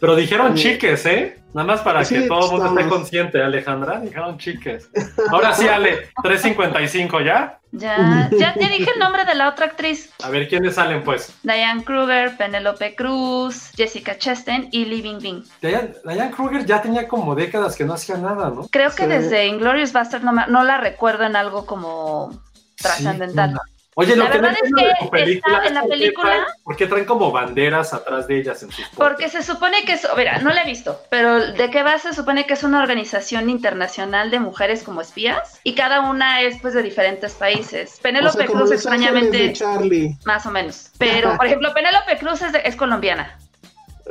[0.00, 0.64] Pero dijeron Sí.
[0.64, 1.38] chiques, ¿eh?
[1.54, 3.98] Nada más para Sí, que todo el mundo esté consciente, Alejandra.
[4.00, 4.90] Dijeron chiques.
[5.30, 7.58] Ahora sí, Ale, 3.55 ya.
[7.72, 10.12] Ya, ya te dije el nombre de la otra actriz.
[10.22, 11.34] A ver, ¿quiénes salen, pues?
[11.42, 15.42] Diane Kruger, Penelope Cruz, Jessica Chastain y Lee Bing Bing.
[15.62, 18.68] Diane, Diane Kruger ya tenía como décadas que no hacía nada, ¿no?
[18.68, 19.08] Creo que Sí.
[19.08, 22.38] desde Inglorious Bastard no, me- no la recuerdo en algo como
[22.76, 23.50] trascendental.
[23.54, 25.80] Sí, Oye, lo La que no verdad es entiendo de que película está en la
[25.80, 28.86] es por qué película- traen- ¿Por qué traen como banderas atrás de ellas en sus
[28.90, 31.98] Porque se supone que es, mira, no la he visto, pero ¿de qué va?
[31.98, 36.60] Se supone que es una organización internacional de mujeres como espías y cada una es
[36.60, 37.96] pues de diferentes países.
[37.98, 40.14] O Penélope sea, como Cruz extrañamente, Charlie.
[40.26, 40.90] más o menos.
[40.98, 43.38] Pero, por ejemplo, Penélope Cruz es, de- es colombiana.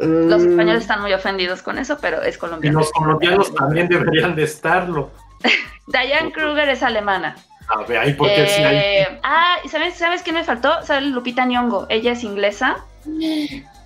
[0.02, 2.80] Los Mm, españoles están muy ofendidos con eso, pero es Y colombiana.
[2.80, 5.12] los colombianos también deberían de estarlo.
[5.88, 7.36] Diane Kruger es alemana.
[7.68, 8.76] A ver, ahí porque sí hay.
[8.76, 10.84] Eh, Ah, ¿y sabes, ¿sabes quién me faltó?
[10.84, 11.88] Sale Lupita Nyong'o.
[11.90, 12.86] Ella es inglesa.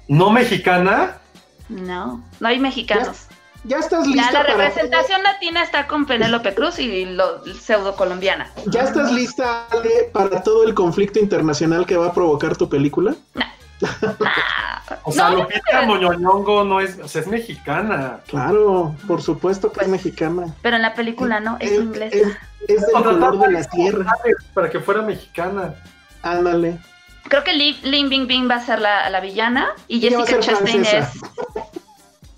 [0.08, 1.18] No mexicana.
[1.70, 3.28] No, no hay mexicanos.
[3.66, 7.96] Ya estás Ya lista la para representación latina está con Penélope Cruz y lo pseudo
[7.96, 8.52] colombiana.
[8.68, 13.16] ¿Ya estás lista, Ale, para todo el conflicto internacional que va a provocar tu película?
[13.36, 13.52] Ah,
[15.04, 18.20] O sea, No, Lupita Moñoñongo no es, o sea, es mexicana.
[18.28, 20.48] Claro, por supuesto que Pues, es mexicana.
[20.62, 22.16] Pero en la película no, es Es- inglesa.
[22.18, 22.28] Es,
[22.68, 24.12] es del color de la tierra.
[24.54, 25.76] Para que fuera mexicana.
[26.24, 26.80] Ándale.
[27.28, 30.84] Creo que Li- Lin Bing Bing va a ser la, la villana y Jessica Chastain
[30.84, 30.98] francesa.
[31.00, 31.22] es.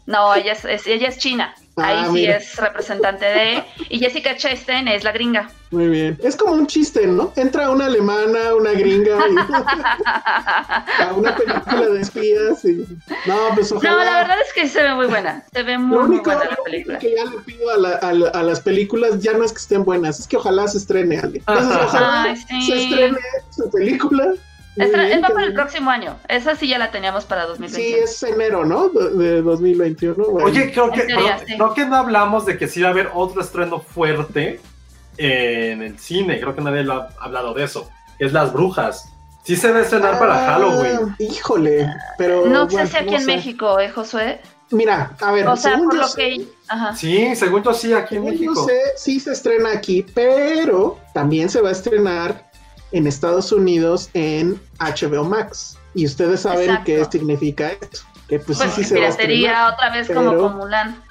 [0.06, 1.54] No, ella es, es- ella es china.
[1.78, 2.36] Ah, Ahí sí mira.
[2.38, 3.64] es representante de.
[3.90, 5.50] Y Jessica Chastain es la gringa.
[5.72, 6.18] Muy bien.
[6.22, 7.32] Es como un chiste, ¿no?
[7.38, 9.36] Entra una alemana, una gringa y-
[11.02, 12.86] a una película de espías y...
[13.26, 13.92] No, pues ojalá.
[13.92, 15.44] No, la verdad es que se ve muy buena.
[15.54, 16.98] Se ve muy, Lo muy único, buena la lo película.
[16.98, 19.54] único que ya le pido a, la- a la- a las películas ya no es
[19.54, 21.44] que estén buenas, es que ojalá se estrene alguien.
[21.48, 22.62] Entonces, ojalá Ay, sí.
[22.64, 23.18] se estrene
[23.56, 24.34] su película.
[24.78, 26.18] Esta- es para el próximo año.
[26.30, 28.04] Esa sí ya la teníamos para Sí, 2021.
[28.04, 28.90] es enero, ¿no?
[28.90, 30.24] De, de 2021.
[30.30, 30.48] bueno.
[30.48, 31.56] Oye, creo que, teoría, creo, sí.
[31.58, 34.62] creo que no hablamos de que sí va a haber otro estreno fuerte
[35.18, 36.40] en el cine.
[36.40, 37.90] Creo que nadie lo ha hablado de eso.
[38.20, 39.10] Es Las Brujas.
[39.44, 41.16] Sí se va a estrenar para Ah, Halloween.
[41.20, 41.88] Híjole,
[42.18, 42.46] pero.
[42.46, 43.26] No sé si aquí no en sé.
[43.28, 44.40] México, ¿eh, Josué?
[44.70, 46.46] Mira, a ver, O sea, por lo sé- que.
[46.70, 46.96] Ajá.
[46.96, 48.66] Sí, según yo sí, aquí en México.
[48.68, 52.51] sé, sí se estrena aquí, pero también se va a estrenar
[52.92, 55.78] en Estados Unidos en HBO Max.
[55.94, 56.86] Y ustedes saben Exacto.
[56.86, 58.00] qué significa esto.
[58.28, 59.74] Que pues, Pues sí, sí se va a piratería estrenar.
[59.74, 61.04] otra vez como pero- con Mulan.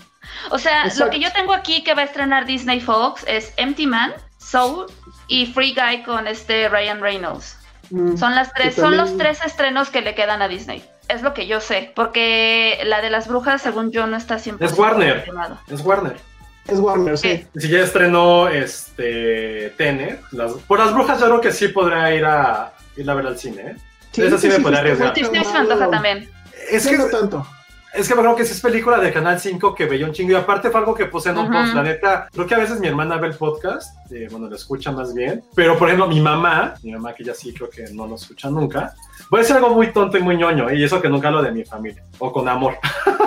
[0.51, 1.05] O sea, Exacto.
[1.07, 4.86] lo que yo tengo aquí que va a estrenar Disney Fox es Empty Man, Soul
[5.27, 7.57] y Free Guy con este Ryan Reynolds.
[7.90, 10.85] Mm, Son las tres, son los tres estrenos que le quedan a Disney.
[11.09, 14.66] Es lo que yo sé, porque la de las brujas, según yo, no está siempre.
[14.69, 15.28] Es Warner.
[15.69, 16.16] Es Warner.
[16.68, 17.46] Es Warner, sí.
[17.56, 22.24] Si ya estrenó este Tenet, las- por las brujas yo creo que sí podrá ir
[22.24, 23.62] a, ir a ver al cine.
[23.62, 23.76] ¿eh?
[24.16, 25.14] Esa sí me podría arriesgar.
[25.14, 26.28] Sí, sí, me antoja también.
[26.70, 27.46] Es Sí, que, no tanto.
[27.94, 30.32] es que me creo que sí es película de Canal 5 que veía un chingo.
[30.32, 31.62] Y aparte fue algo que puse en un Ajá.
[31.62, 31.74] post.
[31.74, 34.92] La neta, creo que a veces mi hermana ve el podcast, eh, bueno, lo escucha
[34.92, 35.42] más bien.
[35.56, 38.48] Pero por ejemplo, mi mamá, mi mamá que ya sí creo que no lo escucha
[38.50, 38.94] nunca,
[39.30, 40.70] voy a decir algo muy tonto y muy ñoño.
[40.72, 42.76] Y eso que nunca lo de mi familia, o con amor.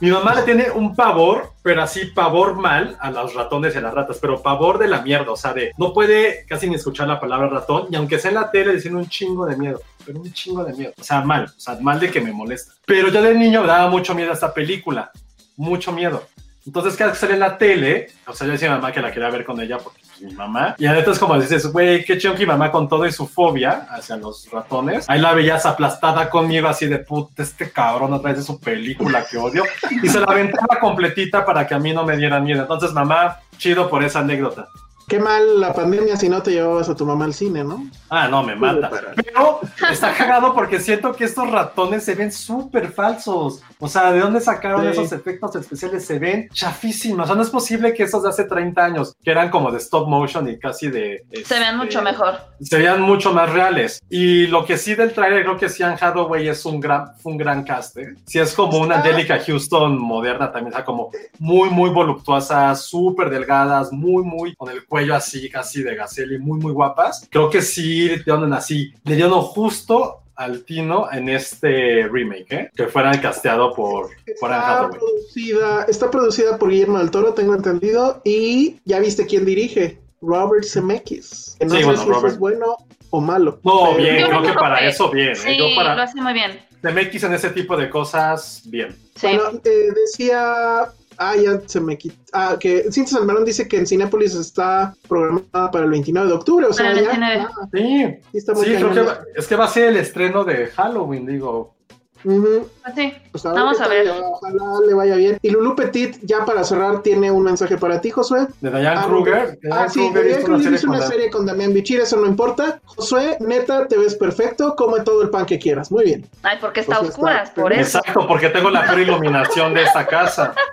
[0.00, 3.82] Mi mamá le tiene un pavor, pero así pavor mal a los ratones y a
[3.82, 7.06] las ratas, pero pavor de la mierda, o sea, de no puede casi ni escuchar
[7.06, 10.18] la palabra ratón, y aunque sea en la tele diciendo un chingo de miedo, pero
[10.18, 12.72] un chingo de miedo, o sea, mal, o sea, mal de que me molesta.
[12.86, 15.10] Pero yo de niño me daba mucho miedo a esta película,
[15.58, 16.26] mucho miedo.
[16.66, 19.00] Entonces, cada que sale en la tele, o sea, yo decía a mi mamá que
[19.00, 20.74] la quería ver con ella porque pues, mi mamá.
[20.78, 23.26] Y neta es como dices, güey, qué chido que mi mamá con todo y su
[23.26, 25.08] fobia hacia los ratones.
[25.08, 29.24] Ahí la veías aplastada conmigo así de puta, este cabrón otra vez de su película
[29.28, 29.64] que odio.
[30.02, 32.62] Y se la aventaba completita para que a mí no me diera miedo.
[32.62, 34.68] Entonces, mamá, chido por esa anécdota.
[35.10, 37.84] Qué mal la pandemia si no te llevabas a tu mamá al cine, ¿no?
[38.08, 38.88] Ah, no, me mata.
[39.16, 39.58] Pero
[39.90, 43.60] está cagado porque siento que estos ratones se ven súper falsos.
[43.80, 44.86] O sea, ¿de dónde sacaron Sí.
[44.92, 46.06] esos efectos especiales?
[46.06, 47.24] Se ven chafísimos.
[47.24, 49.78] O sea, no es posible que esos de hace 30 años, que eran como de
[49.78, 51.24] stop motion y casi de...
[51.44, 52.36] Se ven este, mucho mejor.
[52.60, 54.00] Se veían mucho más reales.
[54.08, 57.32] Y lo que sí del trailer, creo que sí, Anne Hathaway es un gran, fue
[57.32, 57.96] un gran cast.
[57.96, 58.14] ¿eh?
[58.26, 60.72] Sí, es como una Angelica Houston moderna también.
[60.72, 61.10] O sea, como
[61.40, 66.38] muy, muy voluptuosas, súper delgadas, muy, muy con el cuello así, casi de gacela y
[66.38, 67.26] muy, muy guapas.
[67.30, 72.70] Creo que sí le dieron así, le dieron justo al tino en este remake, ¿eh?
[72.74, 78.76] que fuera casteado por, Está producida, está producida por Guillermo del Toro, tengo entendido, y
[78.84, 81.56] ya viste quién dirige, Robert Zemeckis.
[81.58, 82.32] Que no Sí, sé bueno, si Robert.
[82.34, 82.76] es bueno
[83.10, 83.58] o malo.
[83.64, 85.30] No, pero- bien, Yo creo que para que- eso bien.
[85.32, 85.36] ¿eh?
[85.36, 86.58] Sí, Yo lo para hace muy bien.
[86.82, 88.96] CMX en ese tipo de cosas, bien.
[89.16, 89.26] Sí.
[89.26, 90.84] Bueno, eh, decía.
[91.22, 92.16] Ah, ya se me quitó.
[92.32, 96.64] Ah, que Cintia Salmerón dice que en Cinépolis está programada para el 29 de octubre.
[96.66, 97.10] O sea, Para el ya.
[97.10, 97.46] 29.
[97.46, 99.96] ah, Sí, sí está muy Sí, creo que va- es que va a ser el
[99.98, 101.74] estreno de Halloween, digo.
[102.22, 103.14] Pues sí.
[103.32, 104.10] Pues a Vamos a tal, ver.
[104.10, 105.38] Ojalá le vaya bien.
[105.42, 108.46] Y Lulu Petit, ya para cerrar, tiene un mensaje para ti, Josué.
[108.60, 109.58] De Diane Ah, Kruger.
[109.70, 112.80] Ah, sí, Kruger Diane Kruger hizo una serie con Damián Bichir, eso no importa.
[112.84, 115.90] Josué, neta, te ves perfecto, come todo el pan que quieras.
[115.90, 116.28] Muy bien.
[116.42, 117.98] Ay, porque está Pues a oscuras, está- por eso.
[117.98, 120.54] Exacto, porque tengo la peor iluminación de esta casa.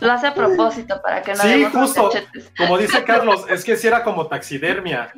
[0.00, 2.10] Lo hace a propósito para que no Sí, justo.
[2.56, 5.12] Como dice Carlos, es que si era como taxidermia.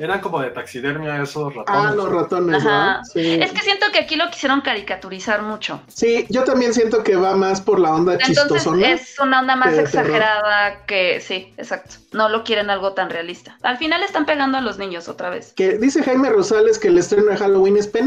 [0.00, 1.90] Eran como de taxidermia esos ratones.
[1.90, 2.64] Ah, los ratones.
[2.64, 3.04] ¿no?
[3.04, 3.34] Sí.
[3.34, 5.82] Es que siento que aquí lo quisieron caricaturizar mucho.
[5.88, 8.92] Sí, yo también siento que va más por la onda Entonces chistosona.
[8.92, 11.96] es una onda más exagerada que sí, exacto.
[12.12, 13.58] No lo quieren algo tan realista.
[13.60, 15.52] Al final están pegando a los niños otra vez.
[15.52, 18.02] Que dice Jaime Rosales que el estreno de Halloween es güey.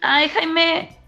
[0.00, 0.96] Ay, Jaime.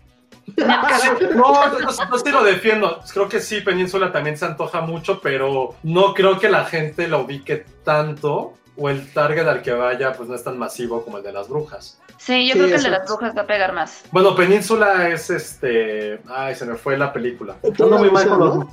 [0.56, 3.00] No, yo, yo sí lo defiendo.
[3.12, 7.20] Creo que sí, Península también se antoja mucho, pero no creo que la gente lo
[7.20, 11.24] ubique tanto o el target al que vaya pues no es tan masivo como el
[11.24, 11.98] de las brujas.
[12.18, 14.02] Sí, yo Sí, creo que el de las brujas va a pegar más.
[14.12, 16.20] Bueno, Península es este...
[16.28, 17.56] Ay, se me fue la película.
[17.62, 18.72] Ando muy mal con los- ¿no?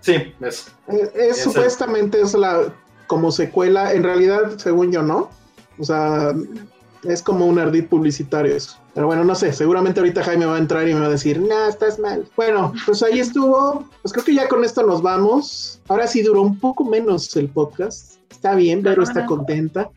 [0.00, 0.70] Sí, eso.
[0.88, 2.72] Eh, es, el- supuestamente es la
[3.06, 5.30] como secuela, en realidad, según yo, no.
[5.78, 6.32] O sea,
[7.04, 8.78] Es como un ardid publicitario eso.
[8.94, 11.40] Pero bueno, no sé, seguramente ahorita Jaime va a entrar y me va a decir,
[11.40, 12.28] no, estás mal.
[12.36, 13.84] Bueno, pues ahí estuvo.
[14.02, 15.80] Pues creo que ya con esto nos vamos.
[15.88, 18.18] Ahora sí duró un poco menos el podcast.
[18.32, 19.90] Está bien, pero está contenta.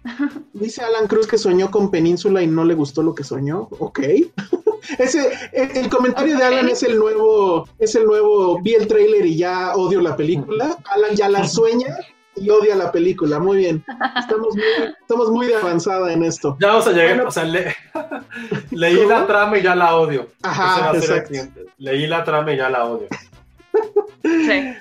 [0.53, 3.69] Dice Alan Cruz que soñó con Península y no le gustó lo que soñó.
[3.79, 3.99] Ok.
[4.99, 9.25] Ese, el, el comentario de Alan es el nuevo, es el nuevo, vi el tráiler
[9.25, 10.77] y ya odio la película.
[10.91, 11.97] Alan ya la sueña
[12.35, 13.39] y odia la película.
[13.39, 13.83] Muy bien.
[14.19, 14.63] Estamos muy,
[15.01, 16.55] estamos muy de avanzada en esto.
[16.59, 17.29] Ya vamos a llegar, Bueno.
[17.29, 17.73] o sea, le-
[18.71, 19.09] leí ¿Cómo?
[19.09, 20.27] la trama y ya la odio.
[20.43, 21.33] Ajá, exacto.
[21.79, 23.07] Leí la trama y ya la odio.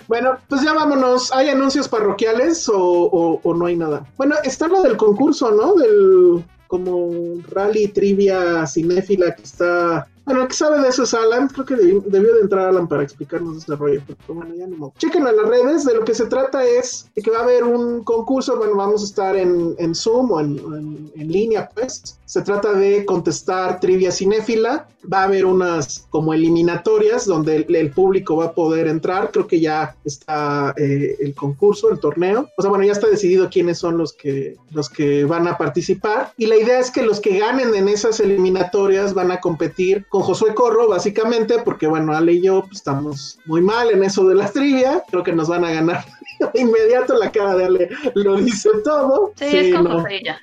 [0.08, 1.32] Bueno, pues ya vámonos.
[1.32, 4.06] ¿Hay anuncios parroquiales o, no hay nada?
[4.16, 5.74] Bueno, está lo del concurso, ¿no?
[5.74, 7.10] Del como
[7.50, 10.06] rally trivia cinéfila que está...
[10.24, 11.48] Bueno, el que sabe de eso es Alan.
[11.48, 14.00] Creo que debi- debió de entrar Alan para explicarnos ese rollo.
[14.06, 14.92] Pero bueno, ya no.
[14.96, 15.84] Chequen en las redes.
[15.84, 18.56] De lo que se trata es de que va a haber un concurso.
[18.56, 22.18] Bueno, vamos a estar en, Zoom o en línea, pues.
[22.26, 24.88] Se trata de contestar trivia cinéfila.
[25.12, 29.30] Va a haber unas como eliminatorias donde el, público va a poder entrar.
[29.30, 32.48] Creo que ya está eh, el concurso, el torneo.
[32.56, 36.32] O sea, bueno, ya está decidido quiénes son los que, los que van a participar.
[36.38, 40.22] Y la idea es que los que ganen en esas eliminatorias van a competir con
[40.22, 44.34] Josué Corro, básicamente, porque bueno, Ale y yo pues, estamos muy mal en eso de
[44.34, 45.02] la trivia.
[45.10, 46.04] Creo que nos van a ganar.
[46.54, 49.32] Inmediato la cara de Ale lo dice todo.
[49.36, 50.04] Sí, es con no.
[50.24, 50.38] Ya.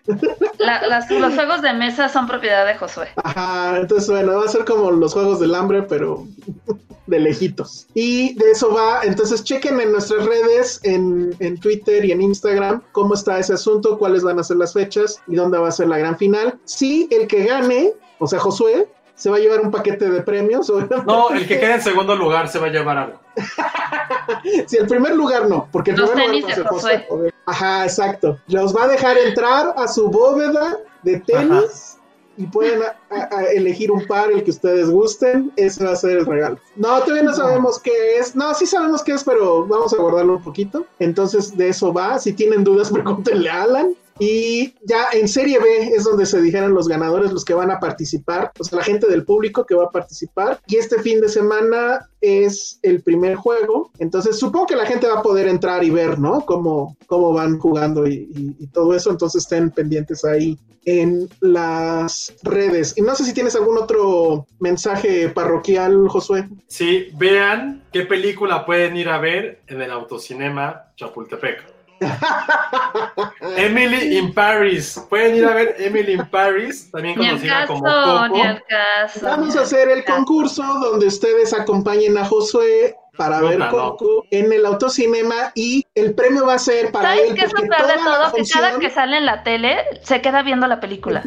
[0.59, 3.07] La- las- los juegos de mesa son propiedad de Josué.
[3.23, 6.25] Ajá, entonces bueno, va a ser como los juegos del hambre, pero
[7.07, 7.87] de lejitos.
[7.93, 12.81] Y de eso va, entonces chequen en nuestras redes, en, en Twitter y en Instagram,
[12.91, 15.87] cómo está ese asunto, cuáles van a ser las fechas y dónde va a ser
[15.87, 16.57] la gran final.
[16.65, 20.69] Si el que gane, o sea, Josué, se va a llevar un paquete de premios.
[20.69, 21.03] obviamente.
[21.05, 23.19] No, el que quede en segundo lugar se va a llevar algo.
[24.67, 27.05] Si el primer lugar no, porque el Los primer tenis lugar ser Josué.
[27.09, 27.33] Josué.
[27.45, 28.37] Ajá, exacto.
[28.47, 31.97] Los va a dejar entrar a su bóveda de tenis
[32.37, 35.51] y pueden a- a- a elegir un par, el que ustedes gusten.
[35.57, 36.57] Ese va a ser el regalo.
[36.75, 38.35] No, todavía no sabemos qué es.
[38.35, 40.85] No, sí sabemos qué es, pero vamos a guardarlo un poquito.
[40.99, 42.17] Entonces, de eso va.
[42.19, 43.93] Si tienen dudas, pregúntenle a Alan.
[44.23, 47.79] Y ya en Serie B es donde se dijeron los ganadores, los que van a
[47.79, 50.59] participar, o sea, la gente del público que va a participar.
[50.67, 53.89] Y este fin de semana es el primer juego.
[53.97, 56.45] Entonces, supongo que la gente va a poder entrar y ver, ¿no?
[56.45, 58.29] Cómo, cómo van jugando y,
[58.59, 59.09] y- todo eso.
[59.09, 62.93] Entonces, estén pendientes ahí en las redes.
[62.97, 66.47] Y no sé si tienes algún otro mensaje parroquial, Josué.
[66.67, 71.80] Sí, vean qué película pueden ir a ver en el autocinema Chapultepec.
[73.57, 74.99] Emily in Paris.
[75.09, 78.27] Pueden ir a ver Emily in Paris, también conocida como Coco.
[78.29, 79.19] ni al caso.
[79.23, 80.17] Vamos a hacer el caso.
[80.17, 83.69] concurso donde ustedes acompañen a Josué para ver no.
[83.69, 87.35] Coco en el autocinema y el premio va a ser para ¿Sabes él.
[87.35, 88.35] qué es lo porque peor de toda todo?
[88.35, 91.23] Que cada función- que sale en la tele se queda viendo la película.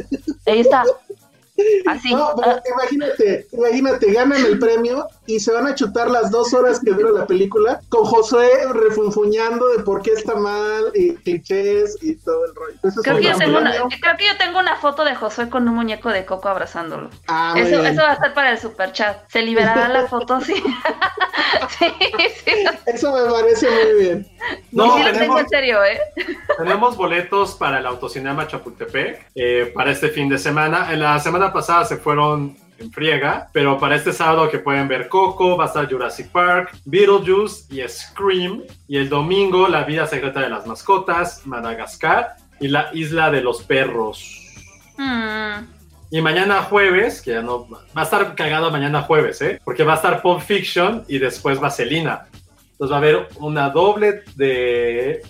[0.46, 0.82] Ahí está.
[1.86, 2.12] Así.
[2.12, 6.52] No, pero Ah, imagínate, imagínate, ganan el premio y se van a chutar las dos
[6.54, 11.98] horas que dura la película con Josué refunfuñando de por qué está mal y clichés
[12.02, 12.78] y todo el rollo.
[13.02, 13.88] Creo, que yo tengo una, premio.
[14.00, 17.10] creo que yo tengo una foto de Josué con un muñeco de Coco abrazándolo.
[17.28, 19.28] Ah, Eso, eso va a estar para el super chat.
[19.28, 20.54] Se liberará la foto, sí.
[21.78, 21.86] sí,
[22.44, 22.64] sí.
[22.86, 24.28] Eso me parece muy bien.
[24.72, 26.00] No, sí lo tengo tenemos, en serio, ¿eh?
[26.58, 30.92] tenemos boletos para el autocinema Chapultepec eh, para este fin de semana.
[30.92, 35.08] En la semana pasada se fueron en friega, pero para este sábado que pueden ver
[35.08, 38.62] Coco, va a estar Jurassic Park, Beetlejuice y Scream.
[38.88, 43.62] Y el domingo, La vida secreta de las mascotas, Madagascar y La isla de los
[43.62, 44.40] perros.
[44.96, 45.64] Mm,
[46.10, 49.60] Y mañana jueves, que ya no va a estar cagado mañana jueves, ¿eh?
[49.64, 52.26] Porque va a estar Pulp Fiction y después Vaselina.
[52.72, 55.22] Entonces va a haber una doble de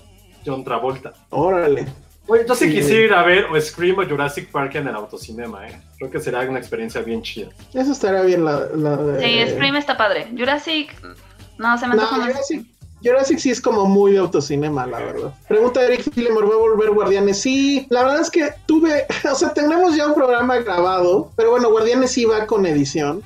[0.44, 1.12] John Travolta.
[1.30, 1.86] Órale.
[2.26, 2.74] Oye, yo sí Sí.
[2.74, 5.78] quisiera ir a ver o Scream o Jurassic Park en el autocinema, ¿eh?
[5.98, 7.48] Creo que será una experiencia bien chida.
[7.74, 8.60] Eso estará bien la...
[8.74, 10.28] la sí, Scream está padre.
[10.36, 10.94] Jurassic.
[11.58, 12.28] No, se me No, antoja más.
[12.32, 12.66] Jurassic,
[13.02, 15.34] Jurassic sí es como muy de autocinema, la verdad.
[15.46, 17.40] Pregunta Eric Filemore, ¿va a volver Guardianes?
[17.42, 21.70] Sí, la verdad es que tuve, o sea, tenemos ya un programa grabado, pero bueno,
[21.70, 23.22] Guardianes sí va con edición.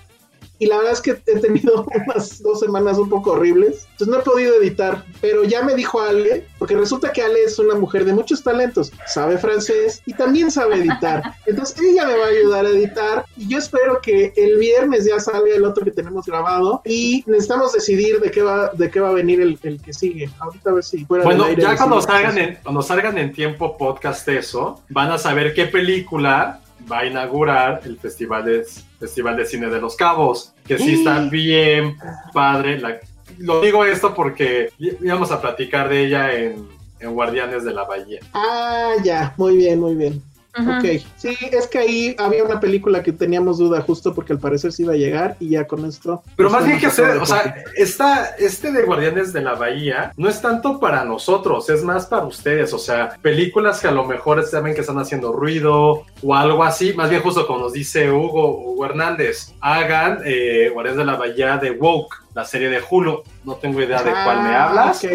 [0.58, 3.86] Y la verdad es que he tenido unas dos semanas un poco horribles.
[3.92, 5.04] Entonces no he podido editar.
[5.20, 8.92] Pero ya me dijo Ale, porque resulta que Ale es una mujer de muchos talentos.
[9.06, 11.34] Sabe francés y también sabe editar.
[11.46, 13.24] Entonces ella me va a ayudar a editar.
[13.36, 16.82] Y yo espero que el viernes ya salga el otro que tenemos grabado.
[16.84, 20.30] Y necesitamos decidir de qué va, de qué va a venir el, el que sigue.
[20.38, 23.76] Ahorita a ver si fuera Bueno, aire ya cuando salgan, en, cuando salgan en tiempo
[23.76, 26.60] podcast eso, van a saber qué película
[26.90, 28.64] va a inaugurar el Festival de,
[29.00, 31.96] Festival de Cine de los Cabos, que sí está bien
[32.32, 32.78] padre.
[32.80, 32.98] La-
[33.38, 36.66] lo digo esto porque íbamos a platicar de ella en,
[37.00, 38.20] en Guardianes de la Bahía.
[38.34, 40.22] Ah, ya, muy bien, muy bien.
[40.56, 44.72] Ok, sí, es que ahí había una película que teníamos duda justo porque al parecer
[44.72, 46.22] sí iba a llegar y ya con esto.
[46.36, 50.12] Pero pues, más bien que hacer, o sea, esta, este de Guardianes de la Bahía
[50.16, 54.04] no es tanto para nosotros, es más para ustedes, o sea, películas que a lo
[54.04, 58.10] mejor saben que están haciendo ruido o algo así, más bien justo como nos dice
[58.10, 63.22] Hugo, Hugo Hernández, hagan eh, Guardianes de la Bahía de Woke, la serie de Hulu,
[63.44, 65.10] no tengo idea de cuál me Ah, hablas, ok.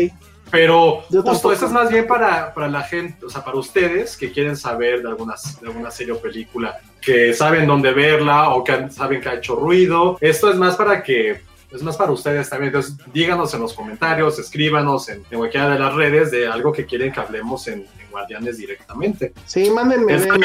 [0.53, 4.15] Pero Yo justo eso es más bien para, para la gente, o sea, para ustedes
[4.15, 8.63] que quieren saber de, algunas, de alguna serie o película, que saben dónde verla o
[8.63, 10.15] que saben que ha hecho ruido.
[10.21, 12.67] Esto es más para que, es más para ustedes también.
[12.67, 16.85] Entonces, díganos en los comentarios, escríbanos en, en cualquiera de las redes de algo que
[16.85, 19.33] quieren que hablemos en, en Guardianes directamente.
[19.47, 20.13] Sí, mándenme.
[20.13, 20.37] Esta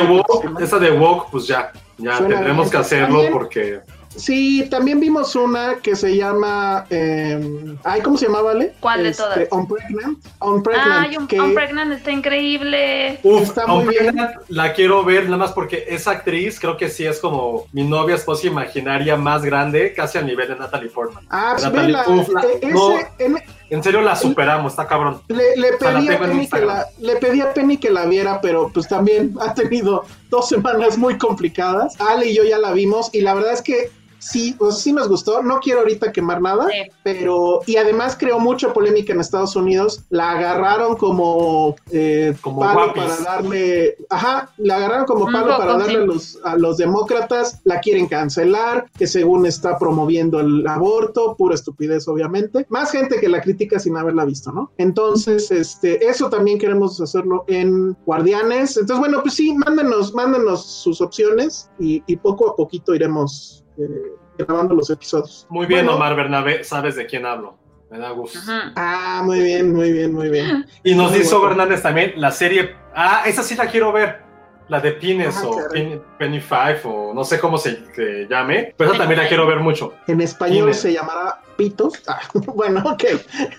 [0.78, 3.80] de, Woke, pues ya, ya Suena tendremos que hacerlo porque...
[4.18, 6.86] Sí, también vimos una que se llama.
[6.90, 8.74] eh, ay, ¿cómo se llama, Vale?
[8.80, 9.38] ¿Cuál de Este, todas?
[9.52, 10.18] Unpregnant.
[10.40, 11.06] Unpregnant.
[11.08, 13.18] Ay, un, que- un Pregnant está increíble.
[13.22, 14.16] Uf, Está muy bien.
[14.16, 17.84] la- la quiero ver nada más porque esa actriz creo que sí es como mi
[17.84, 21.24] novia esposa imaginaria más grande, casi al nivel de Natalie Portman.
[21.30, 22.04] Ah, pues Natalie, vela.
[22.08, 22.98] uf, la- eh, ese- no.
[23.18, 25.20] en- En serio la superamos, está cabrón.
[25.28, 28.06] le, le sea, la pedí a Penny que la, le pedí a Penny que la
[28.06, 31.94] viera, pero pues también ha tenido dos semanas muy complicadas.
[32.00, 34.92] Ale y yo ya la vimos y la verdad es que sí, o sea, sí
[34.92, 35.42] nos gustó.
[35.42, 36.90] No quiero ahorita quemar nada, Sí.
[37.02, 40.02] pero y además creó mucha polémica en Estados Unidos.
[40.10, 43.02] La agarraron como, eh, Como palo guapis.
[43.02, 45.96] para darle, ajá, la agarraron como palo poco, para darle sí.
[45.96, 47.60] a los a los demócratas.
[47.64, 52.66] La quieren cancelar, que según está promoviendo el aborto, pura estupidez, obviamente.
[52.68, 54.72] Más gente que la critica sin haberla visto, ¿no?
[54.78, 58.76] Entonces, este, eso también queremos hacerlo en Guardianes.
[58.76, 64.12] Entonces, bueno, pues sí, mándenos, mándenos sus opciones y, y poco a poquito iremos eh,
[64.38, 65.46] grabando los episodios.
[65.48, 67.56] Muy bien, Bueno, Omar Bernabé, sabes de quién hablo.
[67.90, 68.38] Me da gusto.
[68.76, 70.66] Ah, muy bien, muy bien, muy bien.
[70.84, 71.52] Y nos Muy hizo guapo.
[71.52, 72.76] Hernández también la serie.
[72.94, 74.26] Ah, esa sí la quiero ver.
[74.68, 75.68] La de Pines Ah, o.
[75.72, 77.82] Penny, Penny Five o no sé cómo se
[78.28, 78.74] llame.
[78.76, 79.94] Pero esa también la quiero ver mucho.
[80.06, 81.94] En español se llamará Pitos.
[82.06, 82.20] Ah,
[82.55, 83.05] bueno, ok.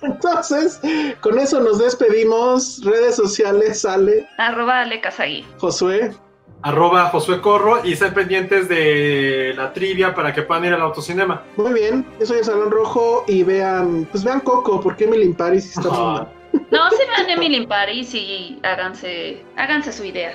[0.03, 0.79] Entonces,
[1.21, 2.81] con eso nos despedimos.
[2.83, 5.43] Redes sociales, sale Arroba Ale Kazagi.
[5.57, 6.11] Josué.
[6.61, 11.43] Arroba Josué Corro y estén pendientes de la trivia para que puedan ir al autocinema.
[11.55, 15.35] Muy bien, yo soy el Salón Rojo y vean, pues vean Coco, porque Emily in
[15.35, 16.27] Paris está mal.
[16.71, 20.33] No, se vean Emily in Paris y háganse, háganse su idea.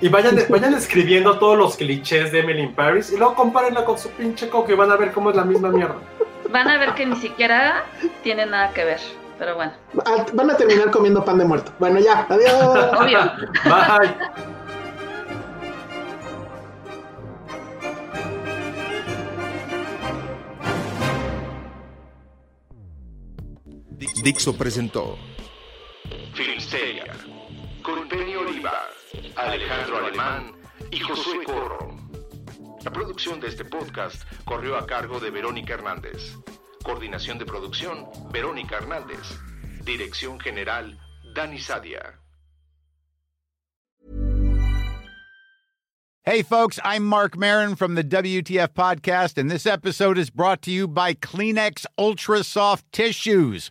[0.00, 3.98] Y vayan, vayan escribiendo todos los clichés de Emily in Paris y luego compárenla con
[3.98, 5.96] su pinche coco y van a ver cómo es la misma mierda.
[6.50, 7.84] Van a ver que ni siquiera
[8.22, 9.00] tiene nada que ver.
[9.38, 9.72] Pero bueno,
[10.06, 11.70] Ah, Van a terminar comiendo pan de muerto.
[11.78, 12.54] Bueno, ya, adiós.
[12.98, 13.18] obvio.
[13.64, 14.14] Bye.
[24.22, 25.18] Dixo presentó
[26.34, 27.04] Filmsteria,
[27.82, 28.88] con Penny Oliva,
[29.36, 30.52] Alejandro Alemán
[30.90, 31.96] y Josué Corro.
[32.84, 36.36] La producción de este podcast corrió a cargo de Verónica Hernández.
[36.82, 39.38] Coordinación de producción, Verónica Hernández.
[39.84, 40.98] Dirección general,
[41.34, 42.20] Dani Sadia.
[46.28, 50.72] Hey, folks, I'm Mark Marin from the WTF Podcast, and this episode is brought to
[50.72, 53.70] you by Kleenex Ultra Soft Tissues,